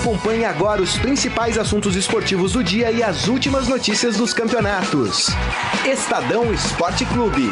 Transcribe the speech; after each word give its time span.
Acompanhe 0.00 0.44
agora 0.46 0.80
os 0.80 0.96
principais 0.96 1.58
assuntos 1.58 1.94
esportivos 1.94 2.54
do 2.54 2.64
dia 2.64 2.90
e 2.90 3.02
as 3.02 3.28
últimas 3.28 3.68
notícias 3.68 4.16
dos 4.16 4.32
campeonatos. 4.32 5.26
Estadão 5.84 6.50
Esporte 6.54 7.04
Clube. 7.04 7.50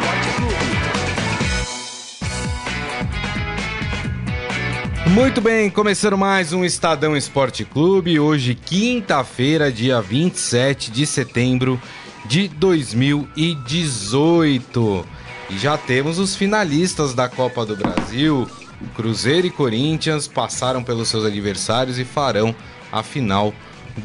Muito 5.08 5.42
bem, 5.42 5.68
começando 5.68 6.16
mais 6.16 6.54
um 6.54 6.64
Estadão 6.64 7.14
Esporte 7.14 7.66
Clube. 7.66 8.18
Hoje, 8.18 8.54
quinta-feira, 8.54 9.70
dia 9.70 10.00
27 10.00 10.90
de 10.90 11.06
setembro 11.06 11.78
de 12.24 12.48
2018. 12.48 15.06
E 15.50 15.58
já 15.58 15.76
temos 15.76 16.18
os 16.18 16.34
finalistas 16.34 17.12
da 17.12 17.28
Copa 17.28 17.66
do 17.66 17.76
Brasil. 17.76 18.48
Cruzeiro 18.94 19.46
e 19.46 19.50
Corinthians 19.50 20.28
passaram 20.28 20.82
pelos 20.82 21.08
seus 21.08 21.24
adversários 21.24 21.98
e 21.98 22.04
farão 22.04 22.54
a 22.92 23.02
final 23.02 23.52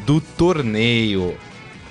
do 0.06 0.20
torneio. 0.20 1.38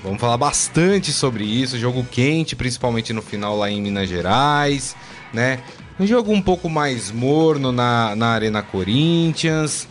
Vamos 0.02 0.20
falar 0.20 0.36
bastante 0.36 1.12
sobre 1.12 1.44
isso. 1.44 1.78
Jogo 1.78 2.04
quente, 2.04 2.56
principalmente 2.56 3.12
no 3.12 3.22
final 3.22 3.56
lá 3.56 3.70
em 3.70 3.80
Minas 3.80 4.08
Gerais, 4.08 4.96
né? 5.32 5.60
Um 6.00 6.06
jogo 6.06 6.32
um 6.32 6.42
pouco 6.42 6.68
mais 6.68 7.10
morno 7.10 7.70
na, 7.70 8.16
na 8.16 8.28
Arena 8.28 8.62
Corinthians. 8.62 9.86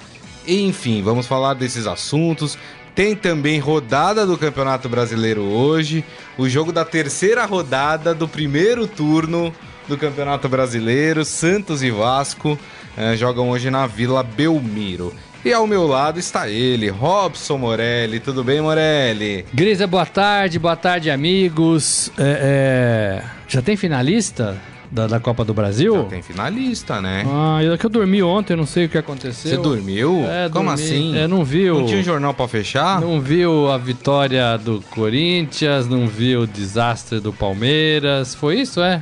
Enfim, 0.46 1.02
vamos 1.02 1.28
falar 1.28 1.54
desses 1.54 1.88
assuntos. 1.88 2.58
Tem 2.94 3.16
também 3.16 3.60
rodada 3.60 4.26
do 4.26 4.38
Campeonato 4.38 4.90
Brasileiro 4.90 5.42
hoje. 5.42 6.04
O 6.38 6.50
jogo 6.50 6.74
da 6.74 6.84
terceira 6.84 7.46
rodada 7.46 8.14
do 8.14 8.28
primeiro 8.28 8.86
turno 8.88 9.54
do 9.88 9.98
Campeonato 9.98 10.50
Brasileiro. 10.50 11.24
Santos 11.24 11.82
e 11.82 11.92
Vasco 11.92 12.60
eh, 12.98 13.16
jogam 13.16 13.50
hoje 13.50 13.70
na 13.70 13.88
Vila 13.88 14.24
Belmiro. 14.24 15.14
E 15.44 15.52
ao 15.52 15.66
meu 15.66 15.88
lado 15.88 16.20
está 16.20 16.48
ele, 16.48 16.90
Robson 16.90 17.58
Morelli. 17.58 18.20
Tudo 18.20 18.44
bem, 18.44 18.62
Morelli? 18.62 19.44
Grisa, 19.52 19.88
boa 19.88 20.06
tarde, 20.06 20.60
boa 20.60 20.76
tarde, 20.76 21.10
amigos. 21.10 22.12
É, 22.16 23.24
é... 23.24 23.24
Já 23.48 23.60
tem 23.60 23.76
finalista 23.76 24.56
da, 24.92 25.08
da, 25.08 25.20
Copa 25.20 25.44
do 25.44 25.52
Brasil? 25.52 25.96
Já 25.96 26.04
tem 26.04 26.22
finalista, 26.22 27.02
né? 27.02 27.26
Ah, 27.26 27.64
eu, 27.64 27.76
que 27.76 27.86
eu 27.86 27.90
dormi 27.90 28.22
ontem, 28.22 28.56
não 28.56 28.68
sei 28.68 28.86
o 28.86 28.90
que 28.90 29.00
aconteceu. 29.00 29.50
Você 29.50 29.58
dormiu? 29.58 30.24
É, 30.28 30.48
Como 30.50 30.70
dormi. 30.70 30.84
assim? 30.84 31.18
É, 31.18 31.28
não 31.28 31.44
viu. 31.44 31.80
Não 31.80 31.86
tinha 31.88 32.02
um 32.02 32.04
jornal 32.04 32.36
para 32.36 32.48
fechar? 32.48 33.02
Não 33.02 33.20
viu 33.20 33.72
a 33.72 33.80
vitória 33.80 34.58
do 34.58 34.80
Corinthians, 34.92 35.88
não 35.88 36.06
viu 36.06 36.42
o 36.42 36.48
desastre 36.48 37.20
do 37.20 37.34
Palmeiras. 37.34 38.36
Foi 38.36 38.60
isso, 38.60 38.80
é? 38.80 39.02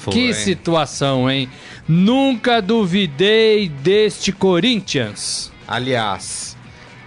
Foi. 0.00 0.14
Que 0.14 0.32
situação, 0.32 1.30
hein? 1.30 1.46
Nunca 1.86 2.62
duvidei 2.62 3.68
deste 3.68 4.32
Corinthians. 4.32 5.52
Aliás, 5.68 6.56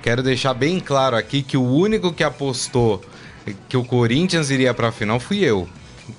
quero 0.03 0.21
deixar 0.21 0.53
bem 0.53 0.79
claro 0.79 1.15
aqui 1.15 1.41
que 1.41 1.57
o 1.57 1.63
único 1.63 2.13
que 2.13 2.23
apostou 2.23 3.03
que 3.67 3.75
o 3.75 3.83
Corinthians 3.83 4.51
iria 4.51 4.75
para 4.75 4.89
a 4.89 4.91
final 4.91 5.19
fui 5.19 5.39
eu. 5.39 5.67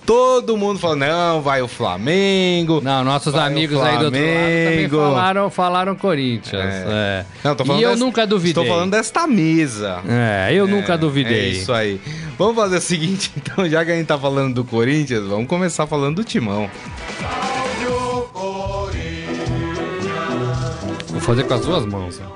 Todo 0.07 0.57
mundo 0.57 0.79
falou, 0.79 0.97
não, 0.97 1.43
vai 1.43 1.61
o 1.61 1.69
Flamengo. 1.69 2.81
Não, 2.83 3.05
nossos 3.05 3.35
amigos 3.35 3.79
aí 3.81 3.99
do 3.99 4.05
outro 4.07 4.21
lado 4.21 4.35
também 4.35 4.89
falaram, 4.89 5.51
falaram 5.51 5.95
Corinthians. 5.95 6.63
É. 6.63 6.85
É. 6.87 7.25
Não, 7.43 7.55
tô 7.55 7.65
falando 7.65 7.81
e 7.81 7.85
eu 7.85 7.91
dessa, 7.91 8.05
nunca 8.05 8.27
duvidei. 8.27 8.63
Estou 8.63 8.67
falando 8.67 8.91
desta 8.91 9.27
mesa. 9.27 10.01
É, 10.09 10.53
eu 10.53 10.67
é, 10.67 10.71
nunca 10.71 10.97
duvidei. 10.97 11.41
É 11.41 11.49
isso 11.49 11.73
aí. 11.73 12.01
Vamos 12.39 12.57
fazer 12.57 12.79
o 12.79 12.81
seguinte, 12.81 13.31
então, 13.37 13.69
já 13.69 13.85
que 13.85 13.93
a 13.93 13.95
gente 13.95 14.07
tá 14.07 14.19
falando 14.19 14.55
do 14.55 14.65
Corinthians, 14.65 15.27
vamos 15.27 15.47
começar 15.47 15.87
falando 15.87 16.17
do 16.17 16.25
Timão. 16.25 16.71
Vou 21.09 21.21
fazer 21.21 21.45
com 21.45 21.55
as 21.55 21.61
duas 21.61 21.87
mãos. 21.87 22.19
Né? 22.19 22.27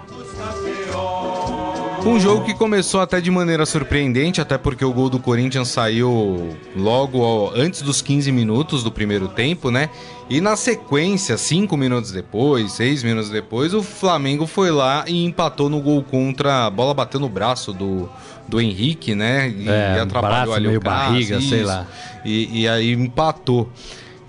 Um 2.05 2.19
jogo 2.19 2.45
que 2.45 2.55
começou 2.55 3.01
até 3.01 3.21
de 3.21 3.31
maneira 3.31 3.67
surpreendente, 3.67 4.41
até 4.41 4.57
porque 4.57 4.85
o 4.85 4.93
gol 4.93 5.11
do 5.11 5.19
Corinthians 5.19 5.69
saiu 5.69 6.57
logo 6.75 7.53
antes 7.55 7.83
dos 7.83 8.01
15 8.01 8.31
minutos 8.33 8.83
do 8.83 8.91
primeiro 8.91 9.29
tempo, 9.29 9.71
né? 9.71 9.91
E 10.31 10.41
na 10.41 10.57
sequência, 10.57 11.37
5 11.37 11.77
minutos 11.77 12.11
depois, 12.11 12.73
6 12.73 13.03
minutos 13.03 13.31
depois, 13.31 13.75
o 13.75 13.83
Flamengo 13.83 14.47
foi 14.47 14.71
lá 14.71 15.05
e 15.07 15.25
empatou 15.25 15.69
no 15.69 15.81
gol 15.81 16.03
contra. 16.03 16.67
A 16.67 16.71
bola 16.71 16.95
bateu 16.95 17.21
no 17.21 17.29
braço 17.29 17.73
do, 17.73 18.09
do 18.47 18.61
Henrique, 18.61 19.15
né? 19.15 19.49
E, 19.49 19.69
é, 19.69 19.97
e 19.97 20.01
atrapalhou 20.01 20.47
braço, 20.47 20.53
ali 20.55 20.77
o 20.77 20.81
caso, 20.81 21.13
barriga, 21.13 21.37
isso, 21.37 21.49
sei 21.49 21.65
lá. 21.65 21.87
E, 22.25 22.63
e 22.63 22.69
aí 22.69 22.93
empatou. 22.93 23.71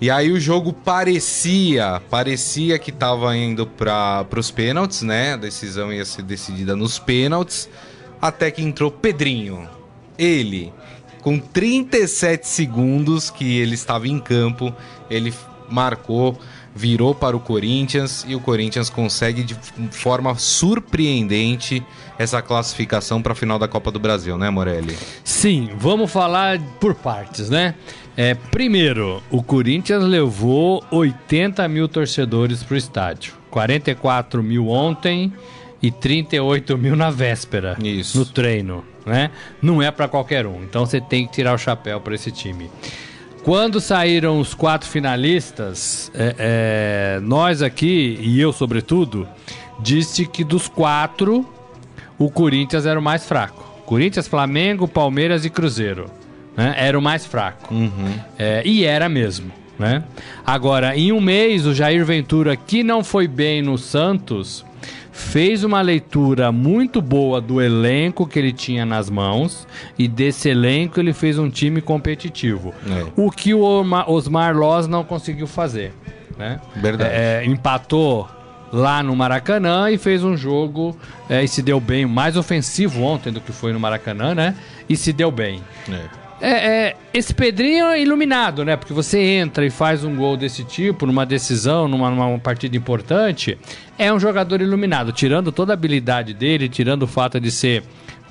E 0.00 0.10
aí 0.10 0.32
o 0.32 0.40
jogo 0.40 0.72
parecia, 0.72 2.00
parecia 2.08 2.78
que 2.78 2.90
estava 2.90 3.36
indo 3.36 3.66
para 3.66 4.26
os 4.34 4.50
pênaltis, 4.50 5.02
né? 5.02 5.34
A 5.34 5.36
decisão 5.36 5.92
ia 5.92 6.06
ser 6.06 6.22
decidida 6.22 6.74
nos 6.74 6.98
pênaltis, 6.98 7.68
até 8.20 8.50
que 8.50 8.62
entrou 8.62 8.90
Pedrinho. 8.90 9.68
Ele, 10.18 10.72
com 11.20 11.38
37 11.38 12.48
segundos 12.48 13.28
que 13.28 13.58
ele 13.58 13.74
estava 13.74 14.08
em 14.08 14.18
campo, 14.18 14.74
ele 15.10 15.34
marcou, 15.68 16.38
virou 16.80 17.14
para 17.14 17.36
o 17.36 17.40
Corinthians 17.40 18.24
e 18.26 18.34
o 18.34 18.40
Corinthians 18.40 18.88
consegue 18.88 19.42
de 19.42 19.54
forma 19.90 20.34
surpreendente 20.36 21.84
essa 22.18 22.40
classificação 22.40 23.20
para 23.20 23.32
a 23.32 23.36
final 23.36 23.58
da 23.58 23.68
Copa 23.68 23.90
do 23.90 23.98
Brasil, 23.98 24.38
né, 24.38 24.48
Morelli? 24.48 24.96
Sim, 25.22 25.68
vamos 25.76 26.10
falar 26.10 26.58
por 26.80 26.94
partes, 26.94 27.50
né? 27.50 27.74
É, 28.16 28.34
primeiro, 28.34 29.22
o 29.30 29.42
Corinthians 29.42 30.02
levou 30.02 30.82
80 30.90 31.68
mil 31.68 31.86
torcedores 31.86 32.62
para 32.62 32.74
o 32.74 32.78
estádio. 32.78 33.34
44 33.50 34.42
mil 34.42 34.68
ontem 34.68 35.30
e 35.82 35.90
38 35.90 36.78
mil 36.78 36.96
na 36.96 37.10
véspera. 37.10 37.76
Isso. 37.82 38.18
No 38.18 38.24
treino, 38.24 38.84
né? 39.04 39.30
Não 39.60 39.82
é 39.82 39.90
para 39.90 40.08
qualquer 40.08 40.46
um. 40.46 40.62
Então 40.62 40.86
você 40.86 41.00
tem 41.00 41.26
que 41.26 41.32
tirar 41.32 41.54
o 41.54 41.58
chapéu 41.58 42.00
para 42.00 42.14
esse 42.14 42.30
time. 42.30 42.70
Quando 43.42 43.80
saíram 43.80 44.38
os 44.38 44.54
quatro 44.54 44.88
finalistas, 44.88 46.10
é, 46.14 46.34
é, 46.38 47.20
nós 47.20 47.62
aqui, 47.62 48.18
e 48.20 48.40
eu 48.40 48.52
sobretudo, 48.52 49.26
disse 49.78 50.26
que 50.26 50.44
dos 50.44 50.68
quatro, 50.68 51.48
o 52.18 52.30
Corinthians 52.30 52.86
era 52.86 52.98
o 52.98 53.02
mais 53.02 53.24
fraco. 53.24 53.64
Corinthians, 53.86 54.28
Flamengo, 54.28 54.86
Palmeiras 54.86 55.44
e 55.44 55.50
Cruzeiro 55.50 56.10
né? 56.56 56.74
Era 56.76 56.98
o 56.98 57.02
mais 57.02 57.24
fraco. 57.24 57.72
Uhum. 57.72 58.14
É, 58.38 58.62
e 58.64 58.84
era 58.84 59.08
mesmo. 59.08 59.50
Né? 59.78 60.02
Agora, 60.44 60.94
em 60.94 61.10
um 61.10 61.20
mês, 61.20 61.64
o 61.64 61.74
Jair 61.74 62.04
Ventura, 62.04 62.54
que 62.54 62.82
não 62.82 63.02
foi 63.02 63.26
bem 63.26 63.62
no 63.62 63.78
Santos, 63.78 64.64
fez 65.20 65.62
uma 65.62 65.80
leitura 65.80 66.50
muito 66.50 67.00
boa 67.00 67.40
do 67.40 67.60
elenco 67.60 68.26
que 68.26 68.38
ele 68.38 68.52
tinha 68.52 68.84
nas 68.84 69.08
mãos 69.08 69.68
e 69.98 70.08
desse 70.08 70.48
elenco 70.48 70.98
ele 70.98 71.12
fez 71.12 71.38
um 71.38 71.48
time 71.48 71.80
competitivo. 71.80 72.74
É. 72.88 73.06
O 73.14 73.30
que 73.30 73.54
o 73.54 73.62
Osmar 74.08 74.56
Loz 74.56 74.88
não 74.88 75.04
conseguiu 75.04 75.46
fazer. 75.46 75.92
Né? 76.36 76.58
Verdade. 76.74 77.14
É, 77.14 77.44
empatou 77.44 78.28
lá 78.72 79.02
no 79.02 79.14
Maracanã 79.14 79.90
e 79.90 79.98
fez 79.98 80.24
um 80.24 80.36
jogo 80.36 80.96
é, 81.28 81.44
e 81.44 81.48
se 81.48 81.62
deu 81.62 81.78
bem, 81.80 82.06
mais 82.06 82.36
ofensivo 82.36 83.02
ontem 83.02 83.32
do 83.32 83.40
que 83.40 83.52
foi 83.52 83.72
no 83.72 83.80
Maracanã, 83.80 84.34
né? 84.34 84.56
E 84.88 84.96
se 84.96 85.12
deu 85.12 85.30
bem. 85.30 85.62
É. 85.88 86.19
É, 86.40 86.50
é, 86.50 86.96
esse 87.12 87.34
Pedrinho 87.34 87.86
é 87.86 88.00
iluminado, 88.00 88.64
né? 88.64 88.74
Porque 88.76 88.94
você 88.94 89.18
entra 89.20 89.64
e 89.66 89.70
faz 89.70 90.04
um 90.04 90.16
gol 90.16 90.36
desse 90.36 90.64
tipo, 90.64 91.04
numa 91.06 91.26
decisão, 91.26 91.86
numa, 91.86 92.10
numa 92.10 92.38
partida 92.38 92.76
importante, 92.76 93.58
é 93.98 94.12
um 94.12 94.18
jogador 94.18 94.60
iluminado, 94.62 95.12
tirando 95.12 95.52
toda 95.52 95.72
a 95.72 95.74
habilidade 95.74 96.32
dele, 96.32 96.68
tirando 96.68 97.02
o 97.02 97.06
fato 97.06 97.38
de 97.38 97.50
ser 97.50 97.82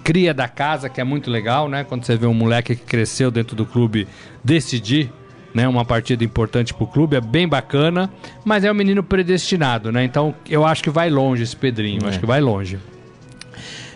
cria 0.03 0.33
da 0.33 0.47
casa, 0.47 0.89
que 0.89 0.99
é 0.99 1.03
muito 1.03 1.29
legal, 1.29 1.69
né? 1.69 1.83
Quando 1.83 2.03
você 2.03 2.17
vê 2.17 2.25
um 2.25 2.33
moleque 2.33 2.75
que 2.75 2.83
cresceu 2.83 3.29
dentro 3.29 3.55
do 3.55 3.65
clube 3.65 4.07
decidir 4.43 5.11
né, 5.53 5.67
uma 5.67 5.85
partida 5.85 6.23
importante 6.23 6.73
pro 6.73 6.87
clube, 6.87 7.15
é 7.15 7.21
bem 7.21 7.47
bacana, 7.47 8.09
mas 8.45 8.63
é 8.63 8.71
um 8.71 8.75
menino 8.75 9.03
predestinado, 9.03 9.91
né? 9.91 10.03
Então 10.03 10.33
eu 10.49 10.65
acho 10.65 10.83
que 10.83 10.89
vai 10.89 11.09
longe 11.09 11.43
esse 11.43 11.55
Pedrinho, 11.55 12.05
é. 12.05 12.09
acho 12.09 12.19
que 12.19 12.25
vai 12.25 12.41
longe. 12.41 12.79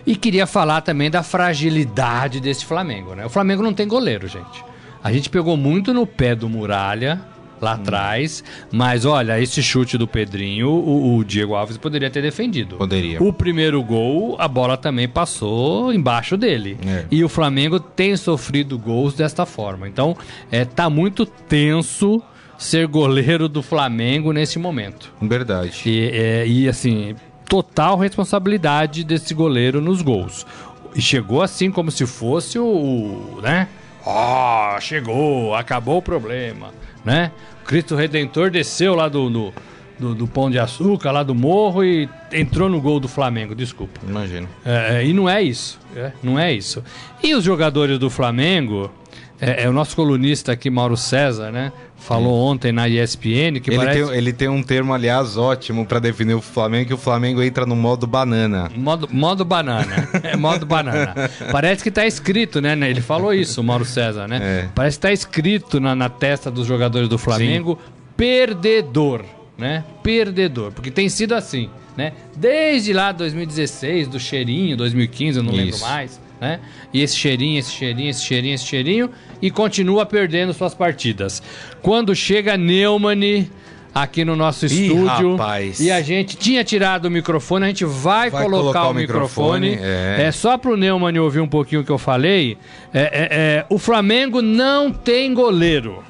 E 0.06 0.16
queria 0.16 0.46
falar 0.46 0.80
também 0.82 1.10
da 1.10 1.22
fragilidade 1.22 2.40
desse 2.40 2.64
Flamengo, 2.64 3.14
né? 3.14 3.24
O 3.24 3.30
Flamengo 3.30 3.62
não 3.62 3.72
tem 3.72 3.88
goleiro, 3.88 4.28
gente. 4.28 4.64
A 5.02 5.12
gente 5.12 5.30
pegou 5.30 5.56
muito 5.56 5.92
no 5.92 6.06
pé 6.06 6.34
do 6.34 6.48
Muralha 6.48 7.20
lá 7.60 7.72
hum. 7.72 7.74
atrás, 7.74 8.44
mas 8.70 9.04
olha, 9.04 9.40
esse 9.40 9.62
chute 9.62 9.96
do 9.96 10.06
Pedrinho, 10.06 10.68
o, 10.68 11.16
o, 11.16 11.24
Diego 11.24 11.54
Alves 11.54 11.76
poderia 11.76 12.10
ter 12.10 12.22
defendido. 12.22 12.76
Poderia. 12.76 13.22
O 13.22 13.32
primeiro 13.32 13.82
gol, 13.82 14.36
a 14.38 14.46
bola 14.46 14.76
também 14.76 15.08
passou 15.08 15.92
embaixo 15.92 16.36
dele. 16.36 16.76
É. 16.86 17.04
E 17.10 17.24
o 17.24 17.28
Flamengo 17.28 17.80
tem 17.80 18.16
sofrido 18.16 18.78
gols 18.78 19.14
desta 19.14 19.46
forma. 19.46 19.88
Então, 19.88 20.16
é, 20.50 20.64
tá 20.64 20.90
muito 20.90 21.24
tenso 21.24 22.22
ser 22.58 22.86
goleiro 22.86 23.48
do 23.48 23.62
Flamengo 23.62 24.32
nesse 24.32 24.58
momento. 24.58 25.12
Verdade. 25.20 25.82
E, 25.86 26.10
é, 26.12 26.46
e 26.46 26.68
assim, 26.68 27.14
total 27.48 27.96
responsabilidade 27.98 29.04
desse 29.04 29.34
goleiro 29.34 29.80
nos 29.80 30.02
gols. 30.02 30.46
E 30.94 31.00
chegou 31.00 31.42
assim 31.42 31.70
como 31.70 31.90
se 31.90 32.06
fosse 32.06 32.58
o, 32.58 33.40
né? 33.42 33.68
Ó, 34.06 34.76
oh, 34.76 34.80
chegou, 34.80 35.54
acabou 35.54 35.98
o 35.98 36.02
problema, 36.02 36.72
né? 37.04 37.32
Cristo 37.64 37.96
Redentor 37.96 38.50
desceu 38.50 38.94
lá 38.94 39.08
do, 39.08 39.30
no, 39.30 39.52
do, 39.98 40.14
do 40.14 40.26
Pão 40.26 40.50
de 40.50 40.58
Açúcar, 40.58 41.10
lá 41.10 41.22
do 41.22 41.34
Morro, 41.34 41.82
e 41.82 42.08
entrou 42.32 42.68
no 42.68 42.80
gol 42.80 43.00
do 43.00 43.08
Flamengo, 43.08 43.54
desculpa. 43.54 44.00
Imagino. 44.06 44.48
É, 44.64 44.98
é, 44.98 45.06
e 45.06 45.12
não 45.12 45.28
é 45.28 45.42
isso. 45.42 45.78
É, 45.96 46.12
não 46.22 46.38
é 46.38 46.52
isso. 46.52 46.84
E 47.22 47.34
os 47.34 47.42
jogadores 47.42 47.98
do 47.98 48.10
Flamengo, 48.10 48.90
é, 49.40 49.64
é 49.64 49.68
o 49.68 49.72
nosso 49.72 49.96
colunista 49.96 50.52
aqui, 50.52 50.70
Mauro 50.70 50.96
César, 50.96 51.50
né? 51.50 51.72
Falou 51.96 52.34
ontem 52.34 52.70
na 52.70 52.88
ESPN 52.88 53.60
que 53.62 53.70
Ele, 53.70 53.76
parece. 53.76 54.06
tem, 54.06 54.16
ele 54.16 54.32
tem 54.32 54.48
um 54.48 54.62
termo, 54.62 54.92
aliás, 54.92 55.36
ótimo 55.36 55.86
pra 55.86 55.98
definir 55.98 56.34
o 56.34 56.40
Flamengo, 56.40 56.88
que 56.88 56.94
o 56.94 56.98
Flamengo 56.98 57.42
entra 57.42 57.64
no 57.64 57.74
modo 57.74 58.06
banana. 58.06 58.70
Modo, 58.76 59.08
modo 59.10 59.44
banana. 59.44 60.08
É 60.22 60.36
modo 60.36 60.66
banana. 60.66 61.14
Parece 61.50 61.82
que 61.82 61.90
tá 61.90 62.06
escrito, 62.06 62.60
né? 62.60 62.72
Ele 62.88 63.00
falou 63.00 63.32
isso, 63.32 63.60
o 63.60 63.64
Mauro 63.64 63.84
César, 63.84 64.26
né? 64.26 64.38
É. 64.42 64.68
Parece 64.74 64.98
que 64.98 65.02
tá 65.02 65.12
escrito 65.12 65.80
na, 65.80 65.94
na 65.94 66.08
testa 66.08 66.50
dos 66.50 66.66
jogadores 66.66 67.08
do 67.08 67.18
Flamengo 67.18 67.78
perdedor, 68.16 69.24
né? 69.56 69.84
Perdedor. 70.02 70.72
Porque 70.72 70.90
tem 70.90 71.08
sido 71.08 71.34
assim, 71.34 71.68
né? 71.96 72.12
Desde 72.36 72.92
lá 72.92 73.12
2016, 73.12 74.08
do 74.08 74.18
cheirinho, 74.20 74.76
2015, 74.76 75.38
eu 75.38 75.42
não 75.42 75.52
lembro 75.52 75.74
Isso. 75.76 75.84
mais, 75.84 76.20
né? 76.44 76.60
E 76.92 77.00
esse 77.02 77.16
cheirinho, 77.16 77.58
esse 77.58 77.72
cheirinho, 77.72 78.10
esse 78.10 78.22
cheirinho, 78.22 78.54
esse 78.54 78.64
cheirinho, 78.66 79.10
e 79.40 79.50
continua 79.50 80.04
perdendo 80.04 80.52
suas 80.52 80.74
partidas. 80.74 81.42
Quando 81.82 82.14
chega 82.14 82.56
Neumann 82.56 83.48
aqui 83.94 84.24
no 84.24 84.34
nosso 84.34 84.66
estúdio 84.66 85.36
rapaz. 85.36 85.78
e 85.80 85.90
a 85.90 86.02
gente 86.02 86.36
tinha 86.36 86.64
tirado 86.64 87.06
o 87.06 87.10
microfone, 87.10 87.64
a 87.64 87.68
gente 87.68 87.84
vai, 87.84 88.28
Vai 88.28 88.42
colocar, 88.42 88.62
colocar 88.62 88.86
o 88.88 88.90
o 88.90 88.94
microfone. 88.94 89.70
microfone, 89.70 89.94
É. 90.20 90.24
é. 90.26 90.32
só 90.32 90.58
pro 90.58 90.76
Neumann 90.76 91.16
ouvir 91.18 91.40
um 91.40 91.46
pouquinho 91.48 91.80
o 91.80 91.84
que 91.84 91.92
eu 91.92 91.98
falei. 91.98 92.58
É, 92.92 93.00
é, 93.02 93.28
é, 93.30 93.66
o 93.70 93.78
Flamengo 93.78 94.42
não 94.42 94.92
tem 94.92 95.32
goleiro. 95.32 96.02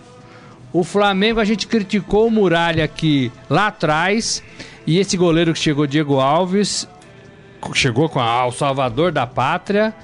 O 0.72 0.82
Flamengo, 0.82 1.38
a 1.38 1.44
gente 1.44 1.66
criticou 1.69 2.26
o 2.26 2.31
Muralha 2.31 2.82
aqui 2.84 3.31
lá 3.48 3.69
atrás. 3.69 4.42
E 4.86 4.98
esse 4.98 5.16
goleiro 5.16 5.52
que 5.52 5.58
chegou, 5.58 5.86
Diego 5.86 6.19
Alves, 6.19 6.88
chegou 7.75 8.08
com 8.08 8.19
a, 8.19 8.46
o 8.46 8.50
salvador 8.52 9.12
da 9.12 9.26
pátria. 9.26 9.94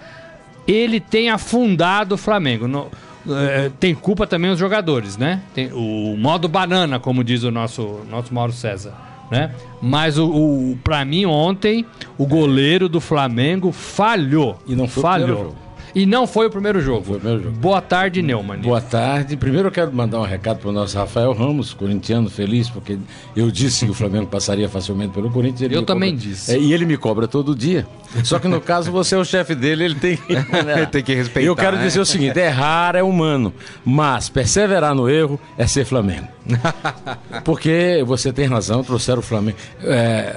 Ele 0.70 1.00
tem 1.00 1.30
afundado 1.30 2.14
o 2.14 2.18
Flamengo. 2.18 2.66
No- 2.68 2.88
é, 3.28 3.70
tem 3.78 3.94
culpa 3.94 4.26
também 4.26 4.50
os 4.50 4.58
jogadores, 4.58 5.16
né? 5.16 5.42
Tem 5.54 5.70
o 5.72 6.16
modo 6.18 6.48
banana, 6.48 6.98
como 6.98 7.22
diz 7.22 7.42
o 7.42 7.50
nosso, 7.50 8.00
nosso 8.10 8.32
Mauro 8.32 8.52
César. 8.52 8.94
Né? 9.30 9.52
Mas 9.80 10.18
o, 10.18 10.26
o 10.26 10.78
para 10.82 11.04
mim 11.04 11.24
ontem 11.24 11.86
o 12.18 12.26
goleiro 12.26 12.88
do 12.88 13.00
Flamengo 13.00 13.70
falhou. 13.70 14.58
E 14.66 14.74
não 14.74 14.88
foi 14.88 15.02
falhou. 15.02 15.54
E 15.94 16.06
não 16.06 16.26
foi 16.26 16.46
o 16.46 16.50
primeiro 16.50 16.80
jogo. 16.80 17.04
foi 17.04 17.16
o 17.16 17.20
primeiro 17.20 17.42
jogo. 17.44 17.56
Boa 17.56 17.80
tarde, 17.80 18.22
Neumann. 18.22 18.60
Boa 18.60 18.80
tarde. 18.80 19.36
Primeiro 19.36 19.68
eu 19.68 19.72
quero 19.72 19.92
mandar 19.92 20.20
um 20.20 20.24
recado 20.24 20.58
para 20.58 20.68
o 20.68 20.72
nosso 20.72 20.96
Rafael 20.96 21.32
Ramos, 21.32 21.72
corintiano 21.74 22.30
feliz, 22.30 22.68
porque 22.70 22.98
eu 23.34 23.50
disse 23.50 23.84
que 23.86 23.90
o 23.90 23.94
Flamengo 23.94 24.26
passaria 24.26 24.68
facilmente 24.68 25.12
pelo 25.12 25.30
Corinthians. 25.30 25.62
ele 25.62 25.76
Eu 25.76 25.82
também 25.82 26.12
cobra- 26.12 26.28
disse. 26.28 26.52
É, 26.54 26.58
e 26.58 26.72
ele 26.72 26.84
me 26.84 26.96
cobra 26.96 27.26
todo 27.26 27.54
dia. 27.56 27.86
Só 28.24 28.38
que 28.38 28.48
no 28.48 28.60
caso 28.60 28.90
você 28.92 29.14
é 29.14 29.18
o 29.18 29.24
chefe 29.24 29.54
dele, 29.54 29.84
ele 29.84 29.94
tem 29.94 30.16
que, 30.16 30.32
Ele 30.76 30.86
tem 30.86 31.02
que 31.02 31.14
respeitar, 31.14 31.46
Eu 31.46 31.54
quero 31.56 31.76
né? 31.76 31.82
dizer 31.84 32.00
o 32.00 32.04
seguinte: 32.06 32.38
errar 32.38 32.94
é 32.96 33.02
humano, 33.02 33.52
mas 33.84 34.28
perseverar 34.28 34.94
no 34.94 35.08
erro 35.08 35.38
é 35.58 35.66
ser 35.66 35.84
Flamengo. 35.84 36.26
Porque 37.44 38.02
você 38.06 38.32
tem 38.32 38.46
razão, 38.46 38.82
trouxeram 38.82 39.20
o 39.20 39.22
Flamengo. 39.22 39.56
É, 39.82 40.36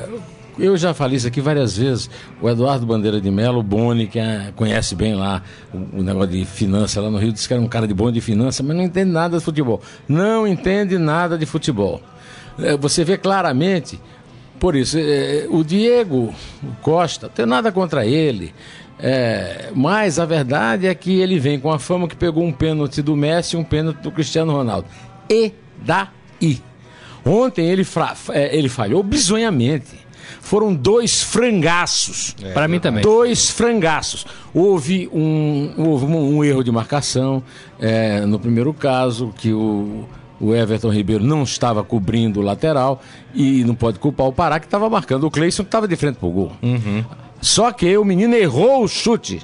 eu 0.59 0.77
já 0.77 0.93
falei 0.93 1.17
isso 1.17 1.27
aqui 1.27 1.41
várias 1.41 1.77
vezes. 1.77 2.09
O 2.41 2.49
Eduardo 2.49 2.85
Bandeira 2.85 3.19
de 3.19 3.29
Melo, 3.31 3.59
o 3.59 3.63
Boni, 3.63 4.07
que 4.07 4.19
é- 4.19 4.51
conhece 4.55 4.95
bem 4.95 5.15
lá 5.15 5.41
o, 5.73 5.99
o 5.99 6.03
negócio 6.03 6.29
de 6.31 6.45
finança 6.45 7.01
lá 7.01 7.09
no 7.09 7.17
Rio, 7.17 7.31
disse 7.31 7.47
que 7.47 7.53
era 7.53 7.61
um 7.61 7.67
cara 7.67 7.87
de 7.87 7.93
bom 7.93 8.11
de 8.11 8.21
finança, 8.21 8.61
mas 8.63 8.75
não 8.75 8.83
entende 8.83 9.11
nada 9.11 9.37
de 9.37 9.43
futebol. 9.43 9.81
Não 10.07 10.47
entende 10.47 10.97
nada 10.97 11.37
de 11.37 11.45
futebol. 11.45 12.01
É, 12.59 12.77
você 12.77 13.03
vê 13.03 13.17
claramente, 13.17 13.99
por 14.59 14.75
isso, 14.75 14.97
é, 14.99 15.47
o 15.49 15.63
Diego 15.63 16.33
Costa, 16.81 17.27
não 17.27 17.33
tem 17.33 17.45
nada 17.45 17.71
contra 17.71 18.05
ele. 18.05 18.53
é, 18.99 19.69
mas 19.73 20.19
a 20.19 20.25
verdade 20.25 20.85
é 20.87 20.93
que 20.93 21.19
ele 21.19 21.39
vem 21.39 21.59
com 21.59 21.71
a 21.71 21.79
fama 21.79 22.07
que 22.07 22.15
pegou 22.15 22.43
um 22.43 22.51
pênalti 22.53 23.01
do 23.01 23.15
Messi 23.15 23.55
e 23.55 23.59
um 23.59 23.63
pênalti 23.63 23.97
do 23.97 24.11
Cristiano 24.11 24.53
Ronaldo. 24.53 24.87
E 25.29 25.51
daí? 25.83 26.61
Ontem 27.25 27.65
ele, 27.67 27.85
é, 28.31 28.55
ele 28.55 28.69
falhou 28.69 29.01
bizonhamente. 29.01 30.02
Foram 30.41 30.73
dois 30.73 31.21
frangaços. 31.21 32.35
Pra 32.53 32.67
mim 32.67 32.79
também. 32.79 33.01
Dois 33.03 33.49
frangaços. 33.49 34.25
Houve 34.53 35.09
um, 35.13 35.73
houve 35.77 36.05
um, 36.05 36.37
um 36.37 36.43
erro 36.43 36.63
de 36.63 36.71
marcação 36.71 37.43
é, 37.79 38.21
no 38.25 38.39
primeiro 38.39 38.73
caso, 38.73 39.33
que 39.37 39.51
o, 39.53 40.05
o 40.39 40.53
Everton 40.53 40.89
Ribeiro 40.89 41.23
não 41.23 41.43
estava 41.43 41.83
cobrindo 41.83 42.39
o 42.39 42.43
lateral 42.43 43.01
e 43.33 43.63
não 43.63 43.75
pode 43.75 43.99
culpar 43.99 44.27
o 44.27 44.33
Pará, 44.33 44.59
que 44.59 44.65
estava 44.67 44.89
marcando 44.89 45.25
o 45.25 45.31
Cleison, 45.31 45.63
que 45.63 45.67
estava 45.67 45.87
de 45.87 45.95
frente 45.95 46.15
pro 46.17 46.29
gol. 46.29 46.51
Só 47.41 47.71
que 47.71 47.97
o 47.97 48.05
menino 48.05 48.35
errou 48.35 48.83
o 48.83 48.87
chute. 48.87 49.41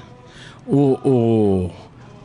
O, 0.65 0.97
o, 1.03 1.71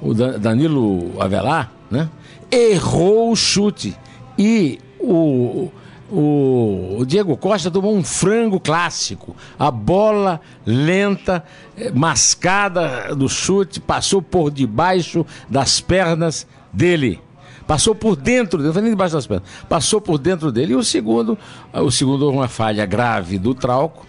o 0.03 0.15
Da- 0.15 0.37
Danilo 0.37 1.13
Avelar, 1.21 1.73
né? 1.91 2.09
Errou 2.51 3.33
o 3.33 3.37
chute. 3.37 3.97
E 4.39 4.79
o, 5.01 5.71
o, 6.15 7.05
Diego 7.05 7.37
Costa 7.37 7.71
tomou 7.71 7.95
um 7.95 8.05
frango 8.05 8.61
clássico. 8.61 9.35
A 9.59 9.71
bola 9.71 10.41
lenta, 10.65 11.45
eh, 11.77 11.91
mascada 11.91 13.15
do 13.15 13.29
chute, 13.29 13.81
passou 13.81 14.23
por 14.23 14.51
debaixo 14.51 15.27
das 15.49 15.81
pernas 15.81 16.47
dele. 16.73 17.21
Passou 17.67 17.95
por 17.95 18.15
dentro, 18.15 18.63
não 18.63 18.73
foi 18.73 18.83
nem 18.83 18.91
debaixo 18.91 19.15
das 19.15 19.27
pernas, 19.27 19.49
passou 19.69 20.01
por 20.01 20.19
dentro 20.19 20.53
dele. 20.53 20.73
E 20.73 20.77
o 20.77 20.85
segundo, 20.85 21.37
o 21.73 21.91
segundo 21.91 22.31
uma 22.31 22.47
falha 22.47 22.85
grave 22.85 23.39
do 23.39 23.55
Trauco, 23.55 24.07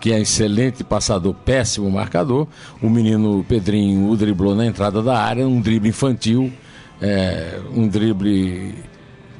que 0.00 0.12
é 0.12 0.20
excelente 0.20 0.84
passador, 0.84 1.32
péssimo 1.32 1.90
marcador. 1.90 2.46
O 2.82 2.90
menino 2.90 3.44
Pedrinho 3.48 4.10
o 4.10 4.16
driblou 4.16 4.54
na 4.54 4.66
entrada 4.66 5.02
da 5.02 5.18
área, 5.18 5.46
um 5.46 5.60
drible 5.60 5.88
infantil, 5.88 6.52
é, 7.00 7.60
um 7.74 7.86
drible 7.86 8.74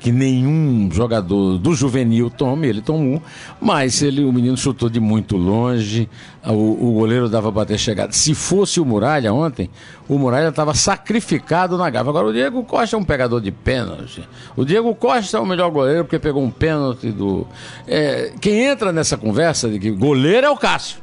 que 0.06 0.12
nenhum 0.12 0.88
jogador 0.88 1.58
do 1.58 1.74
juvenil 1.74 2.30
tome, 2.30 2.68
ele 2.68 2.80
tomou, 2.80 3.20
mas 3.60 4.02
ele, 4.02 4.22
o 4.22 4.32
menino 4.32 4.56
chutou 4.56 4.88
de 4.88 5.00
muito 5.00 5.36
longe, 5.36 6.08
o, 6.44 6.52
o 6.52 6.92
goleiro 6.92 7.28
dava 7.28 7.50
para 7.50 7.66
ter 7.66 7.76
chegado. 7.76 8.12
Se 8.12 8.32
fosse 8.32 8.78
o 8.78 8.84
Muralha 8.84 9.34
ontem, 9.34 9.68
o 10.08 10.16
Muralha 10.16 10.50
estava 10.50 10.74
sacrificado 10.74 11.76
na 11.76 11.90
gava. 11.90 12.10
Agora 12.10 12.28
o 12.28 12.32
Diego 12.32 12.62
Costa 12.62 12.94
é 12.94 12.98
um 13.00 13.02
pegador 13.02 13.40
de 13.40 13.50
pênalti. 13.50 14.22
O 14.56 14.64
Diego 14.64 14.94
Costa 14.94 15.38
é 15.38 15.40
o 15.40 15.44
melhor 15.44 15.72
goleiro 15.72 16.04
porque 16.04 16.20
pegou 16.20 16.40
um 16.40 16.52
pênalti 16.52 17.10
do. 17.10 17.44
É, 17.84 18.32
quem 18.40 18.62
entra 18.62 18.92
nessa 18.92 19.16
conversa 19.16 19.68
de 19.68 19.80
que 19.80 19.90
goleiro 19.90 20.46
é 20.46 20.50
o 20.50 20.56
Cássio. 20.56 20.98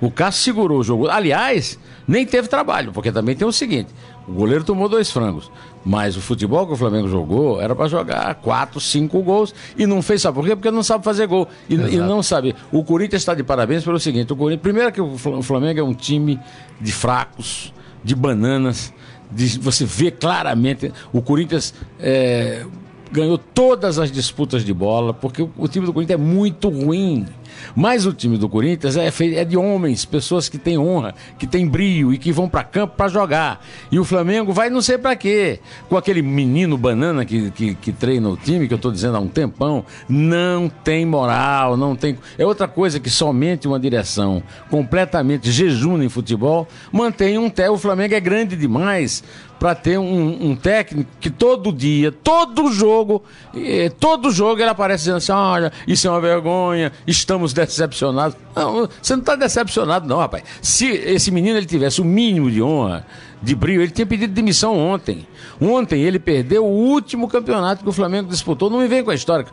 O 0.00 0.10
Cássio 0.10 0.44
segurou 0.44 0.78
o 0.80 0.84
jogo. 0.84 1.08
Aliás, 1.08 1.78
nem 2.06 2.24
teve 2.24 2.46
trabalho, 2.48 2.92
porque 2.92 3.10
também 3.10 3.34
tem 3.34 3.46
o 3.46 3.52
seguinte: 3.52 3.88
o 4.28 4.32
goleiro 4.32 4.62
tomou 4.64 4.88
dois 4.88 5.10
frangos. 5.10 5.50
Mas 5.84 6.16
o 6.16 6.20
futebol 6.20 6.66
que 6.66 6.72
o 6.72 6.76
Flamengo 6.76 7.08
jogou 7.08 7.60
era 7.60 7.74
para 7.74 7.88
jogar 7.88 8.34
quatro, 8.36 8.78
cinco 8.80 9.22
gols 9.22 9.54
e 9.76 9.86
não 9.86 10.02
fez, 10.02 10.20
sabe 10.22 10.34
por 10.34 10.44
quê? 10.46 10.54
Porque 10.54 10.70
não 10.70 10.82
sabe 10.82 11.02
fazer 11.04 11.26
gol. 11.26 11.48
E, 11.68 11.74
e 11.74 11.96
não 12.08 12.22
sabe. 12.22 12.54
O 12.70 12.84
Corinthians 12.84 13.22
está 13.22 13.34
de 13.34 13.42
parabéns 13.42 13.84
pelo 13.84 13.98
seguinte: 13.98 14.32
o 14.32 14.36
Corinthians, 14.36 14.62
primeiro 14.62 14.92
que 14.92 15.00
o 15.00 15.16
Fla- 15.16 15.38
o 15.38 15.42
Flamengo 15.42 15.80
é 15.80 15.82
um 15.82 15.94
time 15.94 16.38
de 16.80 16.92
fracos, 16.92 17.72
de 18.04 18.14
bananas. 18.14 18.92
de- 19.30 19.58
você 19.58 19.84
vê 19.84 20.10
claramente. 20.10 20.92
O 21.12 21.20
Corinthians 21.22 21.72
é, 22.00 22.64
ganhou 23.10 23.38
todas 23.38 23.98
as 23.98 24.10
disputas 24.12 24.64
de 24.64 24.72
bola, 24.74 25.14
porque 25.14 25.42
o, 25.42 25.50
o 25.56 25.68
time 25.68 25.86
do 25.86 25.92
Corinthians 25.92 26.20
é 26.20 26.22
muito 26.22 26.68
ruim. 26.68 27.26
Mas 27.74 28.06
o 28.06 28.12
time 28.12 28.36
do 28.36 28.48
Corinthians 28.48 28.96
é, 28.96 29.10
é 29.34 29.44
de 29.44 29.56
homens, 29.56 30.04
pessoas 30.04 30.48
que 30.48 30.58
têm 30.58 30.78
honra, 30.78 31.14
que 31.38 31.46
têm 31.46 31.66
brilho 31.66 32.12
e 32.12 32.18
que 32.18 32.32
vão 32.32 32.48
para 32.48 32.64
campo 32.64 32.94
para 32.96 33.08
jogar. 33.08 33.64
E 33.90 33.98
o 33.98 34.04
Flamengo 34.04 34.52
vai 34.52 34.70
não 34.70 34.80
sei 34.80 34.98
para 34.98 35.16
quê. 35.16 35.60
Com 35.88 35.96
aquele 35.96 36.22
menino 36.22 36.76
banana 36.76 37.24
que, 37.24 37.50
que, 37.50 37.74
que 37.74 37.92
treina 37.92 38.28
o 38.28 38.36
time, 38.36 38.66
que 38.66 38.74
eu 38.74 38.76
estou 38.76 38.92
dizendo 38.92 39.16
há 39.16 39.20
um 39.20 39.28
tempão, 39.28 39.84
não 40.08 40.68
tem 40.68 41.04
moral, 41.04 41.76
não 41.76 41.94
tem. 41.94 42.18
É 42.36 42.44
outra 42.44 42.68
coisa 42.68 43.00
que 43.00 43.10
somente 43.10 43.66
uma 43.66 43.78
direção 43.78 44.42
completamente 44.70 45.50
jejuna 45.50 46.04
em 46.04 46.08
futebol 46.08 46.66
mantém 46.92 47.38
um 47.38 47.50
té. 47.50 47.70
O 47.70 47.78
Flamengo 47.78 48.14
é 48.14 48.20
grande 48.20 48.56
demais 48.56 49.22
para 49.58 49.74
ter 49.74 49.98
um, 49.98 50.50
um 50.50 50.56
técnico 50.56 51.10
que 51.20 51.30
todo 51.30 51.72
dia, 51.72 52.12
todo 52.12 52.72
jogo, 52.72 53.22
eh, 53.54 53.90
todo 53.98 54.30
jogo 54.30 54.60
ele 54.60 54.70
aparece 54.70 55.04
dizendo 55.04 55.16
assim: 55.16 55.32
olha, 55.32 55.72
isso 55.86 56.06
é 56.06 56.10
uma 56.10 56.20
vergonha, 56.20 56.92
estamos 57.06 57.52
decepcionados. 57.52 58.36
Não, 58.54 58.88
você 59.00 59.14
não 59.14 59.20
está 59.20 59.34
decepcionado, 59.34 60.06
não, 60.06 60.18
rapaz. 60.18 60.44
Se 60.62 60.86
esse 60.86 61.30
menino 61.30 61.56
ele 61.56 61.66
tivesse 61.66 62.00
o 62.00 62.04
mínimo 62.04 62.50
de 62.50 62.62
honra, 62.62 63.06
de 63.42 63.54
brilho, 63.54 63.82
ele 63.82 63.90
tinha 63.90 64.06
pedido 64.06 64.32
demissão 64.32 64.76
ontem. 64.76 65.26
Ontem 65.60 66.00
ele 66.02 66.18
perdeu 66.18 66.64
o 66.64 66.68
último 66.68 67.28
campeonato 67.28 67.82
que 67.82 67.88
o 67.88 67.92
Flamengo 67.92 68.28
disputou. 68.28 68.70
Não 68.70 68.78
me 68.78 68.86
vem 68.88 69.02
com 69.02 69.10
a 69.10 69.14
história, 69.14 69.44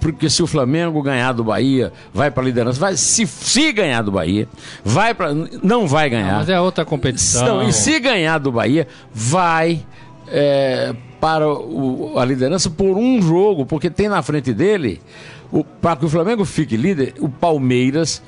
porque 0.00 0.28
se 0.28 0.42
o 0.42 0.46
Flamengo 0.46 1.00
ganhar 1.02 1.32
do 1.32 1.44
Bahia, 1.44 1.92
vai 2.12 2.30
para 2.30 2.42
a 2.42 2.46
liderança. 2.46 2.80
Vai, 2.80 2.96
se, 2.96 3.26
se 3.26 3.72
ganhar 3.72 4.02
do 4.02 4.10
Bahia, 4.12 4.48
vai 4.84 5.14
para. 5.14 5.32
Não 5.62 5.86
vai 5.86 6.10
ganhar. 6.10 6.38
Mas 6.38 6.48
é 6.48 6.60
outra 6.60 6.84
competição. 6.84 7.46
Não, 7.58 7.68
e 7.68 7.72
se 7.72 7.98
ganhar 8.00 8.38
do 8.38 8.50
Bahia, 8.50 8.88
vai 9.12 9.84
é, 10.28 10.94
para 11.20 11.48
o- 11.48 12.14
a 12.18 12.24
liderança 12.24 12.68
por 12.70 12.96
um 12.96 13.20
jogo, 13.22 13.64
porque 13.66 13.90
tem 13.90 14.08
na 14.08 14.22
frente 14.22 14.52
dele 14.52 15.00
Para 15.82 15.96
que 15.96 16.06
o 16.06 16.08
Flamengo 16.08 16.46
fique 16.46 16.78
líder, 16.78 17.12
o 17.20 17.28
Palmeiras, 17.28 18.22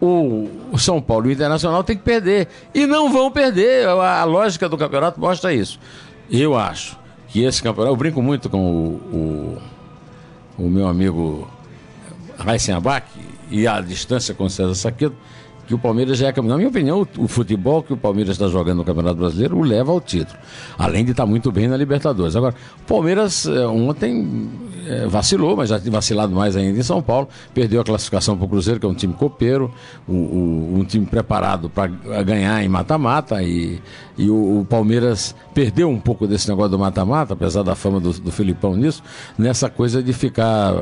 o 0.00 0.48
São 0.78 1.00
Paulo 1.00 1.26
e 1.26 1.28
o 1.28 1.32
Internacional 1.32 1.84
tem 1.84 1.94
que 1.94 2.02
perder. 2.02 2.48
E 2.74 2.86
não 2.86 3.12
vão 3.12 3.30
perder. 3.30 3.86
A, 3.86 4.20
a 4.22 4.24
lógica 4.24 4.66
do 4.66 4.78
campeonato 4.78 5.20
mostra 5.20 5.52
isso. 5.52 5.78
Eu 6.30 6.56
acho 6.56 6.96
que 7.28 7.42
esse 7.42 7.62
campeonato. 7.62 7.92
Eu 7.92 7.96
brinco 7.96 8.22
muito 8.22 8.48
com 8.48 8.58
o, 8.58 9.58
o, 10.58 10.62
o 10.64 10.70
meu 10.70 10.86
amigo 10.86 11.50
Raíssen 12.38 12.74
Abac 12.74 13.06
e 13.50 13.66
a 13.66 13.80
distância 13.80 14.32
com 14.34 14.48
César 14.48 14.74
Saquedo 14.74 15.16
que 15.70 15.74
o 15.74 15.78
Palmeiras 15.78 16.18
já 16.18 16.26
é 16.26 16.32
campeão. 16.32 16.50
Na 16.50 16.56
minha 16.56 16.68
opinião, 16.68 17.06
o, 17.16 17.28
futebol 17.28 17.80
que 17.80 17.92
o 17.92 17.96
Palmeiras 17.96 18.32
está 18.32 18.48
jogando 18.48 18.78
no 18.78 18.84
Campeonato 18.84 19.14
Brasileiro 19.14 19.56
o 19.56 19.62
leva 19.62 19.92
ao 19.92 20.00
título. 20.00 20.36
Além 20.76 21.04
de 21.04 21.12
estar 21.12 21.22
tá 21.22 21.26
muito 21.28 21.52
bem 21.52 21.68
na 21.68 21.76
Libertadores. 21.76 22.34
Agora, 22.34 22.56
o 22.80 22.84
Palmeiras 22.88 23.46
é, 23.46 23.68
ontem 23.68 24.50
é, 24.84 25.06
vacilou, 25.06 25.56
mas 25.56 25.68
já 25.68 25.78
tem 25.78 25.88
vacilado 25.88 26.34
mais 26.34 26.56
ainda 26.56 26.76
em 26.76 26.82
São 26.82 27.00
Paulo. 27.00 27.28
Perdeu 27.54 27.80
a 27.80 27.84
classificação 27.84 28.36
para 28.36 28.46
o 28.46 28.48
Cruzeiro, 28.48 28.80
que 28.80 28.86
é 28.86 28.88
um 28.88 28.94
time 28.94 29.14
copeiro, 29.14 29.72
um, 30.08 30.16
um, 30.16 30.78
um 30.80 30.84
time 30.84 31.06
preparado 31.06 31.70
para 31.70 31.86
ganhar 32.24 32.64
em 32.64 32.68
mata-mata. 32.68 33.40
E, 33.40 33.80
e 34.18 34.28
o, 34.28 34.62
o, 34.62 34.64
Palmeiras 34.64 35.36
perdeu 35.54 35.88
um 35.88 36.00
pouco 36.00 36.26
desse 36.26 36.48
negócio 36.48 36.72
do 36.72 36.80
mata-mata, 36.80 37.34
apesar 37.34 37.62
da 37.62 37.76
fama 37.76 38.00
do, 38.00 38.12
do 38.14 38.32
Filipão 38.32 38.74
nisso, 38.74 39.04
nessa 39.38 39.70
coisa 39.70 40.02
de 40.02 40.12
ficar 40.12 40.74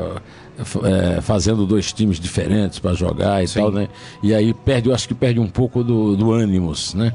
é, 0.85 1.21
fazendo 1.21 1.67
dois 1.67 1.93
times 1.93 2.19
diferentes 2.19 2.79
para 2.79 2.93
jogar 2.95 3.43
e 3.43 3.49
Sim. 3.49 3.61
tal, 3.61 3.73
né? 3.73 3.89
E 4.23 4.35
aí 4.35 4.53
perde, 4.53 4.89
eu 4.89 4.95
acho 4.95 5.07
que 5.07 5.15
perde 5.15 5.39
um 5.39 5.49
pouco 5.49 5.85
do, 5.85 6.17
do 6.17 6.33
ânimos, 6.33 6.95
né? 6.95 7.13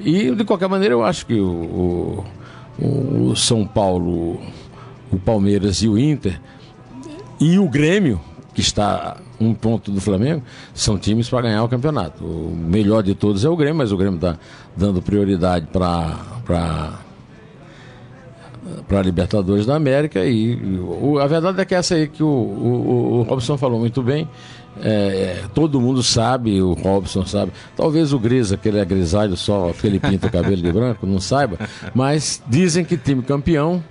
E 0.00 0.30
de 0.30 0.44
qualquer 0.44 0.68
maneira 0.68 0.94
eu 0.94 1.04
acho 1.04 1.26
que 1.26 1.34
o, 1.34 2.24
o, 2.78 3.30
o 3.30 3.36
São 3.36 3.66
Paulo, 3.66 4.40
o 5.10 5.18
Palmeiras 5.18 5.82
e 5.82 5.88
o 5.88 5.98
Inter 5.98 6.40
e 7.40 7.58
o 7.58 7.68
Grêmio, 7.68 8.20
que 8.54 8.60
está 8.60 9.16
um 9.40 9.54
ponto 9.54 9.90
do 9.90 10.00
Flamengo, 10.00 10.42
são 10.74 10.98
times 10.98 11.28
para 11.28 11.42
ganhar 11.42 11.62
o 11.62 11.68
campeonato. 11.68 12.24
O 12.24 12.56
melhor 12.56 13.02
de 13.02 13.14
todos 13.14 13.44
é 13.44 13.48
o 13.48 13.56
Grêmio, 13.56 13.76
mas 13.76 13.92
o 13.92 13.96
Grêmio 13.96 14.16
está 14.16 14.36
dando 14.76 15.00
prioridade 15.00 15.66
para 15.72 16.98
para 18.86 19.00
a 19.00 19.02
Libertadores 19.02 19.66
da 19.66 19.74
América 19.76 20.24
e, 20.24 20.54
o, 20.80 21.18
a 21.18 21.26
verdade 21.26 21.60
é 21.60 21.64
que 21.64 21.74
essa 21.74 21.94
aí 21.94 22.08
que 22.08 22.22
o, 22.22 22.26
o, 22.26 23.18
o 23.18 23.22
Robson 23.22 23.56
falou 23.56 23.78
muito 23.78 24.02
bem. 24.02 24.28
É, 24.80 24.90
é, 24.90 25.44
todo 25.54 25.80
mundo 25.80 26.02
sabe, 26.02 26.62
o 26.62 26.72
Robson 26.74 27.26
sabe. 27.26 27.52
Talvez 27.76 28.12
o 28.12 28.18
Grisa, 28.18 28.56
que 28.56 28.68
ele 28.68 28.78
é 28.78 28.84
grisalho 28.84 29.36
só, 29.36 29.68
porque 29.68 29.86
ele 29.86 29.98
pinta 29.98 30.28
o 30.28 30.30
cabelo 30.30 30.56
de 30.56 30.72
branco, 30.72 31.06
não 31.06 31.20
saiba. 31.20 31.58
Mas 31.94 32.40
dizem 32.46 32.84
que 32.84 32.96
time 32.96 33.22
campeão 33.22 33.82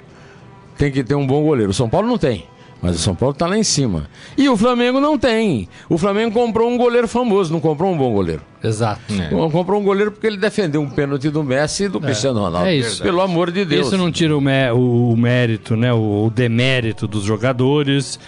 tem 0.77 0.91
que 0.91 1.03
ter 1.03 1.15
um 1.15 1.27
bom 1.27 1.43
goleiro. 1.43 1.71
O 1.71 1.73
São 1.73 1.89
Paulo 1.89 2.07
não 2.07 2.17
tem. 2.17 2.45
Mas 2.81 2.95
o 2.95 2.99
São 2.99 3.15
Paulo 3.15 3.33
está 3.33 3.47
lá 3.47 3.57
em 3.57 3.63
cima. 3.63 4.07
E 4.37 4.47
o 4.47 4.55
Flamengo 4.55 4.99
não 4.99 5.17
tem. 5.17 5.67
O 5.89 5.97
Flamengo 5.97 6.31
comprou 6.31 6.69
um 6.69 6.77
goleiro 6.77 7.07
famoso, 7.07 7.51
não 7.51 7.59
comprou 7.59 7.91
um 7.91 7.97
bom 7.97 8.13
goleiro. 8.13 8.41
Exato. 8.63 9.01
É. 9.13 9.29
Comprou 9.49 9.79
um 9.79 9.83
goleiro 9.83 10.11
porque 10.11 10.27
ele 10.27 10.37
defendeu 10.37 10.81
um 10.81 10.89
pênalti 10.89 11.29
do 11.29 11.43
Messi 11.43 11.85
e 11.85 11.87
do 11.87 11.97
é. 11.99 12.01
Cristiano 12.01 12.39
Ronaldo. 12.39 12.67
É 12.67 12.75
isso. 12.75 13.01
Pelo 13.01 13.21
amor 13.21 13.51
de 13.51 13.65
Deus. 13.65 13.87
Isso 13.87 13.97
não 13.97 14.11
tira 14.11 14.37
o, 14.37 14.41
mé 14.41 14.71
o 14.71 15.15
mérito, 15.17 15.75
né? 15.75 15.91
o 15.91 16.31
demérito 16.33 17.07
dos 17.07 17.23
jogadores 17.23 18.19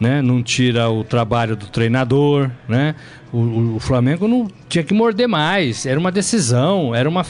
né? 0.00 0.22
Não 0.22 0.42
tira 0.42 0.88
o 0.88 1.02
trabalho 1.02 1.56
do 1.56 1.66
treinador, 1.66 2.50
né? 2.68 2.94
O, 3.32 3.76
o, 3.76 3.80
Flamengo 3.80 4.26
não 4.26 4.48
tinha 4.68 4.82
que 4.82 4.94
morder 4.94 5.28
mais. 5.28 5.84
Era 5.84 6.00
uma 6.00 6.10
decisão, 6.10 6.94
era 6.94 7.08
uma 7.08 7.24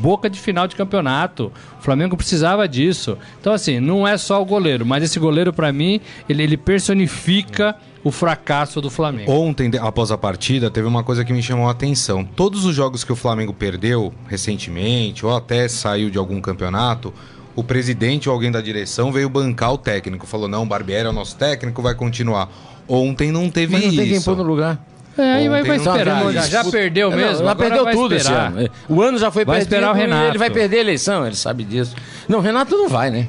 boca 0.00 0.28
de 0.28 0.38
final 0.38 0.66
de 0.66 0.74
campeonato. 0.74 1.52
O 1.78 1.82
Flamengo 1.82 2.16
precisava 2.16 2.66
disso. 2.66 3.16
Então, 3.40 3.52
assim, 3.52 3.78
não 3.78 4.06
é 4.06 4.16
só 4.16 4.42
o 4.42 4.44
goleiro, 4.44 4.84
mas 4.84 5.02
esse 5.04 5.18
goleiro, 5.18 5.52
para 5.52 5.72
mim, 5.72 6.00
ele, 6.28 6.42
ele 6.42 6.56
personifica 6.56 7.76
o 8.02 8.10
fracasso 8.10 8.80
do 8.80 8.90
Flamengo. 8.90 9.30
Ontem, 9.30 9.70
após 9.80 10.10
a 10.10 10.18
partida, 10.18 10.70
teve 10.70 10.86
uma 10.86 11.04
coisa 11.04 11.24
que 11.24 11.32
me 11.32 11.42
chamou 11.42 11.68
a 11.68 11.72
atenção. 11.72 12.24
Todos 12.24 12.64
os 12.64 12.74
jogos 12.74 13.04
que 13.04 13.12
o 13.12 13.16
Flamengo 13.16 13.52
perdeu 13.52 14.12
recentemente, 14.26 15.24
ou 15.24 15.36
até 15.36 15.68
saiu 15.68 16.10
de 16.10 16.18
algum 16.18 16.40
campeonato, 16.40 17.12
o 17.58 17.64
presidente 17.64 18.28
ou 18.28 18.32
alguém 18.32 18.52
da 18.52 18.60
direção 18.60 19.10
veio 19.10 19.28
bancar 19.28 19.72
o 19.72 19.78
técnico. 19.78 20.28
Falou, 20.28 20.46
não, 20.46 20.62
o 20.62 20.66
Barbieri 20.66 21.06
é 21.06 21.10
o 21.10 21.12
nosso 21.12 21.34
técnico, 21.34 21.82
vai 21.82 21.92
continuar. 21.92 22.48
Ontem 22.86 23.32
não 23.32 23.50
teve 23.50 23.72
Mas 23.72 23.82
não 23.82 23.88
isso. 23.88 24.00
tem 24.00 24.10
quem 24.10 24.22
pôr 24.22 24.36
no 24.36 24.44
lugar. 24.44 24.78
É, 25.18 25.32
aí 25.32 25.48
vai, 25.48 25.64
vai 25.64 25.76
esperar. 25.76 26.32
Já, 26.32 26.42
já, 26.42 26.64
perdeu 26.64 27.10
mesmo. 27.10 27.44
já 27.44 27.54
perdeu 27.56 27.90
tudo 27.90 28.14
esperar. 28.14 28.52
esse 28.52 28.60
ano. 28.60 28.70
O 28.88 29.02
ano 29.02 29.18
já 29.18 29.32
foi 29.32 29.44
vai 29.44 29.56
perdido. 29.56 29.74
Esperar 29.74 29.92
o 29.92 29.96
Renato. 29.96 30.28
Ele 30.28 30.38
vai 30.38 30.50
perder 30.50 30.76
a 30.76 30.80
eleição, 30.80 31.26
ele 31.26 31.34
sabe 31.34 31.64
disso. 31.64 31.96
Não, 32.28 32.38
o 32.38 32.42
Renato 32.42 32.76
não 32.76 32.88
vai, 32.88 33.10
né? 33.10 33.26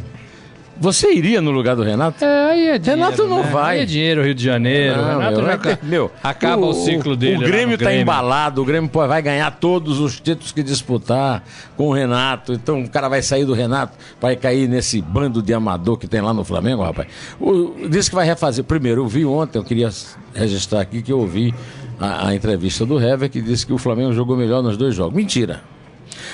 Você 0.80 1.12
iria 1.14 1.42
no 1.42 1.52
lugar 1.52 1.76
do 1.76 1.84
Renato? 1.84 2.24
É, 2.24 2.52
aí 2.52 2.68
é 2.68 2.78
dinheiro. 2.78 3.02
Renato 3.02 3.28
não 3.28 3.44
né? 3.44 3.50
vai. 3.52 3.78
Aí 3.78 3.84
é 3.84 3.86
dinheiro, 3.86 4.24
Rio 4.24 4.34
de 4.34 4.44
Janeiro. 4.44 4.98
Não, 4.98 5.20
Renato 5.20 5.42
meu, 5.42 5.52
já, 5.52 5.80
meu, 5.84 6.12
acaba 6.24 6.66
o, 6.66 6.70
o, 6.70 6.74
ciclo 6.74 7.16
dele. 7.16 7.44
O 7.44 7.48
Grêmio 7.48 7.76
está 7.76 7.94
embalado, 7.94 8.62
o 8.62 8.66
Grêmio 8.66 8.90
vai 8.94 9.22
ganhar 9.22 9.52
todos 9.52 10.00
os 10.00 10.20
títulos 10.20 10.52
que 10.52 10.64
disputar 10.64 11.44
com 11.76 11.88
o 11.88 11.94
Renato. 11.94 12.54
Então 12.54 12.82
o 12.82 12.90
cara 12.90 13.10
vai 13.10 13.22
sair 13.22 13.46
do 13.46 13.54
Renato, 13.54 13.98
vai 14.22 14.36
cair 14.36 14.70
nesse 14.70 15.02
bando 15.02 15.42
de 15.42 15.54
amador 15.54 15.98
que 15.98 16.08
tem 16.08 16.22
lá 16.22 16.34
no 16.34 16.44
Flamengo, 16.44 16.82
rapaz. 16.82 17.10
O, 17.40 17.88
disse 17.90 18.10
que 18.10 18.16
vai 18.16 18.26
refazer. 18.26 18.64
Primeiro, 18.64 19.02
eu 19.02 19.08
vi 19.08 19.26
ontem, 19.26 19.60
eu 19.60 19.64
queria 19.64 19.90
registrar 20.34 20.82
aqui 20.82 21.02
que 21.02 21.12
eu 21.12 21.20
ouvi 21.20 21.54
a, 22.00 22.30
a 22.30 22.36
entrevista 22.36 22.86
do 22.86 23.00
Hever 23.00 23.30
que 23.30 23.42
disse 23.42 23.66
que 23.66 23.74
o 23.74 23.78
Flamengo 23.78 24.14
jogou 24.14 24.38
melhor 24.38 24.64
nos 24.64 24.78
dois 24.78 24.96
jogos. 24.96 25.14
Mentira. 25.14 25.62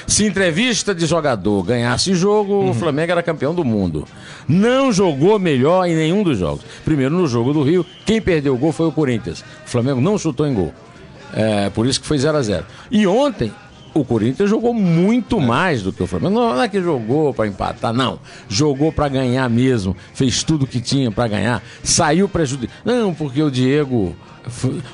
Se 0.08 0.26
entrevista 0.26 0.94
de 0.94 1.06
jogador 1.06 1.64
ganhasse 1.64 2.14
jogo, 2.16 2.54
uhum. 2.54 2.70
o 2.70 2.74
Flamengo 2.74 3.12
era 3.12 3.24
campeão 3.24 3.54
do 3.54 3.64
mundo. 3.64 4.08
Não 4.48 4.92
jogou 4.92 5.40
melhor 5.40 5.86
em 5.86 5.96
nenhum 5.96 6.24
dos 6.24 6.38
jogos. 6.38 6.64
Primeiro, 6.84 7.16
no 7.16 7.28
jogo 7.28 7.54
do 7.54 7.64
Rio, 7.64 7.86
quem 8.06 8.22
perdeu 8.22 8.54
o 8.54 8.58
gol 8.58 8.72
foi 8.72 8.88
o 8.88 8.92
Corinthians. 8.92 9.44
O 9.66 9.70
Flamengo 9.70 10.02
não 10.02 10.18
chutou 10.18 10.48
em 10.48 10.54
gol. 10.54 10.74
É, 11.34 11.70
por 11.70 11.86
isso 11.86 12.00
que 12.00 12.08
foi 12.08 12.18
0 12.18 12.38
a 12.38 12.42
0 12.42 12.66
E 12.90 13.06
ontem, 13.06 13.52
o 13.96 14.04
Corinthians 14.04 14.50
jogou 14.50 14.74
muito 14.74 15.40
é. 15.40 15.42
mais 15.42 15.82
do 15.82 15.94
que 15.94 16.04
o 16.04 16.08
Flamengo. 16.08 16.36
Não, 16.36 16.62
é 16.62 16.68
que 16.68 16.82
jogou 16.82 17.34
para 17.34 17.48
empatar, 17.48 17.94
não. 17.94 18.20
Jogou 18.50 18.92
para 18.92 19.08
ganhar 19.08 19.50
mesmo. 19.50 19.96
Fez 20.14 20.44
tudo 20.44 20.68
que 20.68 20.82
tinha 20.82 21.10
para 21.10 21.30
ganhar. 21.30 21.64
Saiu 21.82 22.28
prejudicado. 22.28 22.78
Não, 22.84 23.14
porque 23.14 23.42
o 23.42 23.50
Diego 23.50 24.14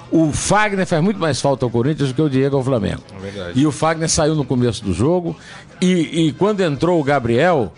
o 0.10 0.32
Fagner 0.32 0.86
faz 0.86 1.04
muito 1.04 1.20
mais 1.20 1.42
falta 1.42 1.66
ao 1.66 1.70
Corinthians 1.70 2.10
do 2.10 2.16
que 2.16 2.22
o 2.22 2.30
Diego 2.30 2.56
ao 2.56 2.64
Flamengo. 2.64 3.02
É 3.22 3.52
e 3.56 3.66
o 3.66 3.72
Fagner 3.72 4.08
saiu 4.08 4.36
no 4.36 4.46
começo 4.46 4.84
do 4.84 4.94
jogo. 4.94 5.36
E, 5.82 6.28
e 6.28 6.32
quando 6.34 6.62
entrou 6.62 7.02
o 7.02 7.04
Gabriel, 7.04 7.74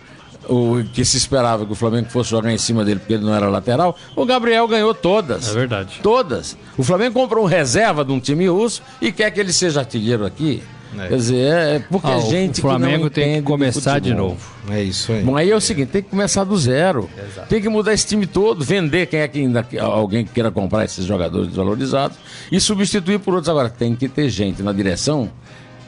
o 0.48 0.84
que 0.92 1.04
se 1.04 1.16
esperava 1.16 1.66
que 1.66 1.72
o 1.72 1.74
Flamengo 1.74 2.08
fosse 2.10 2.30
jogar 2.30 2.52
em 2.52 2.58
cima 2.58 2.84
dele 2.84 3.00
porque 3.00 3.14
ele 3.14 3.24
não 3.24 3.34
era 3.34 3.48
lateral, 3.48 3.96
o 4.14 4.24
Gabriel 4.24 4.68
ganhou 4.68 4.94
todas. 4.94 5.48
É 5.48 5.52
verdade. 5.52 6.00
Todas. 6.02 6.56
O 6.76 6.84
Flamengo 6.84 7.14
comprou 7.14 7.44
um 7.44 7.48
reserva 7.48 8.04
de 8.04 8.12
um 8.12 8.20
time 8.20 8.46
russo 8.46 8.82
e 9.00 9.10
quer 9.10 9.30
que 9.30 9.40
ele 9.40 9.52
seja 9.52 9.80
artilheiro 9.80 10.24
aqui. 10.24 10.62
É. 10.98 11.08
Quer 11.08 11.16
dizer, 11.16 11.52
é 11.52 11.78
porque 11.78 12.10
ah, 12.10 12.20
gente 12.20 12.58
o 12.58 12.62
Flamengo 12.62 13.10
tem 13.10 13.36
que 13.36 13.42
começar 13.42 13.98
de, 13.98 14.10
de, 14.10 14.14
novo. 14.14 14.40
É 14.70 14.82
isso 14.82 15.12
aí. 15.12 15.22
Bom, 15.22 15.36
aí 15.36 15.50
é 15.50 15.56
o 15.56 15.60
seguinte, 15.60 15.88
tem 15.88 16.02
que 16.02 16.10
começar 16.10 16.44
do 16.44 16.56
zero. 16.56 17.08
Exato. 17.16 17.48
Tem 17.48 17.60
que 17.60 17.68
mudar 17.68 17.92
esse 17.92 18.06
time 18.06 18.26
todo, 18.26 18.64
vender 18.64 19.06
quem 19.06 19.20
é 19.20 19.28
que 19.28 19.38
ainda 19.38 19.66
alguém 19.80 20.24
que 20.24 20.32
queira 20.32 20.50
comprar 20.50 20.84
esses 20.84 21.04
jogadores 21.04 21.48
desvalorizados 21.48 22.16
e 22.50 22.60
substituir 22.60 23.18
por 23.18 23.34
outros. 23.34 23.48
Agora, 23.48 23.68
tem 23.68 23.94
que 23.94 24.08
ter 24.08 24.28
gente 24.28 24.62
na 24.62 24.72
direção 24.72 25.30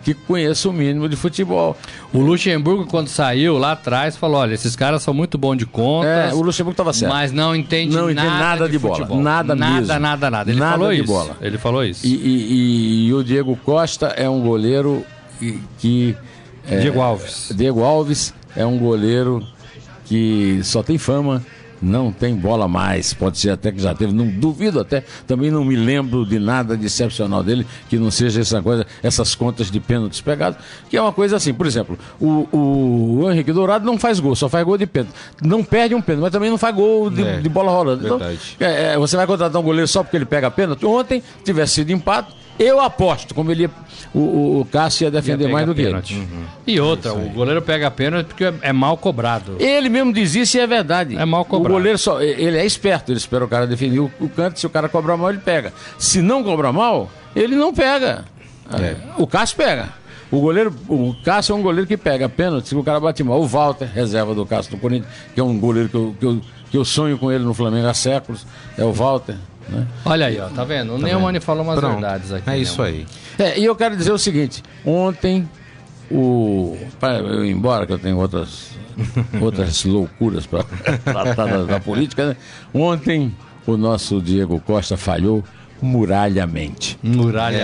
que 0.06 0.14
conheça 0.14 0.68
o 0.68 0.72
mínimo 0.72 1.08
de 1.08 1.16
futebol. 1.16 1.76
O 2.12 2.20
Luxemburgo, 2.20 2.86
quando 2.86 3.08
saiu 3.08 3.58
lá 3.58 3.72
atrás, 3.72 4.16
falou: 4.16 4.36
olha, 4.36 4.54
esses 4.54 4.76
caras 4.76 5.02
são 5.02 5.12
muito 5.12 5.36
bons 5.36 5.56
de 5.56 5.66
conta. 5.66 6.06
É, 6.06 6.32
o 6.32 6.42
Luxemburgo 6.42 6.74
estava 6.74 6.92
certo. 6.92 7.10
Mas 7.10 7.32
não 7.32 7.56
entende, 7.56 7.92
não 7.92 8.08
entende 8.08 8.24
nada, 8.28 8.38
nada 8.38 8.66
de, 8.66 8.72
de 8.72 8.78
bola. 8.78 9.08
Nada, 9.20 9.56
nada 9.56 9.74
mesmo. 9.80 9.98
Nada, 9.98 10.30
nada, 10.30 10.50
Ele 10.52 10.60
nada 10.60 10.72
falou 10.78 10.92
de 10.92 11.00
isso. 11.02 11.12
bola. 11.12 11.36
Ele 11.40 11.58
falou 11.58 11.84
isso. 11.84 12.06
E, 12.06 12.14
e, 12.14 13.06
e, 13.08 13.14
o 13.14 13.24
Diego 13.24 13.58
Costa 13.64 14.06
é 14.16 14.30
um 14.30 14.40
goleiro 14.42 15.04
que. 15.80 16.14
É, 16.70 16.78
Diego 16.78 17.00
Alves. 17.00 17.50
Diego 17.52 17.82
Alves 17.82 18.32
é 18.54 18.64
um 18.64 18.78
goleiro 18.78 19.44
que 20.04 20.60
só 20.62 20.84
tem 20.84 20.98
fama, 20.98 21.44
não 21.80 22.12
tem 22.12 22.34
bola 22.34 22.66
mais. 22.68 23.12
Pode 23.12 23.38
ser 23.38 23.50
até 23.50 23.72
que 23.72 23.80
já 23.80 23.94
teve, 23.94 24.12
não 24.12 24.26
duvido 24.26 24.80
até. 24.80 25.04
Também 25.26 25.50
não 25.50 25.64
me 25.64 25.76
lembro 25.76 26.24
de 26.24 26.38
nada 26.38 26.76
de 26.76 26.86
excepcional 26.86 27.42
dele 27.42 27.66
que 27.88 27.98
não 27.98 28.10
seja 28.10 28.40
essa 28.40 28.62
coisa, 28.62 28.86
essas 29.02 29.34
contas 29.34 29.70
de 29.70 29.80
pênaltis 29.80 30.20
pegados, 30.20 30.58
que 30.88 30.96
é 30.96 31.02
uma 31.02 31.12
coisa 31.12 31.36
assim. 31.36 31.52
Por 31.52 31.66
exemplo, 31.66 31.98
o, 32.20 32.48
o, 32.52 33.20
o 33.22 33.30
Henrique 33.30 33.52
Dourado 33.52 33.84
não 33.84 33.98
faz 33.98 34.20
gol, 34.20 34.34
só 34.34 34.48
faz 34.48 34.64
gol 34.64 34.78
de 34.78 34.86
pênalti. 34.86 35.14
Não 35.42 35.62
perde 35.62 35.94
um 35.94 36.00
pênalti, 36.00 36.22
mas 36.22 36.32
também 36.32 36.50
não 36.50 36.58
faz 36.58 36.74
gol 36.74 37.10
de, 37.10 37.22
é, 37.22 37.40
de 37.40 37.48
bola 37.48 37.70
rolando. 37.70 38.04
Então, 38.04 38.20
é, 38.60 38.94
é, 38.94 38.98
você 38.98 39.16
vai 39.16 39.26
contratar 39.26 39.60
um 39.60 39.64
goleiro 39.64 39.88
só 39.88 40.02
porque 40.02 40.16
ele 40.16 40.26
pega 40.26 40.50
pênalti. 40.50 40.84
Ontem 40.84 41.22
tivesse 41.44 41.74
sido 41.74 41.90
empate 41.90 42.45
eu 42.58 42.80
aposto, 42.80 43.34
como 43.34 43.50
ele 43.50 43.64
ia, 43.64 43.70
o, 44.14 44.60
o 44.60 44.68
Cássio 44.70 45.04
ia 45.04 45.10
defender 45.10 45.46
ia 45.46 45.52
mais 45.52 45.66
do 45.66 45.74
que 45.74 45.82
ele. 45.82 45.94
Uhum. 45.94 46.44
E 46.66 46.80
outra, 46.80 47.12
o 47.12 47.28
goleiro 47.30 47.60
pega 47.60 47.86
a 47.86 47.90
pênalti 47.90 48.26
porque 48.26 48.52
é 48.62 48.72
mal 48.72 48.96
cobrado. 48.96 49.56
Ele 49.58 49.88
mesmo 49.88 50.12
diz 50.12 50.34
isso 50.34 50.56
e 50.56 50.60
é 50.60 50.66
verdade. 50.66 51.16
É 51.16 51.24
mal 51.24 51.44
cobrado. 51.44 51.74
O 51.74 51.78
goleiro 51.78 51.98
só, 51.98 52.20
ele 52.20 52.56
é 52.56 52.64
esperto, 52.64 53.12
ele 53.12 53.18
espera 53.18 53.44
o 53.44 53.48
cara 53.48 53.66
definir 53.66 54.00
o, 54.00 54.10
o 54.20 54.28
canto, 54.28 54.58
se 54.58 54.66
o 54.66 54.70
cara 54.70 54.88
cobrar 54.88 55.16
mal, 55.16 55.30
ele 55.30 55.40
pega. 55.40 55.72
Se 55.98 56.22
não 56.22 56.42
cobrar 56.42 56.72
mal, 56.72 57.10
ele 57.34 57.54
não 57.54 57.74
pega. 57.74 58.24
É. 58.72 58.96
O 59.18 59.26
Cássio 59.26 59.56
pega. 59.56 59.90
O 60.30 60.40
goleiro, 60.40 60.74
o 60.88 61.14
Cássio 61.24 61.52
é 61.52 61.56
um 61.56 61.62
goleiro 61.62 61.86
que 61.86 61.96
pega 61.96 62.28
pênalti 62.28 62.68
se 62.68 62.74
o 62.74 62.82
cara 62.82 62.98
bate 62.98 63.22
mal. 63.22 63.40
O 63.40 63.46
Walter, 63.46 63.88
reserva 63.92 64.34
do 64.34 64.44
Cássio 64.44 64.72
do 64.72 64.78
Corinthians, 64.78 65.12
que 65.34 65.40
é 65.40 65.44
um 65.44 65.58
goleiro 65.58 65.88
que 65.88 65.94
eu, 65.94 66.16
que 66.18 66.26
eu, 66.26 66.40
que 66.70 66.76
eu 66.76 66.84
sonho 66.84 67.16
com 67.16 67.30
ele 67.30 67.44
no 67.44 67.54
Flamengo 67.54 67.86
há 67.86 67.94
séculos, 67.94 68.44
é 68.76 68.84
o 68.84 68.92
Walter. 68.92 69.36
Né? 69.68 69.86
Olha 70.04 70.26
aí, 70.26 70.38
ó, 70.40 70.48
tá 70.48 70.64
vendo? 70.64 70.94
O 70.94 70.98
Neumann 70.98 71.40
falou 71.40 71.64
umas 71.64 71.78
Pronto. 71.78 71.94
verdades 71.94 72.32
aqui. 72.32 72.48
É 72.50 72.58
isso 72.58 72.80
aí. 72.82 73.06
É, 73.38 73.58
e 73.58 73.64
eu 73.64 73.74
quero 73.74 73.96
dizer 73.96 74.12
o 74.12 74.18
seguinte: 74.18 74.62
ontem, 74.84 75.48
o. 76.10 76.76
Eu 77.02 77.44
ir 77.44 77.50
embora, 77.50 77.86
que 77.86 77.92
eu 77.92 77.98
tenho 77.98 78.16
outras, 78.18 78.70
outras 79.40 79.84
loucuras 79.84 80.46
para 80.46 80.64
tratar 81.04 81.46
da, 81.46 81.62
da 81.64 81.80
política, 81.80 82.28
né? 82.28 82.36
Ontem, 82.72 83.34
o 83.66 83.76
nosso 83.76 84.20
Diego 84.20 84.60
Costa 84.60 84.96
falhou 84.96 85.42
muralhamente. 85.82 86.98
Muralha. 87.02 87.58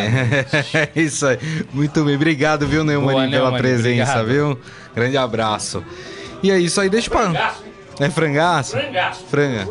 É 0.75 0.91
isso 1.01 1.27
aí. 1.27 1.39
Muito 1.73 2.05
bem. 2.05 2.17
Obrigado, 2.17 2.67
viu, 2.67 2.85
Neumann, 2.85 3.15
Boa, 3.15 3.31
pela 3.31 3.53
presença, 3.59 4.21
obrigado. 4.21 4.27
viu? 4.27 4.61
Grande 4.95 5.17
abraço. 5.17 5.83
E 6.43 6.51
é 6.51 6.59
isso 6.59 6.81
aí, 6.81 6.91
deixa 6.91 7.09
pra. 7.09 7.55
É 8.01 8.11
frangaço? 8.11 8.73
Frangaço. 8.73 9.25
Franga. 9.29 9.69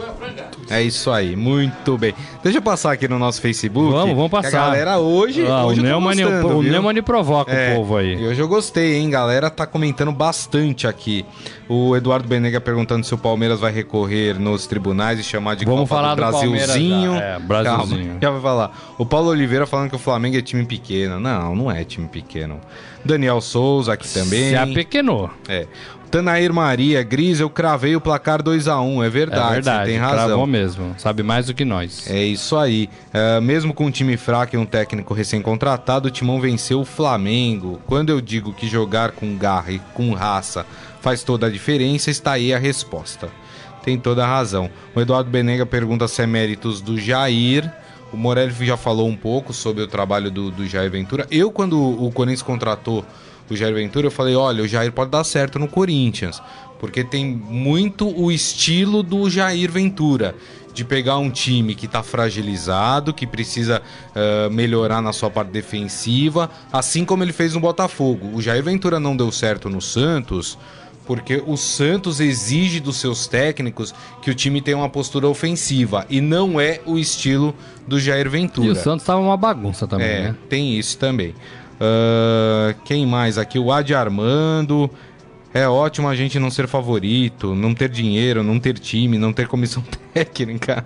É 0.69 0.81
isso 0.81 1.11
aí, 1.11 1.35
muito 1.35 1.97
bem. 1.97 2.13
Deixa 2.43 2.59
eu 2.59 2.61
passar 2.61 2.91
aqui 2.93 3.07
no 3.07 3.19
nosso 3.19 3.41
Facebook. 3.41 3.91
Vamos, 3.91 4.15
vamos 4.15 4.31
passar. 4.31 4.61
A 4.61 4.65
galera 4.67 4.99
hoje. 4.99 5.45
Ah, 5.45 5.65
hoje 5.65 5.79
o 5.79 5.83
Neumann, 5.83 6.15
gostando, 6.15 6.57
o? 6.57 6.63
Neumann 6.63 7.01
provoca 7.03 7.51
É, 7.51 7.73
o 7.73 7.77
povo 7.77 7.97
aí. 7.97 8.15
E 8.15 8.27
hoje 8.27 8.39
eu 8.41 8.47
gostei, 8.47 8.95
hein? 8.95 9.09
Galera 9.09 9.49
tá 9.49 9.65
comentando 9.65 10.11
bastante 10.11 10.87
aqui. 10.87 11.25
O 11.67 11.95
Eduardo 11.95 12.27
Benega 12.27 12.59
perguntando 12.61 13.05
se 13.05 13.13
o 13.13 13.17
Palmeiras 13.17 13.59
vai 13.59 13.71
recorrer 13.71 14.39
nos 14.39 14.67
tribunais 14.67 15.19
e 15.19 15.23
chamar 15.23 15.55
de 15.55 15.65
Vamos 15.65 15.89
Copa 15.89 15.95
falar 15.95 16.15
do 16.15 16.21
do 16.25 16.31
Palmeiras 16.31 16.67
Brasilzinho. 16.67 17.13
já, 17.13 17.21
é, 17.21 17.39
Brasilzinho. 17.39 18.05
Calma, 18.05 18.19
já 18.21 18.29
vai 18.29 18.41
falar. 18.41 18.93
O 18.97 19.05
Paulo 19.05 19.29
Oliveira 19.29 19.65
falando 19.65 19.89
que 19.89 19.95
o 19.95 19.99
Flamengo 19.99 20.37
é 20.37 20.41
time 20.41 20.65
pequeno. 20.65 21.19
Não, 21.19 21.55
não 21.55 21.71
é 21.71 21.83
time 21.83 22.07
pequeno. 22.07 22.59
Daniel 23.03 23.41
Souza 23.41 23.93
aqui 23.93 24.07
também. 24.07 24.49
Se 24.49 24.55
apequenou. 24.55 25.29
É. 25.49 25.65
Tanair 26.11 26.53
Maria, 26.53 27.01
Gris, 27.03 27.39
eu 27.39 27.49
cravei 27.49 27.95
o 27.95 28.01
placar 28.01 28.43
2x1. 28.43 29.05
É 29.05 29.09
verdade, 29.09 29.49
é 29.49 29.53
verdade, 29.53 29.89
tem 29.89 29.97
cravou 29.97 30.19
razão. 30.19 30.45
mesmo. 30.45 30.95
Sabe 30.97 31.23
mais 31.23 31.47
do 31.47 31.53
que 31.53 31.63
nós. 31.63 32.05
É 32.11 32.21
isso 32.21 32.57
aí. 32.57 32.89
É, 33.13 33.39
mesmo 33.39 33.73
com 33.73 33.85
um 33.85 33.91
time 33.91 34.17
fraco 34.17 34.53
e 34.53 34.59
um 34.59 34.65
técnico 34.65 35.13
recém-contratado, 35.13 36.09
o 36.09 36.11
Timão 36.11 36.41
venceu 36.41 36.81
o 36.81 36.85
Flamengo. 36.85 37.79
Quando 37.87 38.09
eu 38.09 38.19
digo 38.19 38.53
que 38.53 38.67
jogar 38.67 39.11
com 39.11 39.37
garra 39.37 39.71
e 39.71 39.79
com 39.93 40.13
raça 40.13 40.65
faz 40.99 41.23
toda 41.23 41.47
a 41.47 41.49
diferença, 41.49 42.11
está 42.11 42.33
aí 42.33 42.53
a 42.53 42.59
resposta. 42.59 43.29
Tem 43.81 43.97
toda 43.97 44.23
a 44.23 44.27
razão. 44.27 44.69
O 44.93 44.99
Eduardo 44.99 45.29
Benega 45.29 45.65
pergunta 45.65 46.09
se 46.09 46.21
é 46.21 46.27
méritos 46.27 46.81
do 46.81 46.99
Jair. 46.99 47.71
O 48.11 48.17
Morelli 48.17 48.53
já 48.65 48.75
falou 48.75 49.07
um 49.07 49.15
pouco 49.15 49.53
sobre 49.53 49.81
o 49.81 49.87
trabalho 49.87 50.29
do, 50.29 50.51
do 50.51 50.67
Jair 50.67 50.91
Ventura. 50.91 51.25
Eu, 51.31 51.49
quando 51.49 51.79
o 51.79 52.11
Corinthians 52.11 52.41
contratou 52.41 53.05
o 53.53 53.57
Jair 53.57 53.73
Ventura, 53.75 54.07
eu 54.07 54.11
falei: 54.11 54.35
olha, 54.35 54.63
o 54.63 54.67
Jair 54.67 54.91
pode 54.91 55.11
dar 55.11 55.23
certo 55.23 55.57
no 55.59 55.67
Corinthians. 55.67 56.41
Porque 56.79 57.03
tem 57.03 57.25
muito 57.25 58.07
o 58.09 58.31
estilo 58.31 59.03
do 59.03 59.29
Jair 59.29 59.71
Ventura. 59.71 60.33
De 60.73 60.85
pegar 60.85 61.17
um 61.17 61.29
time 61.29 61.75
que 61.75 61.85
está 61.85 62.01
fragilizado, 62.01 63.13
que 63.13 63.27
precisa 63.27 63.81
ah, 64.15 64.49
melhorar 64.49 65.01
na 65.01 65.11
sua 65.11 65.29
parte 65.29 65.49
defensiva, 65.51 66.49
assim 66.71 67.03
como 67.03 67.23
ele 67.23 67.33
fez 67.33 67.53
no 67.53 67.59
Botafogo. 67.59 68.31
O 68.33 68.41
Jair 68.41 68.63
Ventura 68.63 68.97
não 68.99 69.15
deu 69.15 69.31
certo 69.33 69.69
no 69.69 69.81
Santos, 69.81 70.57
porque 71.05 71.43
o 71.45 71.57
Santos 71.57 72.21
exige 72.21 72.79
dos 72.79 72.95
seus 72.97 73.27
técnicos 73.27 73.93
que 74.21 74.31
o 74.31 74.33
time 74.33 74.61
tenha 74.61 74.77
uma 74.77 74.87
postura 74.89 75.27
ofensiva 75.27 76.05
e 76.09 76.21
não 76.21 76.59
é 76.59 76.79
o 76.85 76.97
estilo 76.97 77.53
do 77.85 77.99
Jair 77.99 78.29
Ventura. 78.29 78.67
E 78.67 78.71
o 78.71 78.75
Santos 78.75 79.05
tava 79.05 79.19
uma 79.19 79.35
bagunça 79.35 79.85
também, 79.85 80.07
É, 80.07 80.21
né? 80.29 80.35
tem 80.49 80.79
isso 80.79 80.97
também. 80.97 81.35
Ah, 81.81 82.75
quem 82.85 83.07
mais 83.07 83.39
aqui? 83.39 83.57
O 83.57 83.71
Adi 83.71 83.95
Armando. 83.95 84.89
É 85.53 85.67
ótimo 85.67 86.07
a 86.07 86.15
gente 86.15 86.39
não 86.39 86.49
ser 86.49 86.65
favorito, 86.65 87.53
não 87.53 87.75
ter 87.75 87.89
dinheiro, 87.89 88.41
não 88.41 88.57
ter 88.57 88.79
time, 88.79 89.17
não 89.17 89.33
ter 89.33 89.49
comissão 89.49 89.83
técnica. 90.13 90.85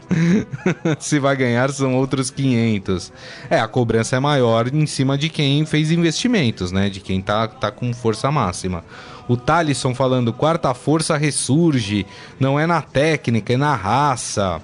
Se 0.98 1.20
vai 1.20 1.36
ganhar, 1.36 1.70
são 1.70 1.96
outros 1.96 2.32
500. 2.32 3.14
É, 3.48 3.60
a 3.60 3.68
cobrança 3.68 4.16
é 4.16 4.20
maior 4.20 4.68
em 4.74 4.88
cima 4.88 5.20
de 5.20 5.30
quem 5.30 5.68
fez 5.68 5.92
investimentos, 5.92 6.72
né? 6.72 6.90
De 6.90 7.00
quem 7.00 7.22
tá, 7.22 7.48
tá 7.48 7.70
com 7.70 7.94
força 7.94 8.32
máxima. 8.32 8.84
O 9.28 9.38
Thalisson 9.38 9.94
falando, 9.94 10.34
quarta 10.34 10.74
força 10.74 11.16
ressurge, 11.16 12.04
não 12.40 12.60
é 12.60 12.66
na 12.66 12.82
técnica, 12.82 13.54
é 13.54 13.58
na 13.58 13.76
raça. 13.76 14.60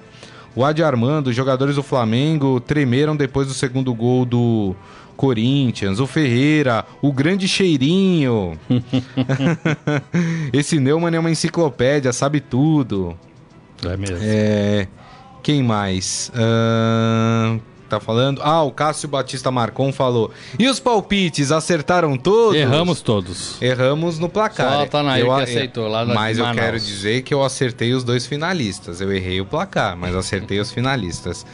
O 0.55 0.65
Adi 0.65 0.83
Armando, 0.83 1.27
os 1.27 1.35
jogadores 1.35 1.75
do 1.75 1.83
Flamengo 1.83 2.59
tremeram 2.59 3.15
depois 3.15 3.47
do 3.47 3.53
segundo 3.53 3.93
gol 3.93 4.25
do 4.25 4.75
Corinthians. 5.21 5.99
O 5.99 6.07
Ferreira, 6.07 6.83
o 6.99 7.13
grande 7.13 7.47
cheirinho. 7.47 8.57
Esse 10.51 10.79
Neumann 10.79 11.15
é 11.15 11.19
uma 11.19 11.29
enciclopédia, 11.29 12.11
sabe 12.11 12.39
tudo. 12.39 13.15
É 13.85 13.95
mesmo. 13.95 14.17
É, 14.19 14.87
Quem 15.43 15.61
mais? 15.61 16.31
Ahn, 16.35 17.59
tá 17.87 17.99
falando? 17.99 18.41
Ah, 18.43 18.63
o 18.63 18.71
Cássio 18.71 19.07
Batista 19.09 19.51
Marcon 19.51 19.91
falou. 19.93 20.31
E 20.57 20.67
os 20.67 20.79
palpites, 20.79 21.51
acertaram 21.51 22.17
todos? 22.17 22.55
Erramos 22.59 23.01
todos. 23.01 23.61
Erramos 23.61 24.17
no 24.17 24.27
placar. 24.29 24.71
Só 24.71 24.83
o 24.83 24.87
Tanair 24.87 25.25
Eu- 25.25 25.35
que 25.35 25.41
aceitou 25.43 25.87
lá 25.87 26.03
na- 26.03 26.13
Mas 26.15 26.37
de 26.37 26.41
eu 26.41 26.47
Manaus. 26.47 26.65
quero 26.65 26.79
dizer 26.79 27.21
que 27.21 27.33
eu 27.33 27.43
acertei 27.43 27.93
os 27.93 28.03
dois 28.03 28.25
finalistas. 28.25 29.01
Eu 29.01 29.11
errei 29.11 29.39
o 29.39 29.45
placar, 29.45 29.95
mas 29.95 30.15
acertei 30.15 30.59
os 30.59 30.71
finalistas. 30.71 31.45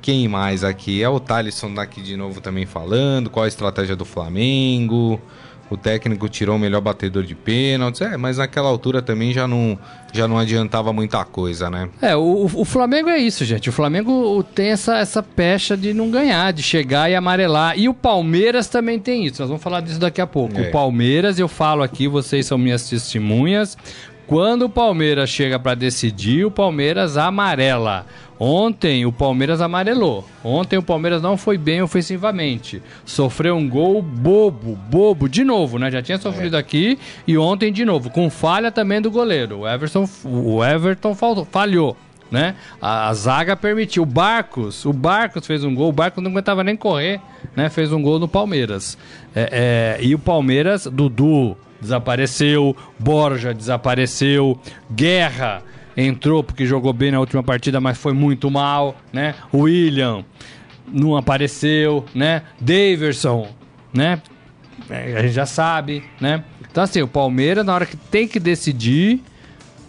Quem 0.00 0.28
mais 0.28 0.64
aqui? 0.64 1.02
É 1.02 1.08
o 1.08 1.20
Thalisson 1.20 1.74
daqui 1.74 2.00
de 2.00 2.16
novo 2.16 2.40
também 2.40 2.66
falando. 2.66 3.28
Qual 3.30 3.44
a 3.44 3.48
estratégia 3.48 3.94
do 3.94 4.04
Flamengo? 4.04 5.20
O 5.70 5.76
técnico 5.76 6.28
tirou 6.28 6.56
o 6.56 6.58
melhor 6.58 6.80
batedor 6.80 7.22
de 7.22 7.34
pênaltis. 7.34 8.00
É, 8.00 8.16
mas 8.16 8.38
naquela 8.38 8.68
altura 8.68 9.00
também 9.00 9.32
já 9.32 9.46
não, 9.46 9.78
já 10.12 10.26
não 10.26 10.36
adiantava 10.36 10.92
muita 10.92 11.24
coisa, 11.24 11.70
né? 11.70 11.88
É, 12.02 12.16
o, 12.16 12.50
o 12.52 12.64
Flamengo 12.64 13.08
é 13.08 13.18
isso, 13.18 13.44
gente. 13.44 13.68
O 13.68 13.72
Flamengo 13.72 14.42
tem 14.42 14.70
essa, 14.70 14.98
essa 14.98 15.22
pecha 15.22 15.76
de 15.76 15.94
não 15.94 16.10
ganhar, 16.10 16.52
de 16.52 16.62
chegar 16.62 17.08
e 17.08 17.14
amarelar. 17.14 17.78
E 17.78 17.88
o 17.88 17.94
Palmeiras 17.94 18.66
também 18.66 18.98
tem 18.98 19.24
isso. 19.24 19.40
Nós 19.40 19.48
vamos 19.48 19.62
falar 19.62 19.80
disso 19.80 20.00
daqui 20.00 20.20
a 20.20 20.26
pouco. 20.26 20.58
É. 20.58 20.68
O 20.68 20.72
Palmeiras, 20.72 21.38
eu 21.38 21.46
falo 21.46 21.84
aqui, 21.84 22.08
vocês 22.08 22.46
são 22.46 22.58
minhas 22.58 22.88
testemunhas. 22.88 23.78
Quando 24.26 24.62
o 24.62 24.68
Palmeiras 24.68 25.30
chega 25.30 25.58
para 25.58 25.74
decidir, 25.74 26.44
o 26.44 26.50
Palmeiras 26.50 27.16
amarela. 27.16 28.06
Ontem 28.42 29.04
o 29.04 29.12
Palmeiras 29.12 29.60
amarelou. 29.60 30.26
Ontem 30.42 30.78
o 30.78 30.82
Palmeiras 30.82 31.20
não 31.20 31.36
foi 31.36 31.58
bem 31.58 31.82
ofensivamente. 31.82 32.82
Sofreu 33.04 33.54
um 33.54 33.68
gol 33.68 34.00
bobo, 34.00 34.74
bobo, 34.74 35.28
de 35.28 35.44
novo, 35.44 35.78
né? 35.78 35.90
Já 35.90 36.00
tinha 36.00 36.16
sofrido 36.16 36.56
aqui 36.56 36.98
e 37.26 37.36
ontem 37.36 37.70
de 37.70 37.84
novo, 37.84 38.08
com 38.08 38.30
falha 38.30 38.72
também 38.72 38.98
do 38.98 39.10
goleiro. 39.10 39.58
O 39.58 39.68
Everton, 39.68 40.08
o 40.24 40.64
Everton 40.64 41.14
faltou, 41.14 41.44
falhou. 41.44 41.94
Né? 42.30 42.54
A, 42.80 43.08
a 43.08 43.14
zaga 43.14 43.54
permitiu. 43.56 44.04
O 44.04 44.06
Barcos, 44.06 44.86
o 44.86 44.92
Barcos 44.92 45.46
fez 45.46 45.62
um 45.62 45.74
gol. 45.74 45.90
O 45.90 45.92
Barcos 45.92 46.22
não 46.24 46.30
aguentava 46.30 46.64
nem 46.64 46.76
correr, 46.76 47.20
né? 47.54 47.68
Fez 47.68 47.92
um 47.92 48.00
gol 48.00 48.18
no 48.18 48.28
Palmeiras. 48.28 48.96
É, 49.34 49.98
é, 50.00 50.02
e 50.02 50.14
o 50.14 50.18
Palmeiras, 50.18 50.86
Dudu 50.86 51.58
desapareceu, 51.78 52.74
Borja 52.98 53.52
desapareceu, 53.52 54.58
Guerra 54.90 55.62
entrou 56.00 56.42
porque 56.42 56.66
jogou 56.66 56.92
bem 56.92 57.10
na 57.10 57.20
última 57.20 57.42
partida, 57.42 57.80
mas 57.80 57.98
foi 57.98 58.12
muito 58.12 58.50
mal, 58.50 58.96
né? 59.12 59.34
William 59.52 60.24
não 60.92 61.16
apareceu, 61.16 62.04
né? 62.14 62.42
Daverson, 62.60 63.48
né? 63.92 64.20
É, 64.88 65.16
A 65.18 65.22
gente 65.22 65.34
já 65.34 65.46
sabe, 65.46 66.02
né? 66.20 66.42
Então 66.70 66.82
assim, 66.82 67.00
o 67.02 67.08
Palmeiras 67.08 67.64
na 67.64 67.74
hora 67.74 67.86
que 67.86 67.96
tem 67.96 68.26
que 68.26 68.40
decidir, 68.40 69.20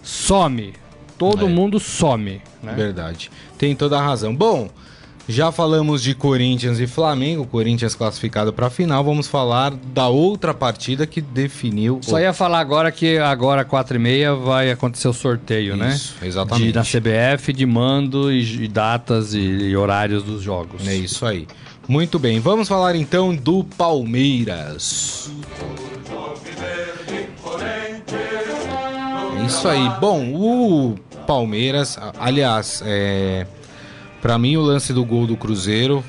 some. 0.04 0.74
Todo 1.18 1.46
É. 1.46 1.50
mundo 1.50 1.80
some, 1.80 2.42
né? 2.64 2.74
Verdade. 2.76 3.30
Tem 3.58 3.76
toda 3.76 3.98
a 4.00 4.02
razão. 4.02 4.36
Bom, 4.36 4.70
já 5.32 5.52
falamos 5.52 6.04
de 6.04 6.14
Corinthians 6.14 6.80
e 6.80 6.88
Flamengo, 6.88 7.46
Corinthians 7.46 7.96
classificado 7.96 8.52
para 8.54 8.68
a 8.68 8.70
final. 8.70 9.04
Vamos 9.04 9.28
falar 9.28 9.72
da 9.72 10.08
outra 10.08 10.54
partida 10.54 11.08
que 11.08 11.22
definiu. 11.22 12.00
Só 12.02 12.20
ia 12.20 12.34
falar 12.34 12.60
agora 12.60 12.92
que 12.92 13.18
agora, 13.18 13.64
4 13.66 13.96
e 13.96 14.00
meia, 14.00 14.36
vai 14.36 14.70
acontecer 14.72 15.08
o 15.08 15.14
sorteio, 15.14 15.76
Isso, 15.76 16.16
né? 16.22 16.28
exatamente. 16.28 16.72
De, 16.72 16.74
na 16.76 16.84
CBF, 16.84 17.54
de 17.54 17.66
mando 17.66 18.32
e, 18.32 18.66
e 18.66 18.68
datas 18.68 19.34
e, 19.34 19.40
e 19.40 19.76
horários 19.76 20.24
dos 20.24 20.42
jogos. 20.44 20.88
É 20.88 20.96
isso 20.96 21.26
aí. 21.26 21.48
Muito 21.88 22.20
bem, 22.20 22.40
vamos 22.40 22.68
falar 22.68 22.96
então 22.96 23.36
do 23.36 23.64
Palmeiras. 23.64 25.32
É 29.38 29.46
isso 29.46 29.68
aí. 29.68 29.90
Bom, 30.00 30.34
o 30.34 30.96
Palmeiras, 31.26 31.98
aliás, 32.20 32.82
é, 32.86 33.46
para 34.22 34.38
mim 34.38 34.56
o 34.56 34.62
lance 34.62 34.94
do 34.94 35.04
gol 35.04 35.26
do 35.26 35.36
Cruzeiro, 35.36 36.04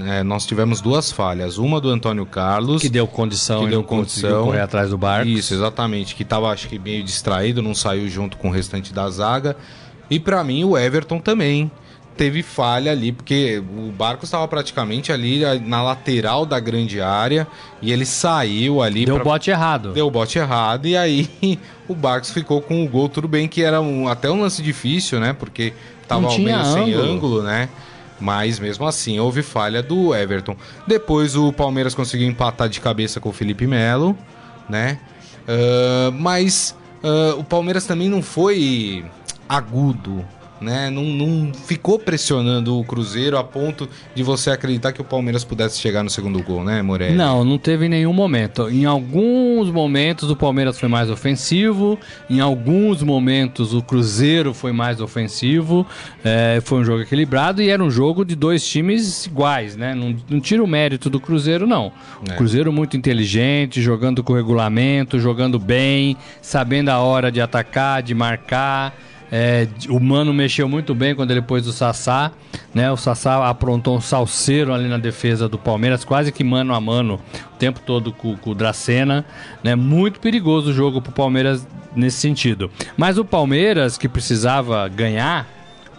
é, 0.00 0.22
nós 0.22 0.46
tivemos 0.46 0.80
duas 0.80 1.12
falhas. 1.12 1.58
Uma 1.58 1.80
do 1.80 1.90
Antônio 1.90 2.24
Carlos, 2.24 2.80
Que 2.80 2.88
deu 2.88 3.06
condição 3.06 3.64
Que 3.64 3.70
deu 3.70 3.84
condição. 3.84 4.46
correr 4.46 4.60
atrás 4.60 4.90
do 4.90 4.98
barco. 4.98 5.28
Isso, 5.28 5.52
exatamente. 5.52 6.14
Que 6.14 6.24
tava, 6.24 6.48
acho 6.50 6.68
que, 6.68 6.78
meio 6.78 7.04
distraído, 7.04 7.60
não 7.60 7.74
saiu 7.74 8.08
junto 8.08 8.36
com 8.38 8.48
o 8.48 8.50
restante 8.50 8.94
da 8.94 9.08
zaga. 9.10 9.56
E 10.10 10.18
pra 10.18 10.42
mim, 10.42 10.64
o 10.64 10.76
Everton 10.76 11.20
também 11.20 11.70
teve 12.16 12.42
falha 12.42 12.92
ali, 12.92 13.12
porque 13.12 13.62
o 13.78 13.90
barco 13.92 14.24
estava 14.24 14.46
praticamente 14.46 15.10
ali 15.12 15.40
na 15.60 15.82
lateral 15.82 16.44
da 16.44 16.60
grande 16.60 17.00
área 17.00 17.46
e 17.80 17.92
ele 17.92 18.04
saiu 18.04 18.82
ali. 18.82 19.06
Deu 19.06 19.14
pra... 19.14 19.24
bote 19.24 19.50
errado. 19.50 19.92
Deu 19.92 20.10
bote 20.10 20.38
errado 20.38 20.86
e 20.86 20.96
aí 20.96 21.30
o 21.88 21.94
Barcos 21.94 22.30
ficou 22.30 22.60
com 22.60 22.84
o 22.84 22.88
gol. 22.88 23.08
Tudo 23.08 23.26
bem 23.26 23.48
que 23.48 23.62
era 23.62 23.80
um, 23.80 24.06
até 24.06 24.30
um 24.30 24.42
lance 24.42 24.62
difícil, 24.62 25.18
né? 25.18 25.32
Porque 25.32 25.72
tava 26.10 26.38
meio 26.38 26.56
ângulo. 26.56 26.72
sem 26.74 26.94
ângulo, 26.94 27.42
né? 27.42 27.68
Mas 28.18 28.58
mesmo 28.58 28.86
assim 28.86 29.18
houve 29.18 29.42
falha 29.42 29.82
do 29.82 30.14
Everton. 30.14 30.54
Depois 30.86 31.34
o 31.36 31.52
Palmeiras 31.52 31.94
conseguiu 31.94 32.28
empatar 32.28 32.68
de 32.68 32.80
cabeça 32.80 33.18
com 33.18 33.30
o 33.30 33.32
Felipe 33.32 33.66
Melo, 33.66 34.16
né? 34.68 34.98
Uh, 35.48 36.12
mas 36.12 36.76
uh, 37.02 37.38
o 37.38 37.44
Palmeiras 37.44 37.86
também 37.86 38.08
não 38.08 38.20
foi 38.20 39.04
agudo 39.48 40.24
né? 40.60 40.90
Não, 40.90 41.04
não 41.04 41.52
ficou 41.54 41.98
pressionando 41.98 42.78
o 42.78 42.84
Cruzeiro 42.84 43.36
a 43.38 43.44
ponto 43.44 43.88
de 44.14 44.22
você 44.22 44.50
acreditar 44.50 44.92
que 44.92 45.00
o 45.00 45.04
Palmeiras 45.04 45.44
pudesse 45.44 45.80
chegar 45.80 46.02
no 46.02 46.10
segundo 46.10 46.42
gol, 46.42 46.64
né, 46.64 46.82
Morelli? 46.82 47.16
Não, 47.16 47.44
não 47.44 47.58
teve 47.58 47.88
nenhum 47.88 48.12
momento. 48.12 48.68
Em 48.68 48.84
alguns 48.84 49.70
momentos 49.70 50.30
o 50.30 50.36
Palmeiras 50.36 50.78
foi 50.78 50.88
mais 50.88 51.10
ofensivo, 51.10 51.98
em 52.28 52.40
alguns 52.40 53.02
momentos 53.02 53.72
o 53.72 53.82
Cruzeiro 53.82 54.52
foi 54.52 54.72
mais 54.72 55.00
ofensivo. 55.00 55.86
É, 56.24 56.60
foi 56.62 56.80
um 56.80 56.84
jogo 56.84 57.02
equilibrado 57.02 57.62
e 57.62 57.70
era 57.70 57.82
um 57.82 57.90
jogo 57.90 58.24
de 58.24 58.34
dois 58.34 58.66
times 58.66 59.26
iguais, 59.26 59.76
né? 59.76 59.94
Não, 59.94 60.14
não 60.28 60.40
tira 60.40 60.62
o 60.62 60.66
mérito 60.66 61.08
do 61.08 61.20
Cruzeiro, 61.20 61.66
não. 61.66 61.92
O 62.26 62.32
é. 62.32 62.36
Cruzeiro 62.36 62.72
muito 62.72 62.96
inteligente, 62.96 63.80
jogando 63.80 64.22
com 64.22 64.34
regulamento, 64.34 65.18
jogando 65.18 65.58
bem, 65.58 66.16
sabendo 66.42 66.90
a 66.90 66.98
hora 66.98 67.30
de 67.30 67.40
atacar, 67.40 68.02
de 68.02 68.14
marcar. 68.14 68.94
É, 69.30 69.68
o 69.88 70.00
Mano 70.00 70.32
mexeu 70.34 70.68
muito 70.68 70.94
bem 70.94 71.14
quando 71.14 71.30
ele 71.30 71.40
pôs 71.40 71.66
o 71.66 71.72
Sassá, 71.72 72.32
né? 72.74 72.90
O 72.90 72.96
Sassá 72.96 73.48
aprontou 73.48 73.96
um 73.96 74.00
salseiro 74.00 74.74
ali 74.74 74.88
na 74.88 74.98
defesa 74.98 75.48
do 75.48 75.56
Palmeiras, 75.56 76.04
quase 76.04 76.32
que 76.32 76.42
mano 76.42 76.74
a 76.74 76.80
mano 76.80 77.20
o 77.54 77.56
tempo 77.56 77.80
todo 77.80 78.12
com, 78.12 78.36
com 78.36 78.50
o 78.50 78.54
Dracena, 78.54 79.24
né? 79.62 79.76
Muito 79.76 80.18
perigoso 80.18 80.70
o 80.70 80.72
jogo 80.72 81.00
pro 81.00 81.12
Palmeiras 81.12 81.66
nesse 81.94 82.18
sentido. 82.18 82.70
Mas 82.96 83.18
o 83.18 83.24
Palmeiras, 83.24 83.96
que 83.96 84.08
precisava 84.08 84.88
ganhar, 84.88 85.48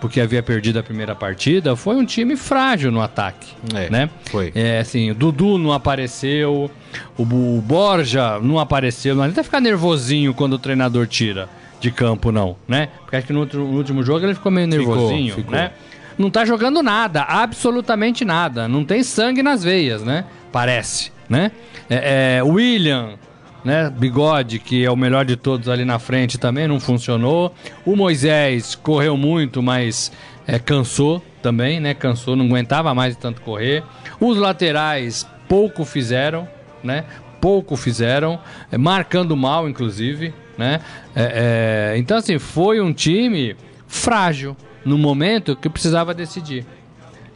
porque 0.02 0.20
havia 0.20 0.44
perdido 0.44 0.80
a 0.80 0.84
primeira 0.84 1.16
partida, 1.16 1.76
foi 1.76 1.96
um 1.96 2.04
time 2.04 2.36
frágil 2.36 2.92
no 2.92 3.02
ataque, 3.02 3.54
é, 3.74 3.90
né? 3.90 4.10
Foi. 4.30 4.52
É, 4.54 4.80
assim, 4.80 5.12
o 5.12 5.16
Dudu 5.16 5.58
não 5.58 5.72
apareceu, 5.72 6.70
o, 7.18 7.22
o 7.22 7.62
Borja 7.62 8.40
não 8.40 8.60
apareceu, 8.60 9.16
não 9.16 9.24
adianta 9.24 9.44
ficar 9.44 9.62
nervosinho 9.62 10.34
quando 10.34 10.54
o 10.54 10.60
treinador 10.60 11.08
tira 11.08 11.48
de 11.82 11.92
campo, 11.92 12.32
não, 12.32 12.56
né? 12.68 12.90
Porque 13.02 13.16
acho 13.18 13.28
que 13.28 13.34
no, 13.34 13.44
no 13.44 13.78
último 13.78 14.04
jogo 14.04 14.26
ele 14.26 14.36
ficou 14.36 14.52
meio 14.52 14.68
nervosinho, 14.68 15.36
ficou, 15.36 15.44
ficou. 15.44 15.56
né? 15.56 15.72
Não 16.18 16.30
tá 16.30 16.46
jogando 16.46 16.84
nada, 16.84 17.24
absolutamente 17.24 18.24
nada. 18.24 18.68
Não 18.68 18.86
tem 18.86 19.02
sangue 19.04 19.42
nas 19.42 19.64
veias, 19.64 20.04
né? 20.04 20.26
Parece, 20.52 21.12
né? 21.28 21.52
É, 21.90 22.38
é, 22.38 22.44
William, 22.44 23.16
né? 23.66 23.90
Bigode, 23.90 24.60
que 24.60 24.86
é 24.86 24.92
o 24.92 24.96
melhor 24.96 25.26
de 25.26 25.36
todos 25.36 25.68
ali 25.68 25.84
na 25.84 25.98
frente, 25.98 26.38
também 26.38 26.68
não 26.68 26.80
funcionou. 26.80 27.54
O 27.84 27.96
Moisés 27.96 28.76
correu 28.76 29.18
muito, 29.18 29.64
mas 29.64 30.12
é, 30.46 30.60
cansou 30.60 31.24
também, 31.42 31.80
né? 31.80 31.96
Cansou, 31.96 32.36
não 32.36 32.46
aguentava 32.46 32.94
mais 32.94 33.16
de 33.16 33.22
tanto 33.22 33.42
correr. 33.42 33.84
Os 34.20 34.38
laterais 34.38 35.28
pouco 35.48 35.84
fizeram, 35.84 36.48
né? 36.84 37.06
Pouco 37.40 37.76
fizeram, 37.76 38.40
é, 38.72 38.78
marcando 38.78 39.36
mal, 39.36 39.68
inclusive, 39.68 40.32
né? 40.58 40.80
É, 41.16 41.94
é, 41.94 41.98
então, 41.98 42.18
assim, 42.18 42.38
foi 42.40 42.80
um 42.82 42.94
time 42.94 43.56
frágil 43.88 44.56
no 44.86 44.98
momento 44.98 45.56
que 45.56 45.70
precisava 45.70 46.14
decidir. 46.14 46.66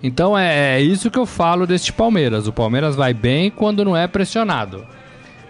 Então 0.01 0.37
é, 0.37 0.75
é, 0.75 0.81
isso 0.81 1.09
que 1.09 1.17
eu 1.17 1.25
falo 1.25 1.65
deste 1.65 1.91
Palmeiras. 1.91 2.47
O 2.47 2.53
Palmeiras 2.53 2.95
vai 2.95 3.13
bem 3.13 3.49
quando 3.49 3.83
não 3.83 3.97
é 3.97 4.07
pressionado. 4.07 4.85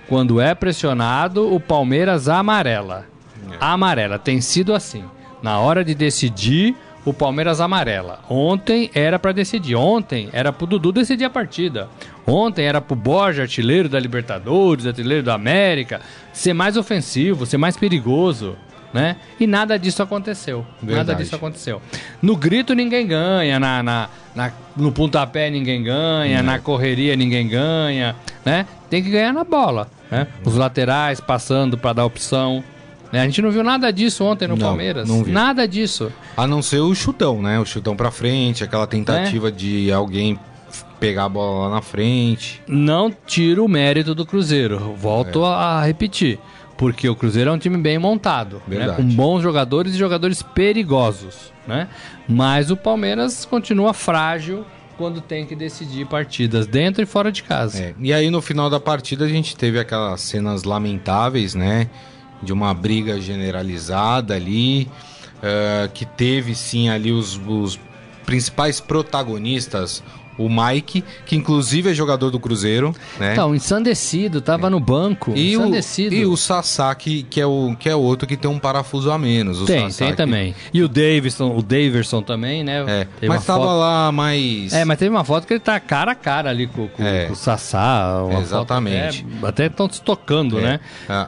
Quando 0.08 0.40
é 0.40 0.54
pressionado, 0.56 1.54
o 1.54 1.60
Palmeiras 1.60 2.30
amarela. 2.30 3.06
É. 3.52 3.58
Amarela. 3.60 4.18
Tem 4.18 4.40
sido 4.40 4.74
assim. 4.74 5.04
Na 5.42 5.60
hora 5.60 5.84
de 5.84 5.94
decidir, 5.94 6.76
o 7.04 7.14
Palmeiras 7.14 7.60
amarela. 7.60 8.20
Ontem 8.30 8.90
era 8.94 9.20
para 9.20 9.32
decidir. 9.32 9.76
Ontem 9.76 10.30
era 10.32 10.54
pro 10.54 10.66
Dudu 10.66 10.92
decidir 10.92 11.26
a 11.26 11.30
partida. 11.30 11.90
Ontem 12.28 12.66
era 12.66 12.82
pro 12.82 12.96
Borja, 12.96 13.44
artilheiro 13.44 13.88
da 13.88 14.00
Libertadores, 14.00 14.86
artilheiro 14.86 15.24
da 15.24 15.36
América, 15.36 16.02
ser 16.34 16.54
mais 16.54 16.76
ofensivo, 16.76 17.46
ser 17.46 17.58
mais 17.58 17.78
perigoso. 17.78 18.56
Né? 18.94 19.18
E 19.38 19.46
nada 19.46 19.78
disso 19.78 20.02
aconteceu. 20.02 20.66
Verdade. 20.82 21.10
Nada 21.10 21.22
disso 21.22 21.36
aconteceu. 21.36 21.82
No 22.22 22.36
grito 22.38 22.74
ninguém 22.74 23.06
ganha, 23.06 23.60
na, 23.60 23.84
na, 23.84 24.10
na 24.34 24.52
no 24.76 24.90
pontapé 24.90 25.50
ninguém 25.50 25.84
ganha, 25.84 26.42
na 26.42 26.60
correria 26.60 27.14
ninguém 27.14 27.46
ganha, 27.46 28.16
né? 28.46 28.66
Tem 28.90 29.04
que 29.04 29.10
ganhar 29.10 29.34
na 29.34 29.44
bola, 29.44 29.90
né? 30.10 30.28
Os 30.46 30.56
laterais 30.56 31.20
passando 31.20 31.78
para 31.78 31.92
dar 31.92 32.06
opção, 32.06 32.64
né? 33.12 33.20
A 33.20 33.26
gente 33.26 33.42
não 33.42 33.52
viu 33.52 33.66
nada 33.66 33.92
disso 33.92 34.24
ontem 34.24 34.48
no 34.48 34.56
não, 34.56 34.66
Palmeiras. 34.66 35.08
Não 35.10 35.26
nada 35.26 35.68
disso. 35.68 36.10
A 36.38 36.48
não 36.48 36.62
ser 36.62 36.80
o 36.80 36.96
chutão, 36.96 37.42
né? 37.42 37.60
O 37.60 37.66
chutão 37.66 37.98
pra 37.98 38.12
frente, 38.12 38.64
aquela 38.64 38.88
tentativa 38.88 39.50
é. 39.50 39.52
de 39.52 39.92
alguém 39.92 40.40
pegar 41.00 41.26
a 41.26 41.30
bola 41.30 41.68
lá 41.68 41.76
na 41.76 41.82
frente. 41.82 42.62
Não 42.68 43.14
tira 43.26 43.62
o 43.62 43.68
mérito 43.68 44.16
do 44.16 44.26
Cruzeiro. 44.26 44.96
Volto 44.98 45.44
é. 45.44 45.48
a 45.48 45.84
repetir. 45.84 46.40
Porque 46.78 47.08
o 47.08 47.16
Cruzeiro 47.16 47.50
é 47.50 47.54
um 47.54 47.58
time 47.58 47.78
bem 47.78 47.98
montado, 47.98 48.62
né? 48.68 48.90
com 48.90 49.04
bons 49.04 49.42
jogadores 49.42 49.94
e 49.96 49.98
jogadores 49.98 50.42
perigosos. 50.42 51.54
Né? 51.66 51.88
Mas 52.28 52.70
o 52.70 52.76
Palmeiras 52.76 53.46
continua 53.46 53.94
frágil 53.94 54.66
quando 54.98 55.22
tem 55.22 55.46
que 55.46 55.56
decidir 55.56 56.06
partidas 56.06 56.68
dentro 56.68 57.02
e 57.02 57.06
fora 57.06 57.32
de 57.32 57.44
casa. 57.44 57.82
É. 57.82 57.96
E 58.00 58.14
aí 58.14 58.30
no 58.30 58.42
final 58.42 58.70
da 58.70 58.80
partida 58.80 59.26
a 59.26 59.28
gente 59.30 59.56
teve 59.56 59.80
aquelas 59.80 60.22
cenas 60.22 60.64
lamentáveis, 60.64 61.56
né? 61.56 61.90
de 62.42 62.54
uma 62.54 62.74
briga 62.74 63.20
generalizada 63.20 64.36
ali, 64.36 64.88
uh, 65.38 65.90
que 65.94 66.06
teve 66.06 66.56
sim 66.56 66.90
ali 66.90 67.12
os, 67.12 67.40
os 67.48 67.80
principais 68.26 68.80
protagonistas 68.80 70.04
o 70.38 70.50
Mike, 70.50 71.04
que 71.26 71.36
inclusive 71.36 71.92
é 71.92 71.94
jogador 71.94 72.30
do 72.30 72.40
Cruzeiro, 72.40 72.96
né? 73.20 73.34
Então, 73.34 73.56
ensandecido, 73.56 74.42
tava 74.42 74.68
é. 74.68 74.70
no 74.70 74.80
banco, 74.80 75.34
e 75.36 75.54
ensandecido. 75.54 76.16
O, 76.16 76.20
e 76.20 76.26
o 76.26 76.36
Sassá, 76.36 76.94
que, 76.96 77.26
é 77.38 77.46
o, 77.46 77.76
que 77.80 77.90
é 77.90 77.96
outro 77.96 78.28
que 78.28 78.36
tem 78.36 78.50
um 78.50 78.60
parafuso 78.60 79.12
a 79.12 79.18
menos. 79.18 79.62
O 79.62 79.66
tem, 79.66 79.90
Sassá, 79.90 80.06
tem 80.06 80.16
também. 80.16 80.56
E 80.74 80.82
o 80.84 80.88
Davidson, 80.88 81.56
o 81.56 81.62
Daverson 81.62 82.22
também, 82.22 82.64
né? 82.64 82.84
É, 83.22 83.28
mas 83.28 83.46
tava 83.46 83.64
foto... 83.64 83.80
lá 83.80 84.12
mais... 84.12 84.74
É, 84.74 84.84
mas 84.86 84.98
teve 84.98 85.10
uma 85.10 85.24
foto 85.24 85.48
que 85.48 85.54
ele 85.54 85.60
tá 85.60 85.80
cara 85.80 86.12
a 86.12 86.16
cara 86.16 86.50
ali 86.50 86.68
com, 86.68 86.88
com, 86.88 87.04
é. 87.04 87.26
com 87.26 87.34
o 87.34 87.36
Sassá. 87.36 88.22
Exatamente. 88.42 89.26
até 89.44 89.68
estão 89.68 89.90
se 89.90 90.02
tocando, 90.02 90.60
é. 90.60 90.62
né? 90.62 90.80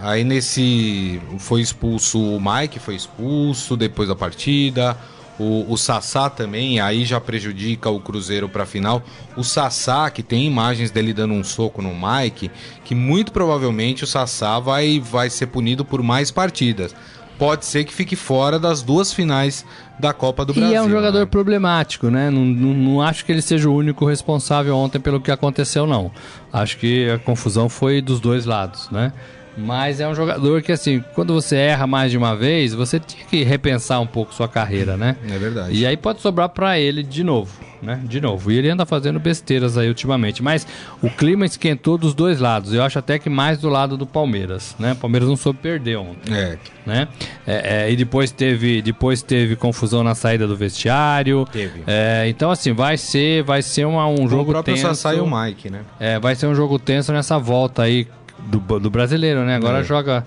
Aí 0.02 0.24
nesse... 0.24 1.22
Foi 1.40 1.62
expulso 1.62 2.20
o 2.20 2.42
Mike, 2.42 2.80
foi 2.80 2.96
expulso 2.96 3.78
depois 3.78 4.10
da 4.10 4.16
partida... 4.16 4.98
O, 5.40 5.72
o 5.72 5.78
Sassá 5.78 6.30
também, 6.30 6.80
aí 6.80 7.06
já 7.06 7.22
prejudica 7.22 7.90
o 7.90 8.00
Cruzeiro 8.00 8.50
para 8.50 8.64
a 8.64 8.66
final. 8.66 9.04
O 9.36 9.44
Sassá, 9.44 10.10
que 10.10 10.24
tem 10.24 10.46
imagens 10.46 10.90
dele 10.90 11.14
dando 11.14 11.34
um 11.34 11.44
soco 11.44 11.82
no 11.82 11.94
Mike, 11.94 12.50
que 12.84 12.96
muito 12.96 13.32
provavelmente 13.32 14.04
o 14.04 14.08
Sassá 14.08 14.60
vai, 14.60 15.00
vai 15.00 15.30
ser 15.30 15.48
punido 15.48 15.86
por 15.86 16.02
mais 16.02 16.32
partidas. 16.32 16.96
Pode 17.38 17.66
ser 17.66 17.84
que 17.84 17.94
fique 17.94 18.16
fora 18.16 18.58
das 18.58 18.82
duas 18.82 19.14
finais 19.14 19.64
da 20.00 20.12
Copa 20.12 20.44
do 20.44 20.54
Brasil. 20.54 20.72
E 20.72 20.76
é 20.76 20.82
um 20.82 20.90
jogador 20.90 21.20
né? 21.20 21.26
problemático, 21.26 22.10
né? 22.10 22.32
Não, 22.32 22.44
não, 22.44 22.74
não, 22.74 23.02
acho 23.02 23.24
que 23.24 23.32
ele 23.32 23.44
seja 23.44 23.70
o 23.70 23.76
único 23.76 24.06
responsável 24.06 24.76
ontem 24.76 25.00
pelo 25.00 25.22
que 25.22 25.30
aconteceu, 25.30 25.86
não. 25.86 26.12
Acho 26.52 26.78
que 26.80 27.08
a 27.10 27.20
confusão 27.20 27.70
foi 27.70 28.02
dos 28.02 28.20
dois 28.20 28.46
lados, 28.46 28.90
né? 28.90 29.14
Mas 29.58 30.00
é 30.00 30.08
um 30.08 30.14
jogador 30.14 30.62
que, 30.62 30.72
assim, 30.72 31.04
quando 31.16 31.34
você 31.34 31.56
erra 31.56 31.88
mais 31.88 32.12
de 32.12 32.18
uma 32.18 32.36
vez, 32.36 32.76
você 32.76 33.00
tinha 33.00 33.26
que 33.26 33.44
repensar 33.44 34.00
um 34.00 34.06
pouco 34.06 34.34
sua 34.34 34.48
carreira, 34.48 34.96
né? 34.96 35.16
É 35.28 35.38
verdade. 35.38 35.76
E 35.76 35.86
aí 35.86 35.98
pode 35.98 36.22
sobrar 36.22 36.50
para 36.50 36.80
ele 36.80 37.02
de 37.02 37.24
novo, 37.24 37.52
né? 37.82 38.00
De 38.04 38.22
novo. 38.22 38.52
E 38.52 38.58
ele 38.58 38.70
anda 38.70 38.86
fazendo 38.86 39.20
besteiras 39.20 39.76
aí 39.76 39.88
ultimamente. 39.88 40.44
Mas 40.44 40.68
o 41.02 41.10
clima 41.10 41.44
esquentou 41.44 41.98
dos 41.98 42.14
dois 42.14 42.40
lados. 42.40 42.72
Eu 42.72 42.84
acho 42.84 43.00
até 43.00 43.18
que 43.18 43.32
mais 43.32 43.58
do 43.58 43.68
lado 43.68 43.98
do 43.98 44.06
Palmeiras, 44.06 44.76
né? 44.78 44.92
O 44.92 44.96
Palmeiras 44.96 45.28
não 45.28 45.36
soube 45.36 45.58
perder 45.60 45.98
ontem. 45.98 46.32
É. 46.36 46.58
Né? 46.86 47.08
É, 47.46 47.86
é, 47.86 47.92
e 47.92 47.96
depois 47.96 48.32
teve, 48.32 48.82
depois 48.84 49.24
teve 49.24 49.56
confusão 49.56 50.04
na 50.04 50.14
saída 50.14 50.46
do 50.46 50.56
vestiário. 50.56 51.48
Teve. 51.52 51.82
É, 51.88 52.26
então, 52.30 52.52
assim, 52.52 52.74
vai 52.74 52.96
ser, 52.96 53.44
vai 53.44 53.64
ser 53.64 53.86
uma, 53.86 54.08
um 54.08 54.30
jogo 54.30 54.46
tenso. 54.46 54.50
O 54.50 54.52
próprio 54.52 54.78
Sassá 54.78 55.16
e 55.16 55.20
o 55.20 55.28
Mike, 55.28 55.72
né? 55.72 55.82
É, 56.00 56.20
vai 56.20 56.36
ser 56.36 56.46
um 56.46 56.54
jogo 56.54 56.78
tenso 56.78 57.12
nessa 57.12 57.40
volta 57.40 57.82
aí 57.82 58.08
do, 58.40 58.80
do 58.80 58.90
brasileiro, 58.90 59.44
né? 59.44 59.56
Agora 59.56 59.80
é. 59.80 59.84
joga 59.84 60.26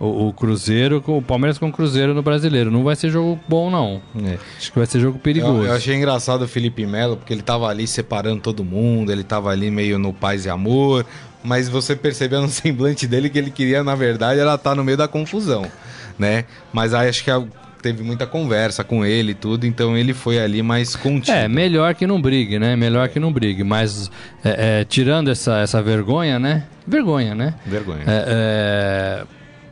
o, 0.00 0.28
o, 0.28 0.32
Cruzeiro 0.32 1.00
com 1.00 1.18
o 1.18 1.22
Palmeiras 1.22 1.58
com 1.58 1.68
o 1.68 1.72
Cruzeiro 1.72 2.14
no 2.14 2.22
brasileiro. 2.22 2.70
Não 2.70 2.84
vai 2.84 2.96
ser 2.96 3.10
jogo 3.10 3.38
bom, 3.48 3.70
não. 3.70 4.00
É. 4.24 4.38
Acho 4.56 4.72
que 4.72 4.78
vai 4.78 4.86
ser 4.86 5.00
jogo 5.00 5.18
perigoso. 5.18 5.62
Eu, 5.62 5.66
eu, 5.66 5.72
achei 5.74 5.94
engraçado 5.96 6.42
o 6.42 6.48
Felipe 6.48 6.86
Melo, 6.86 7.16
porque 7.16 7.32
ele 7.32 7.42
tava 7.42 7.66
ali 7.66 7.86
separando 7.86 8.40
todo 8.40 8.64
mundo, 8.64 9.10
ele 9.10 9.24
tava 9.24 9.50
ali 9.50 9.70
meio 9.70 9.98
no 9.98 10.12
paz 10.12 10.44
e 10.44 10.50
amor, 10.50 11.04
mas 11.42 11.68
você 11.68 11.96
percebeu 11.96 12.40
no 12.40 12.48
semblante 12.50 13.06
dele 13.06 13.28
que 13.28 13.38
ele 13.38 13.50
queria, 13.50 13.82
na 13.82 13.94
verdade, 13.94 14.40
ela 14.40 14.56
tá 14.56 14.74
no 14.74 14.84
meio 14.84 14.96
da 14.96 15.08
confusão, 15.08 15.66
né? 16.18 16.44
Mas 16.72 16.94
aí 16.94 17.08
acho 17.08 17.24
que 17.24 17.30
a, 17.30 17.42
teve 17.82 18.02
muita 18.02 18.26
conversa 18.26 18.82
com 18.82 19.04
ele 19.04 19.32
e 19.32 19.34
tudo, 19.34 19.66
então 19.66 19.96
ele 19.96 20.12
foi 20.12 20.38
ali 20.38 20.62
mais 20.62 20.96
contido. 20.96 21.34
É, 21.34 21.48
melhor 21.48 21.94
que 21.94 22.06
não 22.06 22.20
brigue, 22.20 22.58
né? 22.58 22.74
Melhor 22.76 23.08
que 23.08 23.18
não 23.20 23.32
brigue. 23.32 23.62
Mas 23.64 24.10
é, 24.44 24.80
é, 24.80 24.84
tirando 24.84 25.30
essa, 25.30 25.58
essa 25.58 25.80
vergonha, 25.82 26.38
né? 26.38 26.64
Vergonha, 26.86 27.34
né? 27.34 27.54
Vergonha. 27.66 28.02
É, 28.06 28.24
é, 28.26 29.24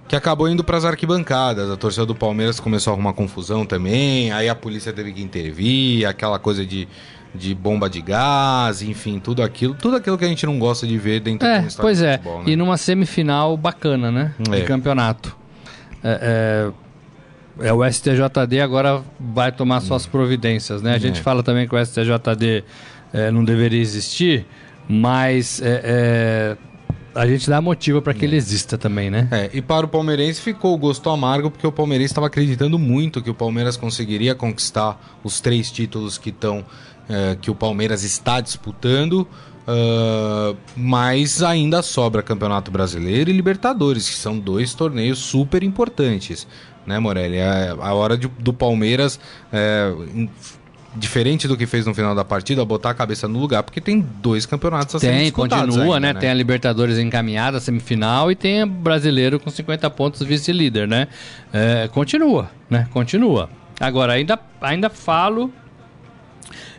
Que 0.09 0.14
acabou 0.16 0.49
indo 0.49 0.62
pras 0.62 0.85
arquibancadas. 0.85 1.71
A 1.71 1.77
torcida 1.77 2.07
do 2.07 2.14
Palmeiras 2.14 2.61
começou 2.61 2.92
a 2.92 2.95
arrumar 2.95 3.12
confusão 3.12 3.66
também. 3.66 4.31
Aí 4.33 4.49
a 4.49 4.55
polícia 4.55 4.92
teve 4.92 5.12
que 5.12 5.23
intervir, 5.23 6.07
aquela 6.07 6.38
coisa 6.38 6.64
de, 6.64 6.87
de 7.35 7.55
bomba 7.55 7.90
de 7.90 8.01
gás, 8.01 8.83
enfim, 8.83 9.19
tudo 9.19 9.42
aquilo. 9.42 9.75
Tudo 9.75 9.97
aquilo 9.97 10.16
que 10.16 10.25
a 10.25 10.29
gente 10.29 10.47
não 10.47 10.59
gosta 10.59 10.87
de 10.87 10.97
ver 10.97 11.21
dentro 11.21 11.47
É, 11.47 11.61
do 11.61 11.66
estádio 11.66 11.83
pois 11.83 12.01
é. 12.03 12.19
futebol, 12.19 12.38
né? 12.38 12.45
E 12.51 12.57
numa 12.57 12.77
semifinal 12.77 13.57
bacana, 13.57 14.12
né? 14.12 14.33
É. 14.53 14.57
De 14.61 14.62
campeonato. 14.62 15.37
É, 16.05 16.71
é- 16.71 16.86
é 17.61 17.73
o 17.73 17.85
STJD 17.85 18.61
agora 18.61 19.03
vai 19.19 19.51
tomar 19.53 19.81
suas 19.81 20.07
providências, 20.07 20.83
né? 20.83 20.95
A 20.95 20.99
gente 20.99 21.21
É. 21.21 21.23
fala 21.23 21.42
também 21.42 21.66
que 21.66 21.75
o 21.75 21.79
STJD 21.85 22.64
é, 23.12 23.31
não 23.31 23.45
deveria 23.45 23.81
existir, 23.81 24.45
mas 24.88 25.61
é, 25.62 25.81
é, 25.85 26.57
a 27.14 27.27
gente 27.27 27.49
dá 27.49 27.61
motivo 27.61 28.03
para 28.03 28.12
que 28.12 28.25
ele 28.25 28.37
exista 28.37 28.77
também, 28.77 29.11
né? 29.11 29.29
É, 29.31 29.51
e 29.55 29.62
para 29.62 29.87
o 29.87 29.88
palmeirense 29.88 30.40
ficou 30.40 30.75
o 30.75 30.79
gosto 30.79 31.09
amargo, 31.11 31.51
porque 31.51 31.66
o 31.66 31.73
palmeirense 31.73 32.12
estava 32.12 32.27
acreditando 32.27 32.79
muito 32.79 33.23
que 33.23 33.31
o 33.31 33.35
Palmeiras 33.35 33.77
conseguiria 33.77 34.35
conquistar 34.35 35.01
os 35.25 35.40
três 35.40 35.71
títulos 35.71 36.19
que 36.19 36.29
estão 36.31 36.64
é, 37.09 37.37
que 37.40 37.51
o 37.51 37.55
Palmeiras 37.55 38.03
está 38.05 38.40
disputando. 38.40 39.27
ah, 39.69 40.55
mas 40.77 41.42
ainda 41.42 41.83
sobra 41.83 42.23
Campeonato 42.23 42.71
Brasileiro 42.71 43.31
e 43.31 43.33
Libertadores, 43.33 44.09
que 44.09 44.14
são 44.16 44.38
dois 44.38 44.75
torneios 44.75 45.19
super 45.19 45.62
importantes, 45.64 46.47
né, 46.87 46.99
Morelli? 46.99 47.37
É 47.37 47.75
a 47.79 47.92
hora 47.94 48.16
de- 48.16 48.29
do 48.38 48.53
Palmeiras, 48.53 49.18
é, 49.53 49.92
em- 50.14 50.31
diferente 50.99 51.46
do 51.46 51.59
que 51.59 51.66
fez 51.66 51.85
no 51.85 51.92
final 51.94 52.14
da 52.14 52.25
partida, 52.25 52.64
botar 52.64 52.88
a 52.90 52.94
cabeça 52.94 53.29
no 53.29 53.38
lugar, 53.38 53.62
porque 53.62 53.83
tem 53.83 54.01
dois 54.01 54.46
campeonatos 54.46 54.94
a 54.94 54.99
Tem, 54.99 55.31
continua, 55.31 55.96
ainda, 55.96 56.01
né? 56.01 56.14
Tem 56.14 56.31
a 56.31 56.35
Libertadores 56.35 56.99
encaminhada, 56.99 57.59
a 57.59 57.61
semifinal, 57.61 58.31
e 58.33 58.35
tem 58.35 58.62
o 58.62 58.66
brasileiro 58.66 59.38
com 59.38 59.51
50 59.51 59.90
pontos 59.90 60.22
vice-líder, 60.22 60.88
né? 60.88 61.09
É, 61.53 61.87
continua, 61.92 62.51
né? 62.70 62.88
Continua. 62.94 63.51
Agora, 63.79 64.14
ainda, 64.14 64.38
ainda 64.59 64.88
falo 64.88 65.53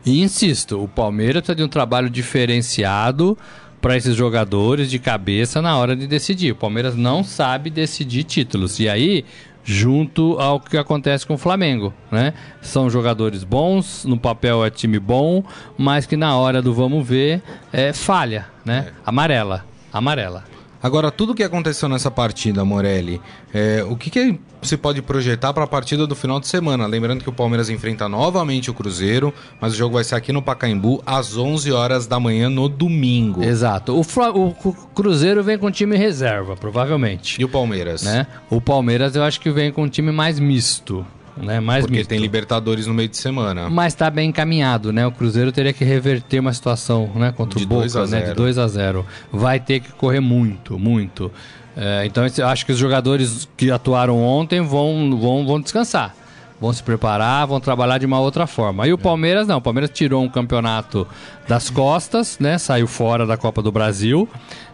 e 0.06 0.22
insisto, 0.22 0.82
o 0.82 0.88
Palmeiras 0.88 1.41
precisa 1.41 1.56
de 1.56 1.63
um 1.63 1.67
trabalho 1.67 2.10
diferenciado 2.10 3.38
para 3.82 3.96
esses 3.96 4.15
jogadores 4.15 4.89
de 4.89 4.98
cabeça 4.98 5.62
na 5.62 5.78
hora 5.78 5.96
de 5.96 6.08
decidir. 6.08 6.52
O 6.54 6.56
Palmeiras 6.56 6.96
não 6.96 7.24
sabe 7.24 7.70
decidir 7.70 8.24
títulos. 8.24 8.80
E 8.80 8.89
aí, 8.89 9.24
junto 9.69 10.39
ao 10.39 10.62
que 10.62 10.77
acontece 10.77 11.27
com 11.27 11.34
o 11.34 11.38
Flamengo, 11.38 11.93
né? 12.10 12.34
São 12.62 12.89
jogadores 12.89 13.43
bons, 13.43 14.06
no 14.06 14.17
papel 14.17 14.63
é 14.63 14.69
time 14.69 14.97
bom, 14.97 15.43
mas 15.77 16.06
que 16.06 16.15
na 16.15 16.38
hora 16.38 16.62
do 16.62 16.73
vamos 16.73 17.06
ver 17.06 17.43
é 17.73 17.91
falha, 17.91 18.47
né? 18.63 18.88
Amarela, 19.06 19.65
amarela. 19.91 20.45
Agora, 20.82 21.12
tudo 21.12 21.34
que 21.34 21.44
aconteceu 21.44 21.90
nessa 21.90 22.12
partida, 22.12 22.63
Morelli, 22.63 23.22
é, 23.54 23.84
o 23.84 23.96
que, 23.96 24.10
que 24.10 24.40
se 24.62 24.78
pode 24.78 25.02
projetar 25.02 25.54
para 25.54 25.63
a 25.63 25.68
partida 25.68 26.06
do 26.06 26.16
final 26.16 26.40
de 26.40 26.48
semana? 26.48 26.86
Lembrando 26.86 27.24
que 27.24 27.30
o 27.30 27.34
Palmeiras 27.34 27.70
enfrenta 27.70 28.08
novamente 28.08 28.70
o 28.70 28.74
Cruzeiro, 28.74 29.34
mas 29.60 29.74
o 29.74 29.76
jogo 29.76 29.96
vai 29.96 30.04
ser 30.04 30.16
aqui 30.16 30.32
no 30.32 30.42
Pacaembu 30.42 31.02
às 31.06 31.38
11 31.38 31.72
horas 31.72 32.08
da 32.08 32.20
manhã 32.20 32.50
no 32.50 32.70
domingo. 32.70 33.44
Exato. 33.44 33.94
O, 33.94 34.02
o 34.02 34.74
Cruzeiro 34.94 35.44
vem 35.44 35.58
com 35.58 35.72
time 35.72 35.98
reserva, 35.98 36.56
provavelmente. 36.56 37.42
E 37.42 37.46
o 37.46 37.50
Palmeiras? 37.50 38.04
Né? 38.04 38.28
O 38.50 38.62
Palmeiras 38.62 39.16
eu 39.16 39.24
acho 39.24 39.40
que 39.40 39.50
vem 39.50 39.72
com 39.72 39.84
um 39.84 39.90
time 39.90 40.12
mais 40.12 40.40
misto, 40.40 41.06
né? 41.41 41.60
Mais 41.60 41.86
Porque 41.86 41.97
misto. 41.97 42.10
tem 42.10 42.19
Libertadores 42.19 42.88
no 42.88 42.93
meio 42.93 43.10
de 43.10 43.17
semana. 43.17 43.69
Mas 43.69 43.93
tá 43.93 44.10
bem 44.10 44.30
encaminhado, 44.30 44.91
né? 44.91 45.06
O 45.06 45.12
Cruzeiro 45.12 45.52
teria 45.52 45.73
que 45.73 45.84
reverter 45.84 46.39
uma 46.39 46.54
situação, 46.54 47.10
né? 47.15 47.32
Contra 47.36 47.60
De 47.60 47.65
o 47.65 47.67
Boca, 47.67 47.82
2 47.82 47.95
a 47.95 48.00
né? 48.08 48.19
De 48.19 48.26
0. 48.28 48.36
2 48.36 48.58
a 48.58 48.67
0 48.67 49.06
Vai 49.32 49.60
ter 49.60 49.80
que 49.80 49.91
correr 49.93 50.19
muito, 50.19 50.78
muito. 50.78 51.32
É, 51.76 52.06
então 52.06 52.23
acho 52.26 52.65
que 52.65 52.71
os 52.71 52.78
jogadores 52.78 53.47
que 53.56 53.69
atuaram 53.69 54.19
ontem 54.21 54.62
vão, 54.62 55.17
vão, 55.19 55.45
vão 55.45 55.62
descansar. 55.62 56.15
Vão 56.60 56.73
se 56.73 56.82
preparar, 56.82 57.45
vão 57.45 57.60
trabalhar 57.60 58.00
de 58.00 58.08
uma 58.08 58.19
outra 58.19 58.47
forma. 58.47 58.88
E 58.88 58.91
o 58.91 58.97
Palmeiras 58.97 59.47
não. 59.47 59.58
O 59.58 59.62
Palmeiras 59.62 59.91
tirou 59.91 60.23
um 60.23 60.30
campeonato 60.30 61.08
das 61.47 61.69
costas, 61.69 62.38
né? 62.39 62.57
Saiu 62.57 62.88
fora 62.88 63.25
da 63.25 63.38
Copa 63.38 63.62
do 63.62 63.71
Brasil. 63.71 64.27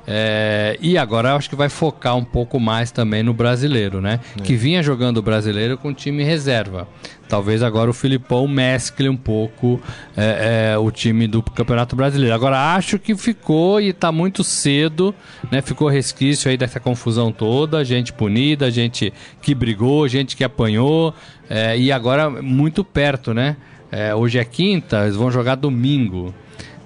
É, 0.05 0.77
e 0.81 0.97
agora 0.97 1.29
eu 1.29 1.35
acho 1.37 1.49
que 1.49 1.55
vai 1.55 1.69
focar 1.69 2.17
um 2.17 2.25
pouco 2.25 2.59
mais 2.59 2.91
também 2.91 3.23
no 3.23 3.33
brasileiro, 3.33 4.01
né? 4.01 4.19
Que 4.43 4.55
vinha 4.55 4.83
jogando 4.83 5.17
o 5.17 5.21
brasileiro 5.21 5.77
com 5.77 5.93
time 5.93 6.23
reserva. 6.23 6.87
Talvez 7.29 7.63
agora 7.63 7.89
o 7.89 7.93
Filipão 7.93 8.47
mescle 8.47 9.07
um 9.07 9.15
pouco 9.15 9.79
é, 10.17 10.73
é, 10.73 10.77
o 10.77 10.91
time 10.91 11.25
do 11.25 11.41
Campeonato 11.41 11.95
Brasileiro. 11.95 12.35
Agora 12.35 12.75
acho 12.75 12.99
que 12.99 13.15
ficou 13.15 13.79
e 13.79 13.89
está 13.89 14.11
muito 14.11 14.43
cedo, 14.43 15.15
né? 15.49 15.61
Ficou 15.61 15.87
resquício 15.87 16.51
aí 16.51 16.57
dessa 16.57 16.79
confusão 16.79 17.31
toda, 17.31 17.83
gente 17.85 18.11
punida, 18.11 18.69
gente 18.69 19.13
que 19.41 19.55
brigou, 19.55 20.07
gente 20.07 20.35
que 20.35 20.43
apanhou, 20.43 21.13
é, 21.49 21.77
e 21.77 21.91
agora 21.91 22.29
muito 22.29 22.83
perto, 22.83 23.33
né? 23.33 23.55
É, 23.89 24.13
hoje 24.13 24.37
é 24.37 24.43
quinta, 24.43 25.03
eles 25.03 25.15
vão 25.15 25.31
jogar 25.31 25.55
domingo. 25.55 26.33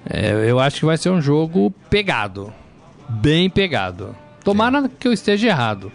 É, 0.09 0.31
eu 0.49 0.59
acho 0.59 0.79
que 0.79 0.85
vai 0.85 0.97
ser 0.97 1.09
um 1.09 1.21
jogo 1.21 1.73
pegado, 1.89 2.53
bem 3.09 3.49
pegado. 3.49 4.15
Tomara 4.43 4.89
que 4.89 5.07
eu 5.07 5.13
esteja 5.13 5.47
errado, 5.47 5.91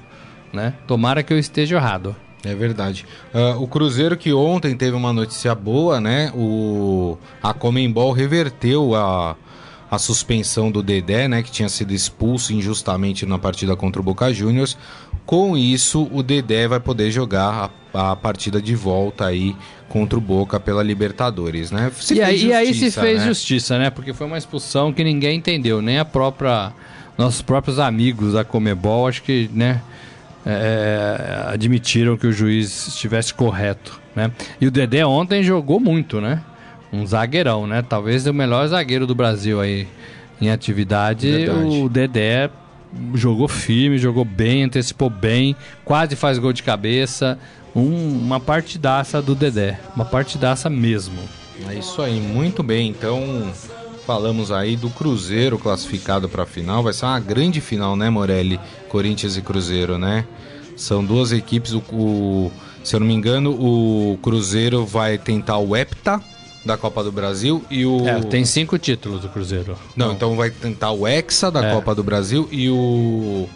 né? 0.52 0.74
Tomara 0.86 1.22
que 1.22 1.32
eu 1.32 1.38
esteja 1.38 1.76
errado. 1.76 2.14
É 2.44 2.54
verdade. 2.54 3.06
Ah, 3.32 3.56
o 3.56 3.66
Cruzeiro 3.68 4.16
que 4.16 4.32
ontem 4.32 4.76
teve 4.76 4.96
uma 4.96 5.12
notícia 5.12 5.54
boa, 5.54 6.00
né? 6.00 6.32
O 6.34 7.16
a 7.42 7.54
Comembol 7.54 8.12
reverteu 8.12 8.94
a, 8.94 9.36
a 9.90 9.98
suspensão 9.98 10.70
do 10.70 10.82
Dedé, 10.82 11.28
né? 11.28 11.42
Que 11.42 11.50
tinha 11.50 11.68
sido 11.68 11.92
expulso 11.92 12.52
injustamente 12.52 13.24
na 13.24 13.38
partida 13.38 13.76
contra 13.76 14.00
o 14.00 14.04
Boca 14.04 14.32
Juniors. 14.32 14.76
Com 15.24 15.56
isso, 15.56 16.08
o 16.12 16.22
Dedé 16.22 16.66
vai 16.68 16.80
poder 16.80 17.10
jogar 17.10 17.70
a, 17.94 18.12
a 18.12 18.16
partida 18.16 18.60
de 18.60 18.74
volta 18.74 19.26
aí 19.26 19.56
contra 19.88 20.18
o 20.18 20.20
Boca 20.20 20.58
pela 20.58 20.82
Libertadores, 20.82 21.70
né? 21.70 21.90
Se 21.94 22.14
e, 22.14 22.22
aí, 22.22 22.46
e 22.46 22.52
aí 22.52 22.66
se 22.68 22.72
justiça, 22.72 23.00
fez 23.00 23.20
né? 23.20 23.26
justiça, 23.26 23.78
né? 23.78 23.90
Porque 23.90 24.12
foi 24.12 24.26
uma 24.26 24.38
expulsão 24.38 24.92
que 24.92 25.04
ninguém 25.04 25.38
entendeu, 25.38 25.82
nem 25.82 25.98
a 25.98 26.04
própria 26.04 26.72
nossos 27.16 27.42
próprios 27.42 27.78
amigos 27.78 28.32
da 28.32 28.44
Comebol, 28.44 29.06
acho 29.06 29.22
que, 29.22 29.50
né, 29.52 29.82
é, 30.44 31.44
admitiram 31.46 32.16
que 32.16 32.26
o 32.26 32.32
juiz 32.32 32.88
estivesse 32.88 33.32
correto, 33.32 34.00
né? 34.16 34.32
E 34.60 34.66
o 34.66 34.70
Dedé 34.70 35.04
ontem 35.06 35.42
jogou 35.42 35.78
muito, 35.78 36.20
né? 36.20 36.42
Um 36.92 37.06
zagueirão, 37.06 37.66
né? 37.66 37.82
Talvez 37.86 38.26
o 38.26 38.34
melhor 38.34 38.66
zagueiro 38.66 39.06
do 39.06 39.14
Brasil 39.14 39.60
aí 39.60 39.86
em 40.40 40.50
atividade. 40.50 41.30
Verdade. 41.30 41.80
O 41.80 41.88
Dedé 41.88 42.50
jogou 43.14 43.48
firme, 43.48 43.98
jogou 43.98 44.24
bem, 44.24 44.64
antecipou 44.64 45.08
bem, 45.10 45.56
quase 45.84 46.16
faz 46.16 46.38
gol 46.38 46.52
de 46.52 46.62
cabeça. 46.62 47.38
Um- 47.74 48.18
uma 48.18 48.38
partidaça 48.38 49.22
do 49.22 49.34
Dedé, 49.34 49.78
uma 49.96 50.04
partidaça 50.04 50.68
mesmo. 50.68 51.18
É 51.68 51.74
isso 51.74 52.02
aí, 52.02 52.20
muito 52.20 52.62
bem. 52.62 52.88
Então, 52.90 53.50
falamos 54.06 54.50
aí 54.52 54.76
do 54.76 54.90
Cruzeiro 54.90 55.58
classificado 55.58 56.28
para 56.28 56.42
a 56.42 56.46
final. 56.46 56.82
Vai 56.82 56.92
ser 56.92 57.06
uma 57.06 57.20
grande 57.20 57.60
final, 57.60 57.96
né, 57.96 58.10
Morelli? 58.10 58.58
Corinthians 58.88 59.36
e 59.36 59.42
Cruzeiro, 59.42 59.96
né? 59.96 60.26
São 60.76 61.04
duas 61.04 61.32
equipes. 61.32 61.72
O, 61.72 61.78
o- 61.92 62.52
se 62.82 62.96
eu 62.96 63.00
não 63.00 63.06
me 63.06 63.14
engano, 63.14 63.52
o 63.52 64.18
Cruzeiro 64.22 64.84
vai 64.84 65.16
tentar 65.16 65.58
o 65.58 65.74
Hepta 65.76 66.20
da 66.64 66.76
Copa 66.76 67.02
do 67.02 67.10
Brasil 67.10 67.64
e 67.70 67.84
o. 67.84 68.06
É, 68.06 68.20
tem 68.20 68.44
cinco 68.44 68.78
títulos 68.78 69.22
do 69.22 69.28
Cruzeiro. 69.28 69.76
Não, 69.96 70.12
então 70.12 70.36
vai 70.36 70.50
tentar 70.50 70.92
o 70.92 71.06
Hexa 71.06 71.50
da 71.50 71.64
É. 71.66 71.72
Copa 71.74 71.94
do 71.94 72.02
Brasil 72.02 72.48
e 72.50 72.68
o. 72.70 73.48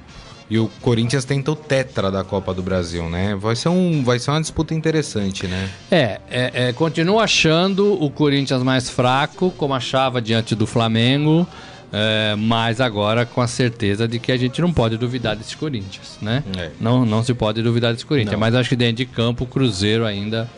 E 0.48 0.60
o 0.60 0.70
Corinthians 0.80 1.24
tenta 1.24 1.50
o 1.50 1.56
Tetra 1.56 2.08
da 2.08 2.22
Copa 2.22 2.54
do 2.54 2.62
Brasil, 2.62 3.10
né? 3.10 3.34
Vai 3.34 3.56
ser, 3.56 3.68
um, 3.68 4.04
vai 4.04 4.20
ser 4.20 4.30
uma 4.30 4.40
disputa 4.40 4.72
interessante, 4.74 5.44
né? 5.48 5.68
É, 5.90 6.20
é, 6.30 6.50
é, 6.68 6.72
continuo 6.72 7.18
achando 7.18 8.00
o 8.00 8.08
Corinthians 8.08 8.62
mais 8.62 8.88
fraco, 8.88 9.50
como 9.56 9.74
achava 9.74 10.22
diante 10.22 10.54
do 10.54 10.64
Flamengo, 10.64 11.44
é, 11.92 12.36
mas 12.38 12.80
agora 12.80 13.26
com 13.26 13.40
a 13.40 13.48
certeza 13.48 14.06
de 14.06 14.20
que 14.20 14.30
a 14.30 14.36
gente 14.36 14.60
não 14.60 14.72
pode 14.72 14.96
duvidar 14.96 15.34
desse 15.34 15.56
Corinthians, 15.56 16.16
né? 16.22 16.44
É. 16.56 16.70
Não, 16.80 17.04
não 17.04 17.24
se 17.24 17.34
pode 17.34 17.60
duvidar 17.60 17.92
desse 17.92 18.06
Corinthians, 18.06 18.34
Não. 18.34 18.38
mas 18.38 18.54
acho 18.54 18.68
que 18.68 18.76
dentro 18.76 18.98
de 18.98 19.06
campo 19.06 19.42
o 19.42 19.46
Cruzeiro 19.48 20.06
ainda 20.06 20.48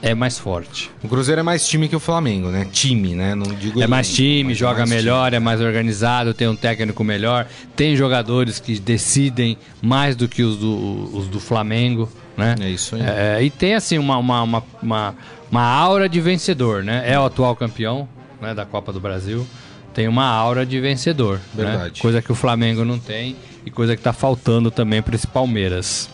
é 0.00 0.14
mais 0.14 0.38
forte. 0.38 0.90
O 1.02 1.08
Cruzeiro 1.08 1.40
é 1.40 1.42
mais 1.42 1.66
time 1.66 1.88
que 1.88 1.96
o 1.96 2.00
Flamengo, 2.00 2.48
né? 2.48 2.66
Time, 2.70 3.14
né? 3.14 3.34
Não 3.34 3.46
digo 3.54 3.82
É 3.82 3.86
mais 3.86 4.12
time, 4.12 4.52
é 4.52 4.54
joga 4.54 4.80
mais 4.80 4.90
melhor, 4.90 5.32
é 5.32 5.38
mais 5.38 5.60
organizado, 5.60 6.32
tem 6.32 6.46
um 6.48 6.56
técnico 6.56 7.02
melhor, 7.02 7.46
tem 7.74 7.96
jogadores 7.96 8.60
que 8.60 8.78
decidem 8.78 9.58
mais 9.82 10.14
do 10.14 10.28
que 10.28 10.42
os 10.42 10.56
do, 10.56 11.10
os 11.16 11.26
do 11.28 11.40
Flamengo, 11.40 12.08
né? 12.36 12.54
É 12.60 12.70
isso 12.70 12.94
aí. 12.94 13.02
É, 13.02 13.42
e 13.42 13.50
tem 13.50 13.74
assim 13.74 13.98
uma, 13.98 14.16
uma, 14.18 14.42
uma, 14.42 14.64
uma, 14.82 15.14
uma 15.50 15.62
aura 15.62 16.08
de 16.08 16.20
vencedor, 16.20 16.84
né? 16.84 17.02
É 17.04 17.18
o 17.18 17.24
atual 17.24 17.56
campeão 17.56 18.08
né, 18.40 18.54
da 18.54 18.64
Copa 18.64 18.92
do 18.92 19.00
Brasil. 19.00 19.46
Tem 19.92 20.06
uma 20.06 20.26
aura 20.26 20.64
de 20.64 20.78
vencedor. 20.80 21.40
né? 21.54 21.64
Verdade. 21.64 22.00
Coisa 22.00 22.22
que 22.22 22.30
o 22.30 22.34
Flamengo 22.34 22.84
não 22.84 22.98
tem 22.98 23.34
e 23.66 23.70
coisa 23.70 23.96
que 23.96 24.02
tá 24.02 24.12
faltando 24.12 24.70
também 24.70 25.02
para 25.02 25.16
esse 25.16 25.26
Palmeiras. 25.26 26.08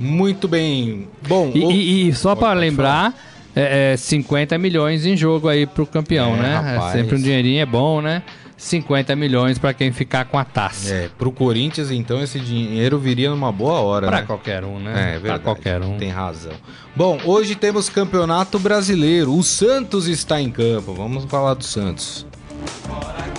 Muito 0.00 0.48
bem. 0.48 1.06
Bom, 1.28 1.52
E, 1.54 1.60
o- 1.64 1.70
e- 1.70 2.08
e 2.08 2.12
só 2.14 2.34
para 2.34 2.58
lembrar, 2.58 3.14
é, 3.54 3.92
é 3.92 3.96
50 3.98 4.56
milhões 4.56 5.04
em 5.04 5.14
jogo 5.16 5.46
aí 5.48 5.66
pro 5.66 5.84
campeão, 5.86 6.34
É, 6.36 6.38
né? 6.40 6.54
rapaz. 6.56 6.94
É 6.94 6.98
sempre 7.02 7.16
um 7.16 7.20
dinheirinho 7.20 7.60
é 7.60 7.66
bom, 7.66 8.00
né? 8.00 8.22
50 8.56 9.14
milhões 9.16 9.58
para 9.58 9.72
quem 9.72 9.90
ficar 9.90 10.26
com 10.26 10.38
a 10.38 10.44
taça. 10.44 10.92
É, 10.94 11.08
pro 11.18 11.30
Corinthians, 11.32 11.90
então, 11.90 12.22
esse 12.22 12.38
dinheiro 12.38 12.98
viria 12.98 13.30
numa 13.30 13.50
boa 13.52 13.80
hora, 13.80 14.06
Para 14.06 14.20
né? 14.20 14.26
qualquer 14.26 14.64
um, 14.64 14.78
né? 14.78 14.90
É, 14.92 15.10
Pra 15.12 15.18
verdade. 15.20 15.44
qualquer 15.44 15.82
um. 15.82 15.96
Tem 15.96 16.10
razão. 16.10 16.52
Bom, 16.96 17.18
hoje 17.24 17.54
temos 17.54 17.88
Campeonato 17.88 18.58
Brasileiro. 18.58 19.34
O 19.34 19.42
Santos 19.42 20.06
está 20.08 20.40
em 20.40 20.50
campo. 20.50 20.92
Vamos 20.94 21.24
falar 21.24 21.54
do 21.54 21.64
Santos. 21.64 22.26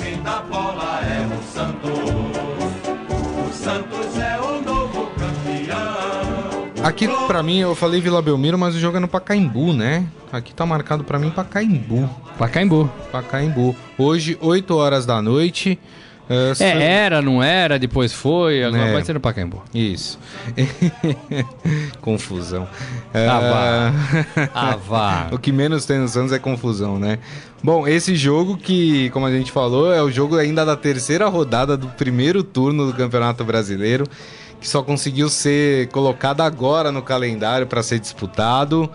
Quem 0.01 0.19
dá 0.23 0.41
bola 0.41 1.01
é 1.03 1.27
o 1.27 1.43
Santos. 1.53 1.91
O 3.47 3.53
Santos 3.53 4.17
é 4.17 4.39
o. 4.39 4.50
Aqui, 6.83 7.07
pra 7.27 7.43
mim, 7.43 7.59
eu 7.59 7.75
falei 7.75 8.01
Vila 8.01 8.21
Belmiro, 8.21 8.57
mas 8.57 8.75
o 8.75 8.79
jogo 8.79 8.97
é 8.97 8.99
no 8.99 9.07
Pacaembu, 9.07 9.71
né? 9.73 10.05
Aqui 10.31 10.53
tá 10.53 10.65
marcado 10.65 11.03
pra 11.03 11.19
mim 11.19 11.29
Pacaembu. 11.29 12.09
Pacaembu. 12.37 12.89
Pacaembu. 13.11 13.75
Hoje, 13.97 14.37
8 14.41 14.75
horas 14.75 15.05
da 15.05 15.21
noite. 15.21 15.77
É, 16.29 16.53
San- 16.55 16.65
É, 16.65 16.83
era, 17.05 17.21
não 17.21 17.43
era, 17.43 17.77
depois 17.77 18.13
foi, 18.13 18.63
agora 18.63 18.83
É. 18.87 18.93
vai 18.93 19.03
ser 19.03 19.13
no 19.13 19.19
Pacaembu. 19.19 19.61
Isso. 19.73 20.17
confusão. 22.01 22.67
Ah, 23.13 23.91
É, 24.35 24.49
Ah, 24.53 24.75
vá. 24.77 25.27
o 25.31 25.37
que 25.37 25.51
menos 25.51 25.85
tem 25.85 25.99
no 25.99 26.07
Santos 26.07 26.31
é 26.31 26.39
confusão, 26.39 26.97
né? 26.97 27.19
Bom, 27.63 27.87
esse 27.87 28.15
jogo 28.15 28.57
que, 28.57 29.09
como 29.11 29.25
a 29.27 29.31
gente 29.31 29.51
falou, 29.51 29.93
é 29.93 30.01
o 30.01 30.09
jogo 30.09 30.35
ainda 30.37 30.65
da 30.65 30.75
terceira 30.75 31.27
rodada 31.27 31.77
do 31.77 31.87
primeiro 31.89 32.43
turno 32.43 32.87
do 32.87 32.93
Campeonato 32.93 33.43
Brasileiro, 33.43 34.05
que 34.61 34.67
só 34.67 34.81
conseguiu 34.81 35.27
ser 35.29 35.89
colocado 35.89 36.39
agora 36.39 36.91
no 36.91 37.01
calendário 37.01 37.67
para 37.67 37.83
ser 37.83 37.99
disputado. 37.99 38.89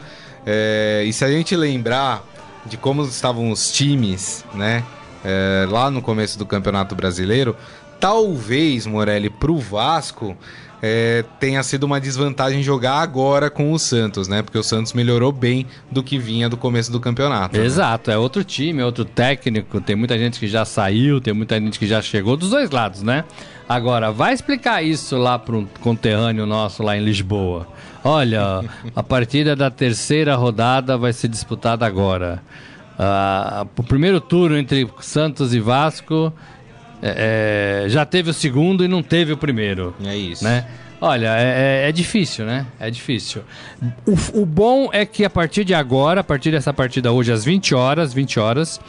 É, 0.46 1.04
e 1.04 1.12
se 1.12 1.24
a 1.24 1.28
gente 1.28 1.54
lembrar 1.54 2.24
de 2.64 2.78
como 2.78 3.02
estavam 3.02 3.50
os 3.50 3.70
times, 3.70 4.44
né? 4.54 4.82
é, 5.26 5.66
lá 5.68 5.90
no 5.90 6.00
começo 6.00 6.38
do 6.38 6.46
Campeonato 6.46 6.94
Brasileiro, 6.94 7.56
talvez, 7.98 8.86
Morelli, 8.86 9.28
pro 9.28 9.58
Vasco 9.58 10.36
é, 10.80 11.24
tenha 11.40 11.62
sido 11.64 11.82
uma 11.84 12.00
desvantagem 12.00 12.62
jogar 12.62 13.00
agora 13.00 13.50
com 13.50 13.72
o 13.72 13.78
Santos, 13.78 14.28
né? 14.28 14.42
Porque 14.42 14.58
o 14.58 14.62
Santos 14.62 14.92
melhorou 14.92 15.32
bem 15.32 15.66
do 15.90 16.00
que 16.02 16.16
vinha 16.16 16.48
do 16.48 16.56
começo 16.56 16.92
do 16.92 17.00
campeonato. 17.00 17.58
né? 17.58 17.64
Exato, 17.64 18.10
é 18.10 18.16
outro 18.16 18.44
time, 18.44 18.82
é 18.82 18.84
outro 18.84 19.04
técnico, 19.04 19.80
tem 19.80 19.96
muita 19.96 20.16
gente 20.16 20.38
que 20.38 20.46
já 20.46 20.64
saiu, 20.64 21.20
tem 21.20 21.34
muita 21.34 21.58
gente 21.58 21.78
que 21.78 21.86
já 21.86 22.00
chegou 22.00 22.36
dos 22.36 22.50
dois 22.50 22.70
lados, 22.70 23.02
né? 23.02 23.24
Agora, 23.68 24.12
vai 24.12 24.32
explicar 24.32 24.82
isso 24.82 25.16
lá 25.16 25.38
para 25.38 25.56
um 25.56 25.66
conterrâneo 25.80 26.46
nosso 26.46 26.82
lá 26.82 26.96
em 26.96 27.04
Lisboa. 27.04 27.66
Olha, 28.04 28.64
a 28.94 29.02
partida 29.02 29.56
da 29.56 29.70
terceira 29.70 30.36
rodada 30.36 30.96
vai 30.96 31.12
ser 31.12 31.26
disputada 31.28 31.84
agora. 31.84 32.40
Ah, 32.98 33.66
o 33.76 33.82
primeiro 33.82 34.20
turno 34.20 34.56
entre 34.56 34.88
Santos 35.00 35.52
e 35.52 35.58
Vasco 35.60 36.32
é, 37.02 37.84
é, 37.84 37.88
já 37.88 38.06
teve 38.06 38.30
o 38.30 38.34
segundo 38.34 38.84
e 38.84 38.88
não 38.88 39.02
teve 39.02 39.32
o 39.32 39.36
primeiro 39.36 39.94
É 40.04 40.16
isso. 40.16 40.44
né? 40.44 40.66
Olha, 41.00 41.36
é, 41.38 41.84
é- 41.84 41.88
é 41.88 41.92
difícil, 41.92 42.46
né? 42.46 42.66
É 42.80 42.90
difícil. 42.90 43.42
O, 44.06 44.40
o 44.42 44.46
bom 44.46 44.88
é 44.92 45.04
que 45.04 45.24
a 45.24 45.30
partir 45.30 45.62
de 45.64 45.74
agora, 45.74 46.20
a 46.22 46.24
partir 46.24 46.50
dessa 46.50 46.72
partida 46.72 47.12
hoje 47.12 47.30
às 47.30 47.44
20 47.44 47.74
horas, 47.74 48.14
20 48.14 48.40
horas, 48.40 48.80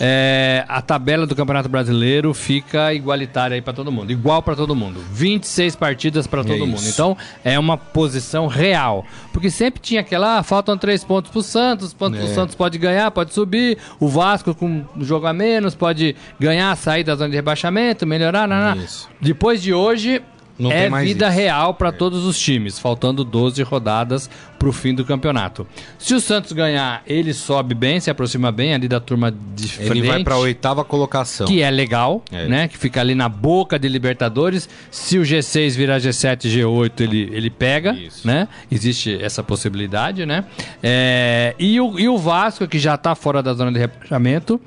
é, 0.00 0.64
a 0.68 0.82
tabela 0.82 1.26
do 1.26 1.36
Campeonato 1.36 1.68
Brasileiro 1.68 2.34
fica 2.34 2.92
igualitária 2.92 3.54
aí 3.54 3.62
pra 3.62 3.72
todo 3.72 3.92
mundo, 3.92 4.10
igual 4.10 4.42
pra 4.42 4.56
todo 4.56 4.74
mundo. 4.74 5.00
26 5.12 5.76
partidas 5.76 6.26
pra 6.26 6.42
todo 6.42 6.56
É 6.64 6.66
mundo. 6.66 6.82
Então, 6.86 7.16
é 7.44 7.58
uma 7.58 7.76
posição 7.76 8.46
real. 8.48 9.04
Porque 9.32 9.48
sempre 9.50 9.80
tinha 9.80 10.00
aquela, 10.00 10.38
ah, 10.38 10.42
faltam 10.42 10.76
três 10.76 11.04
pontos 11.04 11.30
pro 11.30 11.42
Santos, 11.42 11.94
pontos 11.94 12.18
É. 12.18 12.24
pro 12.24 12.34
Santos 12.34 12.54
pode 12.54 12.76
ganhar, 12.78 13.10
pode 13.12 13.32
subir. 13.32 13.78
O 14.00 14.08
Vasco 14.08 14.54
com 14.54 14.84
um 14.96 15.04
jogo 15.04 15.26
a 15.26 15.32
menos 15.32 15.74
pode 15.74 16.16
ganhar, 16.40 16.76
sair 16.76 17.04
da 17.04 17.14
zona 17.14 17.30
de 17.30 17.36
rebaixamento, 17.36 18.06
melhorar. 18.06 18.76
Isso. 18.76 19.08
Depois 19.20 19.62
de 19.62 19.72
hoje, 19.72 20.20
Não 20.62 20.72
é 20.72 20.88
vida 21.02 21.28
isso. 21.28 21.36
real 21.36 21.74
para 21.74 21.90
todos 21.92 22.24
os 22.24 22.38
times, 22.38 22.78
faltando 22.78 23.24
12 23.24 23.62
rodadas 23.62 24.28
para 24.58 24.68
o 24.68 24.72
fim 24.72 24.94
do 24.94 25.04
campeonato. 25.04 25.66
Se 25.98 26.14
o 26.14 26.20
Santos 26.20 26.52
ganhar, 26.52 27.02
ele 27.06 27.34
sobe 27.34 27.74
bem, 27.74 27.98
se 27.98 28.10
aproxima 28.10 28.52
bem 28.52 28.72
ali 28.74 28.86
da 28.86 29.00
turma 29.00 29.34
de 29.54 29.68
frente, 29.68 29.90
Ele 29.90 30.02
vai 30.06 30.22
pra 30.22 30.36
oitava 30.36 30.84
colocação. 30.84 31.46
que 31.46 31.60
é 31.62 31.70
legal, 31.70 32.22
É. 32.30 32.46
né? 32.46 32.68
Que 32.68 32.78
fica 32.78 33.00
ali 33.00 33.14
na 33.14 33.28
boca 33.28 33.78
de 33.78 33.88
Libertadores. 33.88 34.68
Se 34.90 35.18
o 35.18 35.22
G6 35.22 35.74
virar 35.76 35.98
G7, 35.98 36.42
G8, 36.48 37.00
ele, 37.00 37.28
ele 37.32 37.50
pega, 37.50 37.92
Isso. 37.92 38.26
né? 38.26 38.46
Existe 38.70 39.18
essa 39.20 39.42
possibilidade, 39.42 40.24
né? 40.24 40.44
É, 40.82 41.54
e, 41.58 41.80
o, 41.80 41.98
e 41.98 42.08
o 42.08 42.16
Vasco, 42.16 42.66
que 42.68 42.78
já 42.78 42.96
tá 42.96 43.14
fora 43.14 43.42
da 43.42 43.52
zona 43.54 43.72
de 43.72 43.78
rebaixamento, 43.78 44.60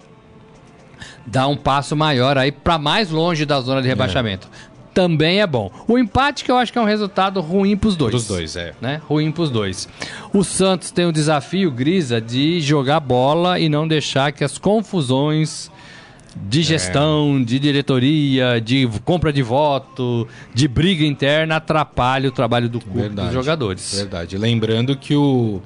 dá 1.26 1.48
um 1.48 1.56
passo 1.56 1.96
maior 1.96 2.38
aí 2.38 2.52
para 2.52 2.78
mais 2.78 3.10
longe 3.10 3.46
da 3.46 3.60
zona 3.62 3.82
de 3.82 3.88
rebaixamento. 3.88 4.48
Também 4.96 5.42
é 5.42 5.46
bom. 5.46 5.70
O 5.90 5.98
empate 5.98 6.46
que 6.46 6.50
eu 6.50 6.56
acho 6.56 6.72
que 6.72 6.80
é 6.80 6.82
um 6.82 6.86
resultado 6.86 7.42
ruim 7.42 7.76
pros 7.76 7.98
dois. 7.98 8.14
Dos 8.14 8.28
dois, 8.28 8.56
é. 8.56 8.74
Né? 8.80 9.02
Ruim 9.06 9.30
pros 9.30 9.52
dois. 9.52 9.90
O 10.34 10.42
Santos 10.42 10.90
tem 10.90 11.06
o 11.06 11.12
desafio, 11.12 11.70
Grisa, 11.70 12.22
de 12.22 12.62
jogar 12.62 13.02
bola 13.02 13.60
e 13.60 13.68
não 13.68 13.86
deixar 13.86 14.32
que 14.32 14.42
as 14.42 14.58
confusões 14.58 15.70
de 16.34 16.64
gestão, 16.64 17.44
de 17.44 17.60
diretoria, 17.60 18.62
de 18.62 18.88
compra 19.04 19.34
de 19.34 19.44
voto, 19.44 20.26
de 20.54 20.66
briga 20.66 21.06
interna 21.06 21.58
atrapalhem 21.58 22.30
o 22.30 22.32
trabalho 22.32 22.70
do 22.70 22.80
clube 22.80 23.02
Verdade. 23.02 23.28
dos 23.28 23.34
jogadores. 23.34 23.96
Verdade. 23.98 24.38
Lembrando 24.38 24.96
que 24.96 25.14
o, 25.14 25.62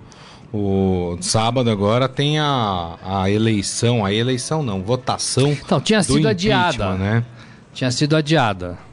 o 0.51 1.17
sábado 1.21 1.69
agora 1.69 2.09
tem 2.09 2.39
a, 2.39 2.95
a 3.03 3.29
eleição, 3.29 4.03
a 4.03 4.11
eleição 4.11 4.63
não, 4.63 4.81
votação. 4.81 5.51
Então, 5.51 5.79
tinha 5.79 5.99
do 5.99 6.13
sido 6.13 6.27
adiada. 6.27 6.95
né? 6.95 7.23
Tinha 7.75 7.91
sido 7.91 8.15
adiada. 8.15 8.88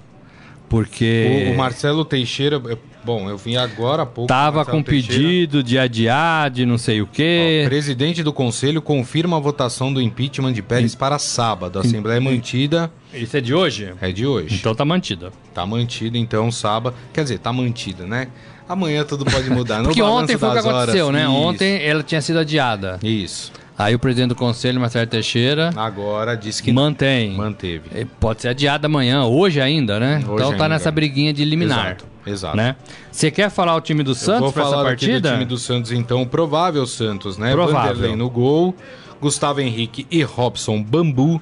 Porque 0.68 1.46
O, 1.48 1.52
o 1.52 1.56
Marcelo 1.56 2.04
Teixeira, 2.04 2.56
eu- 2.64 2.78
bom, 3.04 3.30
eu 3.30 3.36
vim 3.38 3.56
agora 3.56 4.02
há 4.02 4.06
pouco. 4.06 4.26
tava 4.26 4.56
Marcelo 4.58 4.76
com 4.78 4.82
Teixeira, 4.82 5.22
pedido 5.22 5.62
de 5.62 5.78
adiar, 5.78 6.50
de 6.50 6.66
não 6.66 6.76
sei 6.76 7.00
o 7.00 7.04
ó, 7.04 7.08
quê. 7.12 7.62
presidente 7.66 8.22
do 8.22 8.32
conselho 8.32 8.82
confirma 8.82 9.36
a 9.36 9.40
votação 9.40 9.92
do 9.92 10.00
impeachment 10.02 10.52
de 10.52 10.62
Pérez 10.62 10.94
para 10.94 11.18
sábado. 11.18 11.78
A 11.78 11.82
Assembleia 11.82 12.16
é 12.16 12.20
mantida, 12.20 12.90
Isso 13.14 13.36
é 13.36 13.40
de 13.40 13.54
hoje? 13.54 13.92
é 14.00 14.10
de 14.10 14.26
hoje. 14.26 14.56
Então 14.56 14.74
tá 14.74 14.84
mantida. 14.84 15.30
Tá 15.54 15.64
mantida, 15.64 16.18
então, 16.18 16.50
sábado. 16.50 16.96
Quer 17.12 17.22
dizer, 17.22 17.38
tá 17.38 17.52
mantida, 17.52 18.04
né? 18.06 18.28
Amanhã 18.68 19.04
tudo 19.04 19.24
pode 19.24 19.48
mudar. 19.48 19.82
Porque 19.84 20.02
ontem 20.02 20.36
foi 20.36 20.48
o 20.48 20.52
que 20.52 20.58
aconteceu, 20.58 21.06
horas. 21.06 21.20
né? 21.20 21.22
Isso, 21.26 21.32
Ontem 21.32 21.82
ela 21.86 22.02
tinha 22.02 22.20
sido 22.20 22.40
adiada. 22.40 22.98
Isso. 23.02 23.52
Aí 23.78 23.94
o 23.94 23.98
presidente 23.98 24.30
do 24.30 24.34
conselho, 24.34 24.80
Marcelo 24.80 25.06
Teixeira, 25.06 25.70
Agora 25.76 26.34
disse 26.34 26.62
que 26.62 26.72
mantém. 26.72 27.32
manteve. 27.32 28.06
Pode 28.18 28.40
ser 28.42 28.48
adiada 28.48 28.86
amanhã, 28.86 29.24
hoje 29.24 29.60
ainda, 29.60 30.00
né? 30.00 30.16
Hoje 30.16 30.24
então 30.24 30.48
tá 30.48 30.64
ainda. 30.64 30.68
nessa 30.70 30.90
briguinha 30.90 31.32
de 31.32 31.44
liminar. 31.44 31.88
Exato, 31.88 32.04
exato. 32.26 32.56
Né? 32.56 32.74
Você 33.12 33.30
quer 33.30 33.50
falar 33.50 33.76
o 33.76 33.80
time 33.82 34.02
do 34.02 34.14
Santos 34.14 34.40
vou 34.40 34.52
pra 34.52 34.62
essa 34.62 34.76
aqui 34.76 34.84
partida? 34.84 35.30
do 35.30 35.34
time 35.34 35.44
do 35.44 35.58
Santos, 35.58 35.92
então, 35.92 36.22
o 36.22 36.26
provável 36.26 36.86
Santos, 36.86 37.36
né? 37.36 37.52
Provável. 37.52 37.94
Vanderlei 37.94 38.16
no 38.16 38.30
gol, 38.30 38.74
Gustavo 39.20 39.60
Henrique 39.60 40.06
e 40.10 40.22
Robson 40.22 40.82
Bambu, 40.82 41.40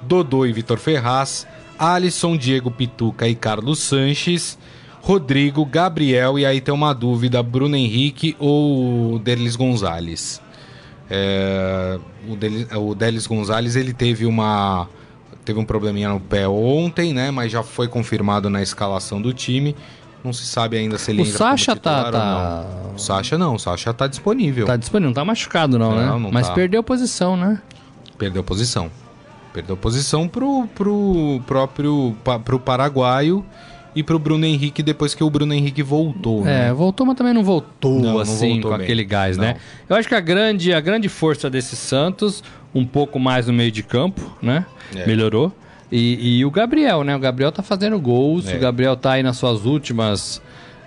Dodô 0.00 0.46
e 0.46 0.52
Vitor 0.52 0.78
Ferraz, 0.78 1.46
Alisson, 1.78 2.38
Diego 2.38 2.70
Pituca 2.70 3.28
e 3.28 3.34
Carlos 3.34 3.80
Sanches, 3.80 4.58
Rodrigo, 5.02 5.64
Gabriel 5.66 6.38
e 6.38 6.46
aí 6.46 6.60
tem 6.60 6.72
uma 6.72 6.94
dúvida, 6.94 7.42
Bruno 7.42 7.76
Henrique 7.76 8.34
ou 8.38 9.18
Delis 9.18 9.56
Gonzalez. 9.56 10.40
É, 11.10 11.98
o, 12.28 12.36
Delis, 12.36 12.66
o 12.72 12.94
Delis 12.94 13.26
Gonzalez 13.26 13.76
ele 13.76 13.92
teve 13.92 14.26
uma 14.26 14.88
teve 15.44 15.60
um 15.60 15.64
probleminha 15.64 16.08
no 16.08 16.18
pé 16.18 16.48
ontem, 16.48 17.14
né? 17.14 17.30
Mas 17.30 17.52
já 17.52 17.62
foi 17.62 17.86
confirmado 17.86 18.50
na 18.50 18.60
escalação 18.60 19.22
do 19.22 19.32
time. 19.32 19.76
Não 20.24 20.32
se 20.32 20.44
sabe 20.44 20.76
ainda 20.76 20.98
se 20.98 21.12
ele 21.12 21.22
O 21.22 21.24
entra 21.24 21.38
Sacha 21.38 21.76
tá- 21.76 22.10
tá-. 22.10 22.64
O 22.96 22.98
Sacha 22.98 23.38
não, 23.38 23.54
o 23.54 23.58
Sacha 23.58 23.94
tá 23.94 24.08
disponível. 24.08 24.66
Tá 24.66 24.76
disponível, 24.76 25.10
não 25.10 25.14
tá 25.14 25.24
machucado 25.24 25.78
não, 25.78 25.94
né? 25.94 26.06
Não, 26.06 26.18
não 26.18 26.32
Mas 26.32 26.48
tá. 26.48 26.54
perdeu 26.54 26.82
posição, 26.82 27.36
né? 27.36 27.62
Perdeu 28.18 28.42
posição. 28.42 28.90
Perdeu 29.52 29.76
posição 29.76 30.26
pro, 30.26 30.66
pro 30.74 31.40
próprio 31.46 32.16
pro 32.44 32.58
paraguaio 32.58 33.44
e 33.96 34.02
pro 34.02 34.18
Bruno 34.18 34.44
Henrique 34.46 34.82
depois 34.82 35.14
que 35.14 35.24
o 35.24 35.30
Bruno 35.30 35.52
Henrique 35.54 35.82
voltou, 35.82 36.42
É, 36.42 36.66
né? 36.68 36.72
voltou, 36.72 37.04
mas 37.06 37.16
também 37.16 37.32
não 37.32 37.42
voltou 37.42 37.94
Não, 37.98 38.12
não 38.12 38.18
assim 38.20 38.52
voltou 38.52 38.70
com 38.70 38.76
bem. 38.76 38.84
aquele 38.84 39.02
gás, 39.04 39.36
né? 39.36 39.56
Eu 39.88 39.96
acho 39.96 40.06
que 40.06 40.14
a 40.14 40.20
grande, 40.20 40.72
a 40.72 40.80
grande 40.80 41.08
força 41.08 41.48
desse 41.50 41.74
Santos, 41.74 42.44
um 42.74 42.84
pouco 42.84 43.18
mais 43.18 43.46
no 43.46 43.52
meio 43.54 43.72
de 43.72 43.82
campo, 43.82 44.36
né? 44.40 44.64
É. 44.94 45.06
Melhorou. 45.06 45.50
E, 45.90 46.38
e 46.38 46.44
o 46.44 46.50
Gabriel, 46.50 47.02
né? 47.04 47.16
O 47.16 47.18
Gabriel 47.18 47.50
tá 47.50 47.62
fazendo 47.62 47.98
gols, 47.98 48.48
É. 48.48 48.56
o 48.56 48.60
Gabriel 48.60 48.96
tá 48.96 49.12
aí 49.12 49.22
nas 49.22 49.36
suas 49.38 49.64
últimas 49.64 50.42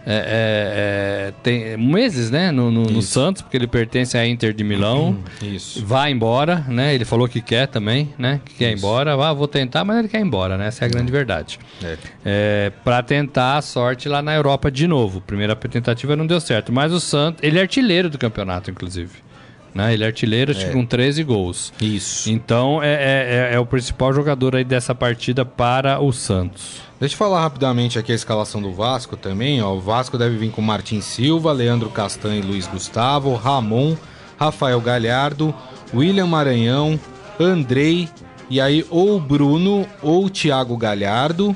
é, 0.06 0.14
é, 0.14 1.28
é, 1.30 1.34
tem 1.44 1.78
meses, 1.78 2.32
né, 2.32 2.52
no, 2.52 2.72
no- 2.72 2.84
no 2.86 3.02
Santos, 3.02 3.42
porque 3.42 3.58
ele 3.58 3.68
pertence 3.68 4.18
à 4.18 4.26
Inter 4.26 4.54
de 4.54 4.64
Milão. 4.64 5.18
Isso. 5.42 5.86
Vai 5.86 6.12
embora, 6.12 6.64
né? 6.68 6.94
Ele 6.96 7.06
falou 7.06 7.28
que 7.28 7.42
quer 7.42 7.68
também, 7.68 8.14
né? 8.18 8.42
Que 8.46 8.56
quer 8.56 8.72
ir 8.72 8.78
embora. 8.78 9.14
Ah, 9.14 9.34
vou 9.34 9.48
tentar, 9.48 9.84
mas 9.84 9.98
ele 10.00 10.08
quer 10.08 10.20
ir 10.20 10.24
embora, 10.26 10.58
né? 10.58 10.68
Essa 10.68 10.86
é 10.86 10.88
a 10.88 10.90
grande 10.90 11.12
verdade. 11.12 11.60
É. 11.84 11.98
É, 12.26 12.72
para 12.84 13.02
tentar 13.04 13.58
a 13.58 13.62
sorte 13.62 14.08
lá 14.10 14.22
na 14.22 14.34
Europa 14.36 14.72
de 14.72 14.88
novo. 14.88 15.22
Primeira 15.22 15.56
tentativa 15.56 16.16
não 16.16 16.26
deu 16.26 16.40
certo, 16.40 16.72
mas 16.72 16.92
o 16.92 17.00
Santos, 17.00 17.44
ele 17.44 17.58
é 17.58 17.62
artilheiro 17.62 18.10
do 18.10 18.18
campeonato, 18.18 18.72
inclusive. 18.72 19.12
Né? 19.80 19.94
Ele 19.94 20.04
é 20.04 20.08
artilheiro 20.08 20.54
que 20.54 20.66
com 20.72 20.86
13 20.86 21.24
gols. 21.24 21.72
Isso. 21.82 22.30
Então 22.30 22.84
é, 22.84 22.94
é- 22.94 23.50
é- 23.52 23.56
é 23.56 23.60
o 23.60 23.66
principal 23.66 24.12
jogador 24.14 24.56
aí 24.56 24.64
dessa 24.66 24.94
partida 24.94 25.46
para 25.46 26.00
o 26.02 26.12
Santos. 26.12 26.82
Deixa 27.00 27.14
eu 27.16 27.18
falar 27.18 27.40
rapidamente 27.40 27.98
aqui 27.98 28.12
a 28.12 28.16
escalação 28.16 28.62
do 28.62 28.74
Vasco 28.74 29.16
também. 29.16 29.62
Ó. 29.62 29.74
O 29.74 29.80
Vasco 29.80 30.18
deve 30.18 30.36
vir 30.38 30.52
com 30.52 30.62
Martin 30.62 31.00
Silva, 31.00 31.54
Leandro 31.54 31.90
Castanho 31.90 32.44
e 32.44 32.46
Luiz 32.46 32.68
Gustavo, 32.68 33.36
Ramon, 33.36 33.96
Rafael 34.38 34.82
Galhardo, 34.82 35.54
William 35.94 36.28
Maranhão, 36.28 37.00
Andrei, 37.40 38.10
e 38.50 38.60
aí 38.60 38.86
ou 38.90 39.18
Bruno 39.20 39.88
ou 40.02 40.30
Thiago 40.30 40.76
Galhardo. 40.76 41.56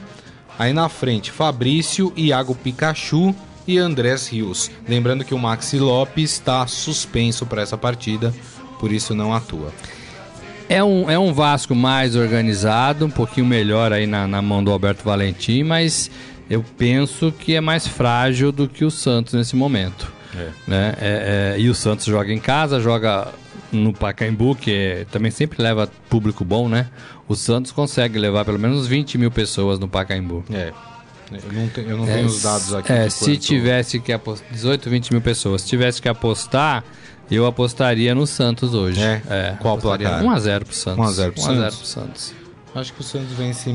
Aí 0.57 0.71
na 0.71 0.87
frente, 0.87 1.29
Fabrício, 1.29 2.13
Iago 2.15 2.55
Pikachu 2.55 3.35
e 3.67 3.77
Andrés 3.77 4.27
Rios. 4.27 4.69
Lembrando 4.87 5.23
que 5.23 5.33
o 5.33 5.39
Maxi 5.39 5.79
Lopes 5.79 6.31
está 6.31 6.65
suspenso 6.67 7.45
para 7.45 7.61
essa 7.61 7.77
partida, 7.77 8.33
por 8.79 8.91
isso 8.91 9.13
não 9.15 9.33
atua. 9.33 9.71
É 10.69 10.83
um, 10.83 11.09
é 11.09 11.19
um 11.19 11.33
Vasco 11.33 11.75
mais 11.75 12.15
organizado, 12.15 13.05
um 13.05 13.09
pouquinho 13.09 13.45
melhor 13.45 13.91
aí 13.91 14.07
na, 14.07 14.27
na 14.27 14.41
mão 14.41 14.63
do 14.63 14.71
Alberto 14.71 15.03
Valentim, 15.03 15.63
mas 15.63 16.09
eu 16.49 16.63
penso 16.77 17.31
que 17.31 17.55
é 17.55 17.61
mais 17.61 17.85
frágil 17.87 18.51
do 18.51 18.67
que 18.67 18.83
o 18.85 18.91
Santos 18.91 19.33
nesse 19.33 19.55
momento. 19.55 20.11
Né? 20.67 20.95
É- 20.99 21.53
é, 21.55 21.59
e 21.59 21.69
o 21.69 21.75
Santos 21.75 22.05
joga 22.05 22.33
em 22.33 22.39
casa, 22.39 22.79
joga 22.79 23.27
no 23.71 23.93
Pacaembu, 23.93 24.55
que 24.55 24.71
é- 24.71 25.05
também 25.11 25.31
sempre 25.31 25.61
leva 25.61 25.89
público 26.09 26.43
bom, 26.43 26.67
né? 26.67 26.87
O 27.27 27.35
Santos 27.35 27.71
consegue 27.71 28.17
levar 28.17 28.43
pelo 28.45 28.57
menos 28.59 28.87
20 28.87 29.17
mil 29.17 29.29
pessoas 29.31 29.79
no 29.79 29.87
Pacaembu. 29.87 30.43
É. 30.51 30.71
Eu 31.31 31.53
não, 31.53 31.67
te- 31.69 31.81
eu 31.81 31.97
não 31.97 32.05
tenho 32.05 32.25
os 32.27 32.41
dados 32.41 32.73
aqui. 32.73 32.91
É, 32.91 33.09
se 33.09 33.25
quanto- 33.25 33.39
tivesse 33.39 33.99
que 33.99 34.11
apostar. 34.11 34.47
18, 34.51 34.89
20 34.89 35.11
mil 35.11 35.21
pessoas. 35.21 35.61
Se 35.61 35.67
tivesse 35.67 36.01
que 36.01 36.07
apostar, 36.09 36.83
eu 37.31 37.45
apostaria 37.45 38.13
no 38.13 38.27
Santos 38.27 38.73
hoje. 38.73 39.01
É? 39.01 39.55
Qual 39.59 39.75
apostaria 39.77 40.07
placar? 40.09 40.25
1x0 40.25 40.65
pro 40.65 40.75
Santos. 40.75 40.99
1 40.99 41.03
a 41.03 41.11
0 41.11 41.31
pro 41.33 41.41
1 41.41 41.45
a 41.45 41.47
0 41.53 41.61
Santos? 41.61 41.77
pro 41.77 41.87
Santos. 41.87 42.33
Acho 42.75 42.93
que 42.93 43.01
o 43.01 43.03
Santos 43.03 43.31
vence 43.33 43.71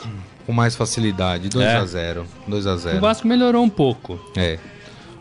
com 0.46 0.52
mais 0.52 0.74
facilidade. 0.74 1.48
2 1.48 1.66
É. 1.66 1.76
a 1.76 1.84
0 1.84 2.26
2 2.46 2.66
a 2.66 2.76
0 2.76 2.98
O 2.98 3.00
Vasco 3.00 3.26
melhorou 3.26 3.62
um 3.62 3.68
pouco. 3.70 4.18
É. 4.36 4.58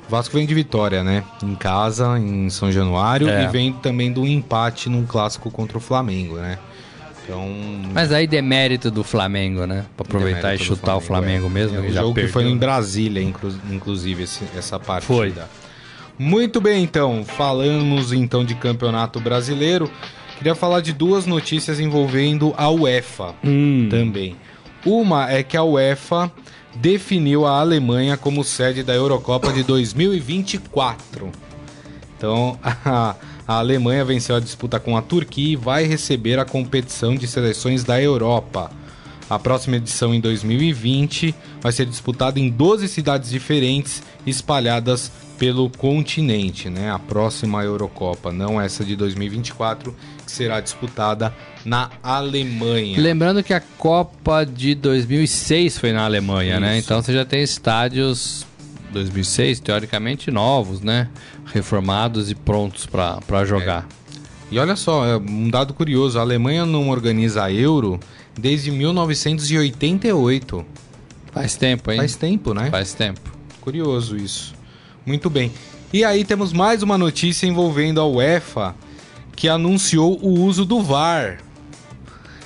O 0.08 0.12
Vasco 0.12 0.36
vem 0.36 0.46
de 0.48 0.54
vitória, 0.56 1.04
né? 1.04 1.24
Em 1.44 1.54
casa, 1.56 2.18
em 2.18 2.50
São 2.50 2.72
Januário. 2.72 3.30
É. 3.30 3.44
E 3.44 3.48
vem 3.48 3.72
também 3.74 4.12
do 4.12 4.26
empate 4.26 4.90
num 4.90 5.06
clássico 5.06 5.52
contra 5.52 5.78
o 5.78 5.82
Flamengo, 5.82 6.38
né? 6.38 6.58
Então. 7.24 7.48
Mas 7.94 8.12
aí 8.12 8.26
demérito 8.26 8.90
do 8.90 9.04
Flamengo, 9.04 9.66
né? 9.66 9.86
Pra 9.96 10.06
aproveitar 10.06 10.56
e 10.56 10.58
chutar 10.58 10.96
o 10.96 11.02
Flamengo 11.02 11.48
é. 11.48 11.50
mesmo. 11.50 11.78
É, 11.78 11.82
que 11.82 11.92
já 11.94 12.02
jogo 12.02 12.16
que 12.16 12.28
foi 12.28 12.44
perdeu. 12.44 12.56
em 12.56 12.58
Brasília, 12.58 13.22
inclu- 13.22 13.54
inclusive, 13.72 14.24
esse- 14.24 14.46
essa 14.58 14.80
partida. 14.80 15.14
Foi. 15.14 15.34
Muito 16.18 16.60
bem, 16.60 16.84
então. 16.84 17.24
Falamos 17.24 18.12
então 18.12 18.44
de 18.44 18.56
campeonato 18.56 19.20
brasileiro. 19.20 19.90
Queria 20.38 20.56
falar 20.56 20.82
de 20.82 20.92
duas 20.94 21.26
notícias 21.26 21.80
envolvendo 21.80 22.54
a 22.58 22.70
UEFA 22.70 23.36
Hum. 23.44 23.88
também. 23.90 24.36
Uma 24.86 25.30
é 25.30 25.44
que 25.44 25.56
a 25.58 25.64
UEFA 25.64 26.32
definiu 26.76 27.46
a 27.46 27.60
Alemanha 27.60 28.16
como 28.18 28.44
sede 28.44 28.82
da 28.84 28.94
Eurocopa 28.96 29.52
de 29.52 29.64
2024. 29.64 31.30
Então, 32.18 32.58
a, 32.64 33.16
a 33.50 33.56
Alemanha 33.56 34.06
venceu 34.06 34.36
a 34.36 34.40
disputa 34.40 34.80
com 34.80 34.96
a 34.96 35.02
Turquia 35.02 35.54
e 35.54 35.56
vai 35.56 35.84
receber 35.84 36.38
a 36.38 36.46
competição 36.46 37.16
de 37.16 37.28
seleções 37.28 37.84
da 37.84 38.00
Europa. 38.00 38.70
A 39.28 39.40
próxima 39.40 39.78
edição 39.78 40.14
em 40.14 40.22
2020 40.22 41.34
vai 41.60 41.72
ser 41.72 41.88
disputada 41.88 42.40
em 42.40 42.48
12 42.48 42.88
cidades 42.88 43.32
diferentes 43.32 44.04
espalhadas 44.24 45.12
pelo 45.40 45.68
continente, 45.68 46.70
né? 46.70 46.92
A 46.92 47.00
próxima 47.00 47.64
Eurocopa, 47.64 48.32
não 48.32 48.62
essa 48.62 48.86
de 48.86 48.96
2024, 48.96 49.96
que 50.24 50.32
será 50.32 50.62
disputada 50.62 51.34
na 51.66 51.90
Alemanha. 52.04 53.02
Lembrando 53.02 53.42
que 53.42 53.54
a 53.54 53.62
Copa 53.80 54.44
de 54.44 54.76
2006 54.76 55.80
foi 55.80 55.92
na 55.92 56.06
Alemanha, 56.06 56.60
né? 56.60 56.78
Isso. 56.78 56.86
Então 56.86 57.02
você 57.02 57.14
já 57.14 57.26
tem 57.26 57.42
estádios 57.42 58.46
2006, 58.92 59.60
teoricamente 59.60 60.32
novos, 60.32 60.82
né? 60.82 61.10
Reformados 61.46 62.30
e 62.32 62.36
prontos 62.36 62.86
pra 62.86 63.46
jogar. 63.46 63.88
E 64.52 64.58
olha 64.58 64.76
só, 64.76 65.06
é 65.06 65.16
um 65.18 65.50
dado 65.50 65.74
curioso, 65.74 66.18
a 66.18 66.22
Alemanha 66.22 66.66
não 66.66 66.90
organiza 66.90 67.44
a 67.44 67.52
Euro 67.52 68.00
desde 68.38 68.72
1988. 68.72 70.66
Faz 71.32 71.56
tempo, 71.56 71.92
hein? 71.92 71.98
Faz 71.98 72.16
tempo, 72.16 72.54
né? 72.54 72.70
Faz 72.72 72.94
tempo. 72.94 73.32
Curioso 73.62 74.18
isso. 74.18 74.56
Muito 75.06 75.30
bem. 75.30 75.52
E 75.94 76.04
aí 76.04 76.24
temos 76.24 76.52
mais 76.52 76.82
uma 76.82 76.98
notícia 76.98 77.46
envolvendo 77.46 78.02
a 78.02 78.08
UEFA, 78.08 78.76
que 79.36 79.48
anunciou 79.48 80.20
o 80.22 80.40
uso 80.40 80.66
do 80.66 80.82
VAR 80.82 81.40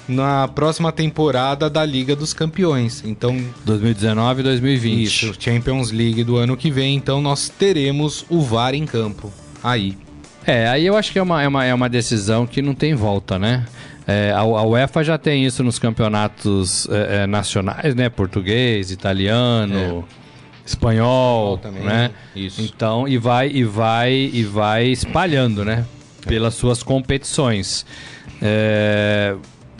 na 0.07 0.47
próxima 0.47 0.91
temporada 0.91 1.69
da 1.69 1.85
Liga 1.85 2.15
dos 2.15 2.33
Campeões. 2.33 3.03
Então, 3.05 3.37
2019 3.65 4.41
e 4.41 4.43
2020. 4.43 5.03
isso, 5.03 5.33
Champions 5.39 5.91
League 5.91 6.23
do 6.23 6.37
ano 6.37 6.57
que 6.57 6.69
vem, 6.69 6.95
então 6.95 7.21
nós 7.21 7.49
teremos 7.49 8.25
o 8.29 8.41
VAR 8.41 8.73
em 8.73 8.85
campo. 8.85 9.31
Aí. 9.63 9.97
É, 10.45 10.67
aí 10.67 10.85
eu 10.85 10.97
acho 10.97 11.11
que 11.11 11.19
é 11.19 11.21
uma, 11.21 11.41
é 11.41 11.47
uma, 11.47 11.65
é 11.65 11.73
uma 11.73 11.87
decisão 11.87 12.45
que 12.45 12.61
não 12.61 12.73
tem 12.73 12.93
volta, 12.93 13.39
né? 13.39 13.65
É, 14.05 14.33
a, 14.35 14.39
a 14.39 14.65
UEFA 14.65 15.03
já 15.03 15.17
tem 15.17 15.45
isso 15.45 15.63
nos 15.63 15.79
campeonatos 15.79 16.87
é, 16.89 17.23
é, 17.23 17.27
nacionais, 17.27 17.95
né? 17.95 18.09
Português, 18.09 18.91
italiano, 18.91 20.03
espanhol, 20.65 21.57
Também, 21.57 21.83
né? 21.83 22.11
isso. 22.35 22.61
Então, 22.61 23.07
e 23.07 23.17
vai, 23.17 23.49
e 23.49 23.63
vai, 23.63 24.11
e 24.11 24.43
vai 24.43 24.87
espalhando, 24.87 25.63
né? 25.63 25.85
Pelas 26.25 26.53
suas 26.55 26.83
competições. 26.83 27.85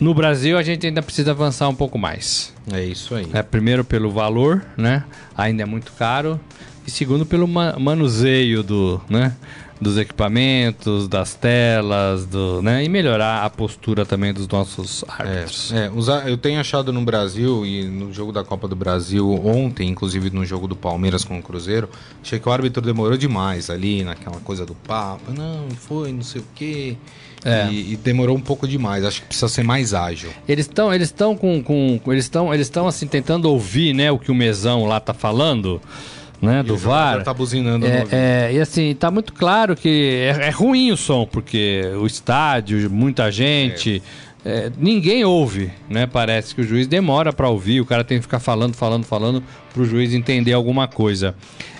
No 0.00 0.12
Brasil, 0.12 0.58
a 0.58 0.62
gente 0.62 0.86
ainda 0.86 1.02
precisa 1.02 1.30
avançar 1.30 1.68
um 1.68 1.74
pouco 1.74 1.98
mais. 1.98 2.52
É 2.72 2.84
isso 2.84 3.14
aí. 3.14 3.26
É, 3.32 3.42
primeiro 3.42 3.84
pelo 3.84 4.10
valor, 4.10 4.64
né? 4.76 5.04
Ainda 5.36 5.62
é 5.62 5.66
muito 5.66 5.92
caro. 5.92 6.38
E 6.86 6.90
segundo 6.90 7.24
pelo 7.24 7.46
ma- 7.48 7.78
manuseio 7.78 8.62
do, 8.62 9.00
né? 9.08 9.34
dos 9.80 9.98
equipamentos, 9.98 11.08
das 11.08 11.34
telas, 11.34 12.24
do, 12.26 12.62
né? 12.62 12.84
E 12.84 12.88
melhorar 12.88 13.44
a 13.44 13.50
postura 13.50 14.06
também 14.06 14.32
dos 14.32 14.46
nossos 14.48 15.04
árbitros. 15.08 15.72
É, 15.72 15.86
é, 15.86 16.30
eu 16.30 16.36
tenho 16.38 16.60
achado 16.60 16.92
no 16.92 17.02
Brasil 17.02 17.66
e 17.66 17.84
no 17.84 18.12
jogo 18.12 18.32
da 18.32 18.42
Copa 18.44 18.66
do 18.68 18.76
Brasil 18.76 19.28
ontem, 19.44 19.88
inclusive 19.88 20.30
no 20.30 20.44
jogo 20.44 20.66
do 20.68 20.76
Palmeiras 20.76 21.24
com 21.24 21.38
o 21.38 21.42
Cruzeiro, 21.42 21.88
achei 22.22 22.38
que 22.38 22.48
o 22.48 22.52
árbitro 22.52 22.80
demorou 22.80 23.16
demais 23.16 23.68
ali 23.68 24.04
naquela 24.04 24.38
coisa 24.40 24.64
do 24.64 24.74
papo, 24.74 25.32
não, 25.32 25.68
foi, 25.70 26.12
não 26.12 26.22
sei 26.22 26.40
o 26.40 26.44
quê. 26.54 26.96
É. 27.44 27.68
E, 27.70 27.92
e 27.92 27.96
demorou 27.96 28.36
um 28.36 28.40
pouco 28.40 28.66
demais. 28.66 29.04
Acho 29.04 29.20
que 29.20 29.26
precisa 29.26 29.48
ser 29.48 29.62
mais 29.62 29.92
ágil. 29.92 30.30
Eles 30.48 30.66
estão, 30.66 30.92
eles 30.94 31.08
estão 31.08 31.36
com, 31.36 31.62
com, 31.62 32.00
eles 32.06 32.24
estão, 32.24 32.54
eles 32.54 32.66
estão 32.66 32.86
assim 32.86 33.06
tentando 33.06 33.50
ouvir, 33.50 33.94
né, 33.94 34.10
o 34.10 34.18
que 34.18 34.30
o 34.30 34.34
mesão 34.34 34.86
lá 34.86 34.98
tá 34.98 35.12
falando, 35.12 35.80
né, 36.40 36.62
do 36.62 36.74
o 36.74 36.76
VAR. 36.76 37.22
tá 37.22 37.34
buzinando 37.34 37.86
É, 37.86 38.06
é, 38.10 38.52
e 38.54 38.60
assim, 38.60 38.94
tá 38.94 39.10
muito 39.10 39.32
claro 39.32 39.76
que 39.76 40.32
é, 40.38 40.46
é 40.46 40.50
ruim 40.50 40.90
o 40.90 40.96
som, 40.96 41.26
porque 41.26 41.82
o 42.00 42.06
estádio, 42.06 42.90
muita 42.90 43.30
gente, 43.30 44.02
é, 44.44 44.70
ninguém 44.78 45.24
ouve, 45.24 45.70
né? 45.88 46.06
Parece 46.06 46.54
que 46.54 46.60
o 46.60 46.64
juiz 46.64 46.86
demora 46.86 47.32
para 47.32 47.48
ouvir, 47.48 47.80
o 47.80 47.86
cara 47.86 48.04
tem 48.04 48.18
que 48.18 48.22
ficar 48.22 48.40
falando, 48.40 48.74
falando, 48.74 49.04
falando 49.04 49.42
pro 49.72 49.84
juiz 49.86 50.12
entender 50.12 50.52
alguma 50.52 50.86
coisa. 50.86 51.34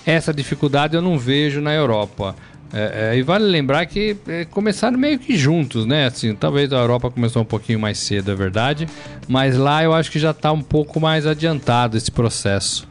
Essa 0.07 0.33
dificuldade 0.33 0.97
eu 0.97 1.03
não 1.03 1.19
vejo 1.19 1.61
na 1.61 1.75
Europa. 1.75 2.35
É, 2.77 3.13
é, 3.13 3.17
e 3.17 3.23
vale 3.23 3.45
lembrar 3.45 3.87
que 3.87 4.17
é, 4.27 4.45
começaram 4.47 4.99
meio 4.99 5.17
que 5.17 5.37
juntos, 5.37 5.87
né? 5.87 6.07
Assim, 6.07 6.35
talvez 6.35 6.73
a 6.73 6.79
Europa 6.79 7.09
começou 7.09 7.43
um 7.43 7.45
pouquinho 7.45 7.79
mais 7.79 7.99
cedo, 7.99 8.33
é 8.33 8.35
verdade, 8.35 8.89
mas 9.29 9.57
lá 9.57 9.85
eu 9.85 9.95
acho 9.95 10.11
que 10.11 10.19
já 10.19 10.33
está 10.33 10.51
um 10.51 10.61
pouco 10.61 11.01
mais 11.01 11.25
adiantado 11.25 11.97
esse 11.97 12.11
processo. 12.11 12.89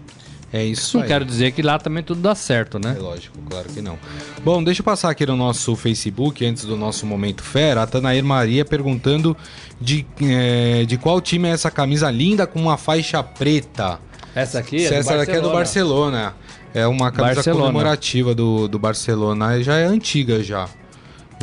É 0.54 0.64
isso 0.64 0.98
Não 0.98 1.04
aí. 1.04 1.10
quero 1.10 1.26
dizer 1.26 1.52
que 1.52 1.62
lá 1.62 1.80
também 1.80 2.04
tudo 2.04 2.22
dá 2.22 2.34
certo, 2.34 2.80
né? 2.80 2.96
É 2.96 3.02
lógico, 3.02 3.38
claro 3.50 3.68
que 3.70 3.82
não. 3.82 3.98
Bom, 4.46 4.64
deixa 4.64 4.82
eu 4.82 4.86
passar 4.86 5.10
aqui 5.10 5.26
no 5.26 5.36
nosso 5.36 5.76
Facebook, 5.76 6.46
antes 6.46 6.64
do 6.64 6.78
nosso 6.78 7.06
Momento 7.06 7.44
Fera, 7.44 7.82
a 7.82 7.88
Tanair 7.88 8.24
Maria 8.24 8.64
perguntando 8.64 9.36
de, 9.82 10.06
eh, 10.22 10.86
de 10.88 10.96
qual 10.96 11.20
time 11.20 11.50
é 11.50 11.52
essa 11.52 11.72
camisa 11.72 12.10
linda 12.10 12.46
com 12.46 12.60
uma 12.62 12.78
faixa 12.78 13.22
preta. 13.24 14.00
Essa 14.36 14.60
aqui 14.60 14.80
Se 14.80 14.94
essa 14.94 15.18
daqui 15.18 15.32
é 15.32 15.42
do 15.42 15.52
Barcelona. 15.52 16.36
É 16.74 16.88
uma 16.88 17.12
camisa 17.12 17.36
Barcelona. 17.36 17.66
comemorativa 17.68 18.34
do, 18.34 18.68
do 18.68 18.80
Barcelona. 18.80 19.62
Já 19.62 19.78
é 19.78 19.86
antiga 19.86 20.42
já. 20.44 20.68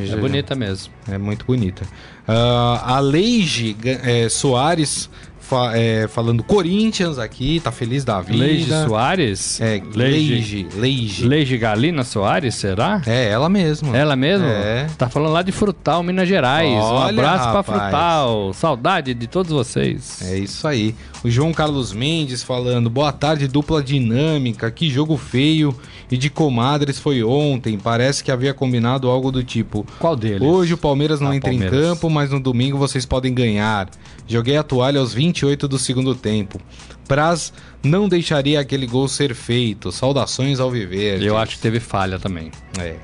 É 0.00 0.04
Já- 0.06 0.16
bonita 0.16 0.54
mesmo. 0.54 0.92
É 1.08 1.18
muito 1.18 1.44
bonita. 1.44 1.84
Ah, 2.26 2.96
a 2.96 3.00
Leige 3.00 3.76
eh, 3.84 4.28
Soares 4.28 5.08
fa- 5.50 5.76
é, 5.76 6.06
falando 6.06 6.44
Corinthians 6.44 7.18
aqui, 7.18 7.58
tá 7.58 7.72
feliz 7.72 8.04
da 8.04 8.20
vida. 8.20 8.38
Leide 8.44 8.70
Soares? 8.86 9.60
É, 9.60 9.82
Leige. 9.94 10.66
Leige. 10.76 11.26
Leide 11.26 11.58
Galina 11.58 12.04
Soares, 12.04 12.54
será? 12.54 13.02
É, 13.04 13.28
ela 13.28 13.48
mesma. 13.48 13.96
Ela 13.96 14.14
mesmo? 14.14 14.46
É. 14.46 14.86
Tá 14.96 15.08
falando 15.08 15.32
lá 15.32 15.42
de 15.42 15.50
Frutal, 15.50 16.02
Minas 16.04 16.28
Gerais. 16.28 16.70
um 16.70 16.76
Olha, 16.78 17.10
abraço 17.10 17.42
pra 17.44 17.52
rapaz. 17.52 17.82
Frutal. 17.82 18.52
Saudade 18.54 19.12
de 19.12 19.26
todos 19.26 19.50
vocês. 19.50 20.22
É 20.22 20.38
isso 20.38 20.66
aí. 20.68 20.94
O 21.24 21.28
João 21.28 21.52
Carlos 21.52 21.92
Mendes 21.92 22.42
falando: 22.44 22.88
boa 22.88 23.12
tarde, 23.12 23.48
dupla 23.48 23.82
dinâmica. 23.82 24.70
Que 24.70 24.88
jogo 24.88 25.16
feio 25.16 25.74
e 26.10 26.16
de 26.16 26.28
comadres 26.30 26.98
foi 26.98 27.22
ontem. 27.22 27.78
Parece 27.78 28.22
que 28.24 28.30
havia 28.32 28.52
combinado 28.52 29.08
algo 29.08 29.30
do 29.30 29.42
tipo: 29.44 29.86
Qual 29.98 30.16
deles? 30.16 30.40
hoje 30.42 30.74
o 30.74 30.78
Palmeiras 30.78 31.20
não 31.20 31.30
Ah, 31.30 31.36
entra 31.36 31.50
Palmeiras. 31.50 31.78
em 31.78 31.80
campo, 31.82 32.10
mas 32.10 32.30
no 32.30 32.40
domingo 32.40 32.76
vocês 32.78 33.06
podem 33.06 33.32
ganhar. 33.32 33.88
Joguei 34.26 34.56
a 34.56 34.62
toalha 34.62 35.00
aos 35.00 35.12
28 35.14 35.66
do 35.68 35.78
segundo 35.78 36.14
tempo. 36.14 36.60
Praz 37.08 37.52
não 37.82 38.08
deixaria 38.08 38.60
aquele 38.60 38.86
gol 38.86 39.08
ser 39.08 39.34
feito. 39.34 39.90
Saudações 39.90 40.60
ao 40.60 40.70
viver. 40.70 41.22
Eu 41.22 41.36
acho 41.36 41.56
que 41.56 41.62
teve 41.62 41.80
falha 41.80 42.18
também. 42.18 42.50
É. 42.78 42.96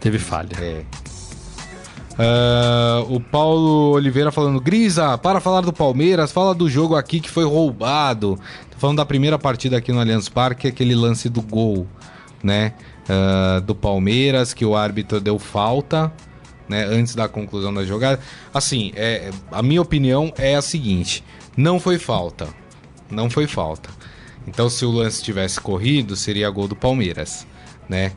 Teve 0.00 0.18
falha. 0.18 0.50
É. 0.60 0.82
Ah, 2.18 3.04
o 3.08 3.18
Paulo 3.20 3.92
Oliveira 3.92 4.30
falando, 4.30 4.60
Grisa, 4.60 5.18
para 5.18 5.40
falar 5.40 5.62
do 5.62 5.72
Palmeiras, 5.72 6.30
fala 6.32 6.54
do 6.54 6.68
jogo 6.68 6.94
aqui 6.94 7.18
que 7.20 7.30
foi 7.30 7.44
roubado. 7.44 8.38
Tô 8.70 8.78
falando 8.78 8.98
da 8.98 9.06
primeira 9.06 9.38
partida 9.38 9.76
aqui 9.78 9.92
no 9.92 10.00
Allianz 10.00 10.28
Parque, 10.28 10.68
aquele 10.68 10.94
lance 10.94 11.28
do 11.28 11.42
gol, 11.42 11.86
né? 12.44 12.74
Ah, 13.08 13.60
do 13.64 13.74
Palmeiras, 13.74 14.54
que 14.54 14.64
o 14.64 14.76
árbitro 14.76 15.20
deu 15.20 15.38
falta, 15.38 16.12
né? 16.68 16.84
Antes 16.84 17.14
da 17.14 17.26
conclusão 17.26 17.72
da 17.72 17.84
jogada. 17.84 18.20
Assim, 18.52 18.92
é, 18.94 19.30
a 19.50 19.62
minha 19.62 19.82
opinião 19.82 20.32
é 20.36 20.54
a 20.54 20.62
seguinte: 20.62 21.24
não 21.56 21.80
foi 21.80 21.98
falta. 21.98 22.48
Não 23.10 23.28
foi 23.28 23.46
falta. 23.46 23.90
Então, 24.46 24.68
se 24.68 24.84
o 24.84 24.90
lance 24.90 25.22
tivesse 25.22 25.60
corrido, 25.60 26.14
seria 26.14 26.50
gol 26.50 26.68
do 26.68 26.76
Palmeiras, 26.76 27.46
né? 27.88 28.12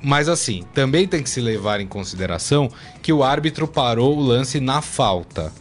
Mas 0.00 0.28
assim, 0.28 0.62
também 0.72 1.08
tem 1.08 1.22
que 1.22 1.30
se 1.30 1.40
levar 1.40 1.80
em 1.80 1.88
consideração 1.88 2.70
que 3.02 3.12
o 3.12 3.24
árbitro 3.24 3.66
parou 3.66 4.16
o 4.16 4.22
lance 4.22 4.60
na 4.60 4.80
falta, 4.80 5.52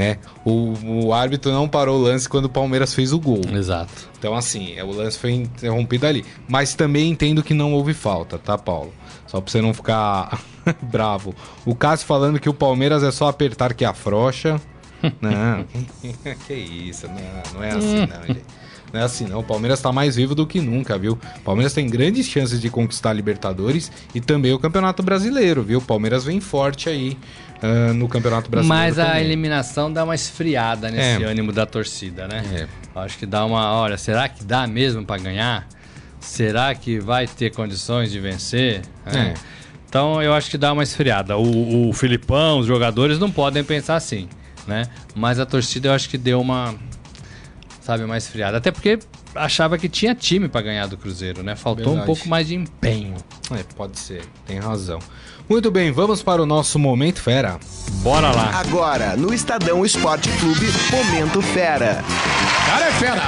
né? 0.00 0.16
O, 0.46 0.72
o 1.08 1.12
árbitro 1.12 1.52
não 1.52 1.68
parou 1.68 1.98
o 1.98 2.02
lance 2.02 2.26
quando 2.26 2.46
o 2.46 2.48
Palmeiras 2.48 2.94
fez 2.94 3.12
o 3.12 3.20
gol. 3.20 3.42
Exato. 3.52 4.08
Então, 4.18 4.34
assim, 4.34 4.72
é, 4.74 4.82
o 4.82 4.90
lance 4.90 5.18
foi 5.18 5.32
interrompido 5.32 6.06
ali. 6.06 6.24
Mas 6.48 6.74
também 6.74 7.10
entendo 7.10 7.42
que 7.42 7.52
não 7.52 7.74
houve 7.74 7.92
falta, 7.92 8.38
tá, 8.38 8.56
Paulo? 8.56 8.94
Só 9.26 9.42
pra 9.42 9.52
você 9.52 9.60
não 9.60 9.74
ficar 9.74 10.40
bravo. 10.80 11.34
O 11.66 11.74
Cássio 11.74 12.06
falando 12.06 12.40
que 12.40 12.48
o 12.48 12.54
Palmeiras 12.54 13.02
é 13.02 13.10
só 13.10 13.28
apertar 13.28 13.74
que 13.74 13.84
afrouxa. 13.84 14.58
Não, 15.20 15.64
que 16.46 16.52
isso, 16.52 17.06
não, 17.06 17.54
não 17.54 17.64
é 17.64 17.70
assim 17.70 18.06
não, 18.06 18.26
gente. 18.26 18.44
Não 18.92 19.00
é 19.00 19.02
assim 19.02 19.26
não, 19.26 19.38
o 19.38 19.42
Palmeiras 19.42 19.80
tá 19.80 19.90
mais 19.90 20.14
vivo 20.14 20.34
do 20.34 20.46
que 20.46 20.60
nunca, 20.60 20.98
viu? 20.98 21.18
O 21.38 21.40
Palmeiras 21.40 21.72
tem 21.72 21.88
grandes 21.88 22.26
chances 22.26 22.60
de 22.60 22.68
conquistar 22.68 23.08
a 23.08 23.12
Libertadores 23.14 23.90
e 24.14 24.20
também 24.20 24.52
o 24.52 24.58
Campeonato 24.58 25.02
Brasileiro, 25.02 25.62
viu? 25.62 25.78
O 25.78 25.82
Palmeiras 25.82 26.24
vem 26.24 26.38
forte 26.38 26.90
aí 26.90 27.16
ah, 27.62 27.92
no 27.92 28.08
Campeonato 28.08 28.50
Brasileiro 28.50 28.82
Mas 28.84 28.98
a 28.98 29.06
também. 29.06 29.24
eliminação 29.24 29.92
dá 29.92 30.04
uma 30.04 30.14
esfriada 30.14 30.90
nesse 30.90 31.22
É. 31.22 31.26
ânimo 31.26 31.52
da 31.52 31.66
torcida, 31.66 32.26
né? 32.28 32.42
É. 32.94 33.00
Acho 33.00 33.18
que 33.18 33.26
dá 33.26 33.44
uma. 33.44 33.72
Olha, 33.80 33.96
será 33.96 34.28
que 34.28 34.42
dá 34.44 34.66
mesmo 34.66 35.04
pra 35.04 35.16
ganhar? 35.18 35.66
Será 36.20 36.74
que 36.74 36.98
vai 36.98 37.26
ter 37.26 37.50
condições 37.50 38.10
de 38.10 38.18
vencer? 38.20 38.82
É. 39.06 39.34
Então 39.88 40.22
eu 40.22 40.32
acho 40.34 40.50
que 40.50 40.58
dá 40.58 40.72
uma 40.72 40.82
esfriada. 40.82 41.36
O, 41.36 41.88
o 41.88 41.92
Filipão, 41.92 42.58
os 42.60 42.66
jogadores 42.66 43.18
não 43.18 43.30
podem 43.30 43.64
pensar 43.64 43.96
assim, 43.96 44.28
né? 44.66 44.86
Mas 45.14 45.38
a 45.40 45.46
torcida 45.46 45.88
eu 45.88 45.92
acho 45.92 46.08
que 46.08 46.18
deu 46.18 46.40
uma. 46.40 46.74
Sabe, 47.80 48.04
uma 48.04 48.16
esfriada. 48.16 48.58
Até 48.58 48.70
porque 48.70 48.98
achava 49.34 49.78
que 49.78 49.88
tinha 49.88 50.14
time 50.14 50.48
pra 50.48 50.60
ganhar 50.60 50.86
do 50.86 50.96
Cruzeiro, 50.96 51.42
né? 51.42 51.56
Faltou 51.56 51.86
um 51.86 51.96
Verdade. 51.96 52.06
pouco 52.06 52.28
mais 52.28 52.46
de 52.48 52.54
empenho. 52.54 53.14
É, 53.52 53.64
pode 53.74 53.98
ser, 53.98 54.22
tem 54.46 54.58
razão. 54.58 54.98
Muito 55.50 55.70
bem, 55.70 55.90
vamos 55.90 56.22
para 56.22 56.40
o 56.40 56.46
nosso 56.46 56.78
Momento 56.78 57.20
Fera. 57.20 57.58
Bora 58.02 58.30
lá. 58.30 58.60
Agora, 58.60 59.16
no 59.16 59.34
Estadão 59.34 59.84
Esporte 59.84 60.30
Clube, 60.38 60.66
Momento 60.92 61.42
Fera. 61.42 62.04
Cara 62.66 62.86
é 62.86 62.92
fera! 62.92 63.22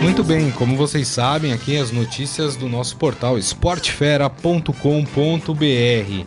Muito 0.00 0.24
bem, 0.24 0.50
como 0.50 0.78
vocês 0.78 1.06
sabem, 1.08 1.52
aqui 1.52 1.76
as 1.76 1.92
notícias 1.92 2.56
do 2.56 2.70
nosso 2.70 2.96
portal 2.96 3.38
esportefera.com.br. 3.38 6.24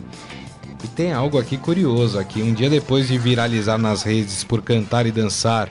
E 0.84 0.88
tem 0.94 1.12
algo 1.12 1.38
aqui 1.38 1.56
curioso 1.56 2.20
aqui. 2.20 2.40
Um 2.40 2.54
dia 2.54 2.70
depois 2.70 3.08
de 3.08 3.18
viralizar 3.18 3.78
nas 3.78 4.04
redes 4.04 4.44
por 4.44 4.62
cantar 4.62 5.06
e 5.06 5.10
dançar 5.10 5.68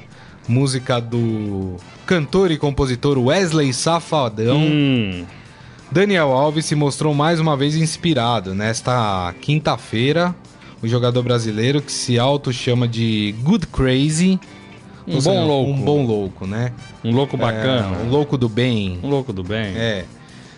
música 0.48 1.00
do 1.00 1.78
cantor 2.06 2.52
e 2.52 2.58
compositor 2.58 3.18
Wesley 3.18 3.74
Safadão, 3.74 4.60
Hum, 4.60 5.26
Daniel 5.92 6.32
Alves 6.32 6.66
se 6.66 6.76
mostrou 6.76 7.14
mais 7.14 7.40
uma 7.40 7.56
vez 7.56 7.76
inspirado. 7.76 8.54
Nesta 8.54 9.34
quinta-feira, 9.42 10.36
o 10.82 10.88
jogador 10.88 11.24
brasileiro 11.24 11.82
que 11.82 11.92
se 11.92 12.20
auto-chama 12.20 12.88
de 12.88 13.34
Good 13.44 13.68
Crazy. 13.68 14.40
Um 15.08 15.22
seja, 15.22 15.30
bom 15.30 15.48
louco. 15.48 15.72
Um 15.72 15.82
bom 15.82 16.06
louco, 16.06 16.48
né? 16.48 16.72
um 17.04 17.12
louco 17.12 17.38
bacana. 17.38 17.96
É, 17.98 18.04
um 18.06 18.10
louco 18.10 18.38
do 18.38 18.50
bem. 18.50 19.00
Um 19.04 19.10
louco 19.10 19.32
do 19.32 19.44
bem. 19.44 19.74
É. 19.78 20.06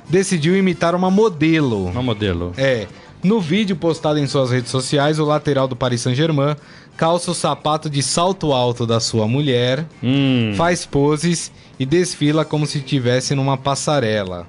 Decidiu 0.10 0.56
imitar 0.58 0.96
uma 0.96 1.12
modelo. 1.12 1.86
Uma 1.88 2.02
modelo. 2.02 2.54
É. 2.58 2.88
No 3.22 3.42
vídeo 3.42 3.76
postado 3.76 4.20
em 4.20 4.28
suas 4.28 4.52
redes 4.52 4.72
sociais, 4.72 5.20
o 5.20 5.26
lateral 5.26 5.68
do 5.68 5.76
Paris 5.76 6.02
Saint-Germain 6.02 6.56
calça 6.96 7.30
o 7.30 7.34
sapato 7.36 7.90
de 7.90 8.02
salto 8.02 8.54
alto 8.54 8.86
da 8.88 9.00
sua 9.00 9.28
mulher, 9.28 9.86
Hum. 10.02 10.54
faz 10.56 10.86
poses 10.86 11.52
e 11.80 11.86
desfila 11.86 12.46
como 12.46 12.66
se 12.66 12.78
estivesse 12.78 13.36
numa 13.36 13.58
passarela. 13.58 14.48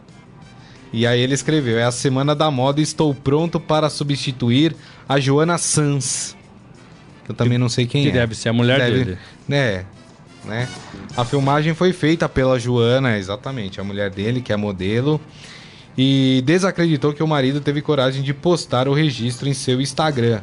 E 0.93 1.07
aí 1.07 1.21
ele 1.21 1.35
escreveu: 1.35 1.79
É 1.79 1.85
a 1.85 1.91
semana 1.93 2.35
da 2.35 2.51
moda 2.51 2.81
e 2.81 2.83
estou 2.83 3.15
pronto 3.15 3.59
para 3.61 3.91
substituir 3.91 4.75
a 5.09 5.19
Joana 5.21 5.59
Sans. 5.59 6.37
Eu 7.29 7.35
também 7.35 7.59
não 7.59 7.69
sei 7.69 7.87
quem 7.87 8.03
Que 8.05 8.09
é. 8.09 8.13
deve 8.13 8.35
ser 8.35 8.49
a 8.49 8.53
mulher 8.53 8.79
Deve- 8.79 9.05
dele. 9.05 9.19
É, 9.51 9.85
né? 10.45 10.69
A 11.17 11.25
filmagem 11.25 11.75
foi 11.75 11.93
feita 11.93 12.27
pela 12.29 12.59
Joana, 12.59 13.19
exatamente, 13.19 13.81
a 13.81 13.85
mulher 13.85 14.09
dele, 14.11 14.41
que 14.41 14.51
é 14.53 14.57
modelo, 14.57 15.21
e 15.97 16.43
desacreditou 16.47 17.13
que 17.13 17.23
o 17.23 17.29
marido 17.29 17.61
teve 17.61 17.83
coragem 17.83 18.23
de 18.23 18.33
postar 18.33 18.89
o 18.89 18.95
registro 18.95 19.47
em 19.49 19.53
seu 19.53 19.79
Instagram. 19.81 20.41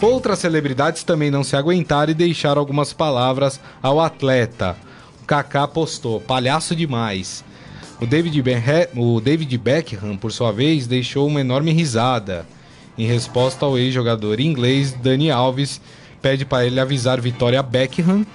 Outras 0.00 0.40
celebridades 0.40 1.04
também 1.04 1.30
não 1.30 1.44
se 1.44 1.54
aguentaram 1.54 2.10
e 2.10 2.14
deixaram 2.14 2.58
algumas 2.58 2.92
palavras 2.92 3.60
ao 3.80 4.00
atleta. 4.00 4.76
O 5.22 5.26
Kaká 5.26 5.68
postou: 5.68 6.20
palhaço 6.20 6.74
demais. 6.74 7.44
O 8.04 8.06
David, 8.06 8.42
o 8.96 9.18
David 9.18 9.56
Beckham, 9.56 10.14
por 10.18 10.30
sua 10.30 10.52
vez, 10.52 10.86
deixou 10.86 11.26
uma 11.26 11.40
enorme 11.40 11.72
risada. 11.72 12.46
Em 12.98 13.06
resposta 13.06 13.64
ao 13.64 13.78
ex-jogador 13.78 14.40
inglês 14.40 14.92
Dani 14.92 15.30
Alves, 15.30 15.80
pede 16.20 16.44
para 16.44 16.66
ele 16.66 16.78
avisar 16.78 17.18
Vitória 17.18 17.62
Beckham 17.62 18.26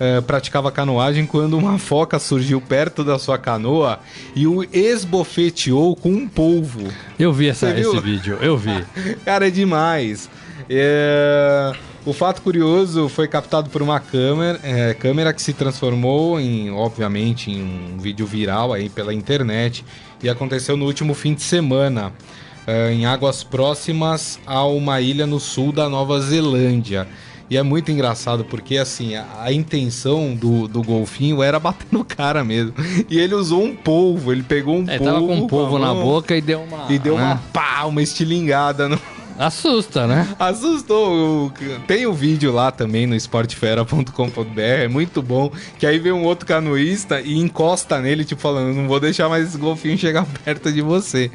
eh, 0.00 0.20
praticava 0.22 0.72
canoagem 0.72 1.24
quando 1.24 1.56
uma 1.56 1.78
foca 1.78 2.18
surgiu 2.18 2.60
perto 2.60 3.04
da 3.04 3.16
sua 3.18 3.38
canoa 3.38 4.00
e 4.34 4.44
o 4.46 4.64
esbofeteou 4.72 5.94
com 5.94 6.10
um 6.10 6.26
polvo. 6.28 6.88
Eu 7.18 7.32
vi 7.32 7.48
essa, 7.48 7.70
esse 7.78 8.00
vídeo, 8.00 8.36
eu 8.40 8.56
vi. 8.56 8.84
Cara, 9.24 9.46
é 9.46 9.50
demais. 9.50 10.28
É, 10.68 11.72
O 12.06 12.12
fato 12.12 12.42
curioso 12.42 13.08
foi 13.08 13.26
captado 13.28 13.70
por 13.70 13.80
uma 13.82 13.98
câmera, 14.00 14.58
é, 14.62 14.92
câmera 14.94 15.32
que 15.32 15.40
se 15.40 15.52
transformou 15.52 16.38
em, 16.40 16.70
obviamente, 16.70 17.50
em 17.50 17.62
um 17.62 17.98
vídeo 17.98 18.26
viral 18.26 18.72
aí 18.72 18.88
pela 18.88 19.14
internet 19.14 19.84
e 20.22 20.28
aconteceu 20.28 20.76
no 20.76 20.84
último 20.86 21.14
fim 21.14 21.34
de 21.34 21.42
semana, 21.42 22.12
é, 22.66 22.92
em 22.92 23.06
águas 23.06 23.42
próximas 23.42 24.38
a 24.46 24.64
uma 24.64 25.00
ilha 25.00 25.26
no 25.26 25.38
sul 25.40 25.72
da 25.72 25.88
Nova 25.88 26.20
Zelândia. 26.20 27.06
E 27.50 27.58
é 27.58 27.62
muito 27.62 27.92
engraçado 27.92 28.42
porque, 28.44 28.78
assim, 28.78 29.14
a, 29.16 29.26
a 29.40 29.52
intenção 29.52 30.34
do, 30.34 30.66
do 30.66 30.82
golfinho 30.82 31.42
era 31.42 31.60
bater 31.60 31.86
no 31.90 32.04
cara 32.04 32.42
mesmo. 32.42 32.72
E 33.10 33.18
ele 33.18 33.34
usou 33.34 33.62
um 33.62 33.74
polvo, 33.76 34.32
ele 34.32 34.42
pegou 34.42 34.76
um 34.78 34.84
É, 34.88 34.96
polvo. 34.98 35.04
tava 35.04 35.26
com 35.26 35.34
um 35.34 35.46
polvo 35.46 35.78
na 35.78 35.92
boca 35.92 36.34
e 36.34 36.40
deu 36.40 36.62
uma. 36.62 36.86
E 36.90 36.98
deu 36.98 37.14
uma 37.16 37.34
né? 37.34 37.40
pá, 37.52 37.84
uma 37.84 38.02
estilingada 38.02 38.88
no, 38.88 38.98
Assusta, 39.38 40.06
né? 40.06 40.28
Assustou. 40.38 41.52
Tem 41.88 42.06
o 42.06 42.12
vídeo 42.12 42.52
lá 42.52 42.70
também 42.70 43.04
no 43.06 43.16
esportefera.com.br, 43.16 44.60
é 44.60 44.88
muito 44.88 45.20
bom. 45.20 45.50
Que 45.78 45.86
aí 45.86 45.98
vem 45.98 46.12
um 46.12 46.22
outro 46.22 46.46
canoísta 46.46 47.20
e 47.20 47.38
encosta 47.38 48.00
nele, 48.00 48.24
tipo, 48.24 48.40
falando: 48.40 48.74
não 48.74 48.86
vou 48.86 49.00
deixar 49.00 49.28
mais 49.28 49.48
esse 49.48 49.58
golfinho 49.58 49.98
chegar 49.98 50.24
perto 50.44 50.72
de 50.72 50.80
você. 50.80 51.30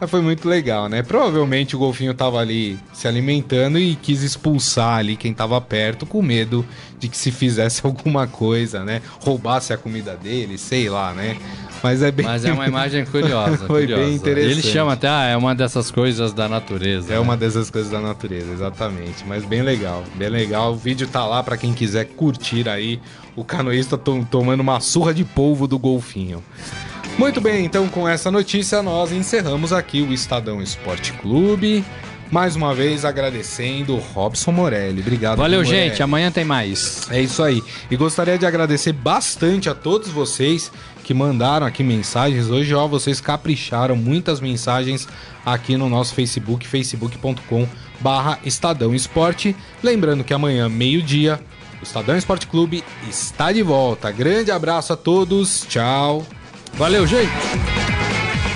Mas 0.00 0.08
foi 0.10 0.20
muito 0.20 0.48
legal, 0.48 0.88
né? 0.88 1.02
Provavelmente 1.02 1.74
o 1.74 1.78
golfinho 1.78 2.14
tava 2.14 2.38
ali 2.38 2.78
se 2.92 3.08
alimentando 3.08 3.78
e 3.78 3.96
quis 3.96 4.22
expulsar 4.22 4.98
ali 4.98 5.16
quem 5.16 5.34
tava 5.34 5.60
perto, 5.60 6.06
com 6.06 6.22
medo 6.22 6.64
de 7.00 7.08
que 7.08 7.16
se 7.16 7.32
fizesse 7.32 7.80
alguma 7.86 8.26
coisa, 8.26 8.84
né? 8.84 9.02
Roubasse 9.20 9.72
a 9.72 9.76
comida 9.76 10.14
dele, 10.16 10.56
sei 10.56 10.88
lá, 10.88 11.12
né? 11.12 11.36
Mas 11.82 12.02
é 12.02 12.10
bem. 12.10 12.26
Mas 12.26 12.44
é 12.44 12.52
uma 12.52 12.66
imagem 12.66 13.04
curiosa. 13.04 13.56
Foi 13.66 13.82
curiosa. 13.82 14.04
bem 14.04 14.14
interessante. 14.14 14.52
Ele 14.52 14.62
chama 14.62 14.92
até, 14.92 15.08
ah, 15.08 15.24
é 15.24 15.36
uma 15.36 15.54
dessas 15.54 15.90
coisas 15.90 16.32
da 16.32 16.48
natureza. 16.48 17.12
É 17.12 17.16
né? 17.16 17.20
uma 17.20 17.36
dessas 17.36 17.70
coisas 17.70 17.90
da 17.90 18.00
natureza, 18.00 18.52
exatamente. 18.52 19.24
Mas 19.26 19.44
bem 19.44 19.62
legal, 19.62 20.04
bem 20.14 20.28
legal. 20.28 20.72
O 20.72 20.76
vídeo 20.76 21.06
tá 21.08 21.24
lá 21.26 21.42
pra 21.42 21.56
quem 21.56 21.72
quiser 21.72 22.04
curtir 22.04 22.68
aí 22.68 23.00
o 23.36 23.44
canoísta 23.44 23.96
to- 23.96 24.26
tomando 24.30 24.60
uma 24.60 24.80
surra 24.80 25.14
de 25.14 25.24
polvo 25.24 25.66
do 25.68 25.78
golfinho. 25.78 26.42
Muito 27.18 27.40
bem, 27.40 27.64
então 27.64 27.88
com 27.88 28.08
essa 28.08 28.30
notícia 28.30 28.80
nós 28.80 29.10
encerramos 29.10 29.72
aqui 29.72 30.00
o 30.00 30.12
Estadão 30.12 30.62
Esporte 30.62 31.12
Clube. 31.14 31.84
Mais 32.30 32.54
uma 32.54 32.72
vez 32.72 33.04
agradecendo 33.04 33.96
o 33.96 33.98
Robson 33.98 34.52
Morelli. 34.52 35.00
Obrigado. 35.00 35.38
Valeu, 35.38 35.64
Morelli. 35.64 35.88
gente. 35.88 36.02
Amanhã 36.02 36.30
tem 36.30 36.44
mais. 36.44 37.08
É 37.10 37.20
isso 37.20 37.42
aí. 37.42 37.60
E 37.90 37.96
gostaria 37.96 38.38
de 38.38 38.46
agradecer 38.46 38.92
bastante 38.92 39.68
a 39.68 39.74
todos 39.74 40.08
vocês 40.08 40.70
que 41.02 41.12
mandaram 41.12 41.66
aqui 41.66 41.82
mensagens. 41.82 42.50
Hoje, 42.50 42.72
ó, 42.72 42.86
vocês 42.86 43.20
capricharam 43.20 43.96
muitas 43.96 44.40
mensagens 44.40 45.08
aqui 45.44 45.76
no 45.76 45.88
nosso 45.88 46.14
Facebook, 46.14 46.68
facebook.com 46.68 47.66
barra 47.98 48.38
Estadão 48.44 48.94
Esporte. 48.94 49.56
Lembrando 49.82 50.22
que 50.22 50.32
amanhã, 50.32 50.68
meio-dia, 50.68 51.40
o 51.80 51.82
Estadão 51.82 52.16
Esporte 52.16 52.46
Clube 52.46 52.84
está 53.08 53.50
de 53.50 53.62
volta. 53.62 54.08
Grande 54.12 54.52
abraço 54.52 54.92
a 54.92 54.96
todos. 54.96 55.66
Tchau. 55.68 56.24
Valeu, 56.74 57.06
gente. 57.06 57.32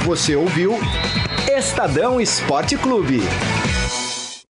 Você 0.05 0.37
ouviu 0.37 0.79
Estadão 1.49 2.21
Esporte 2.21 2.77
Clube. 2.77 3.23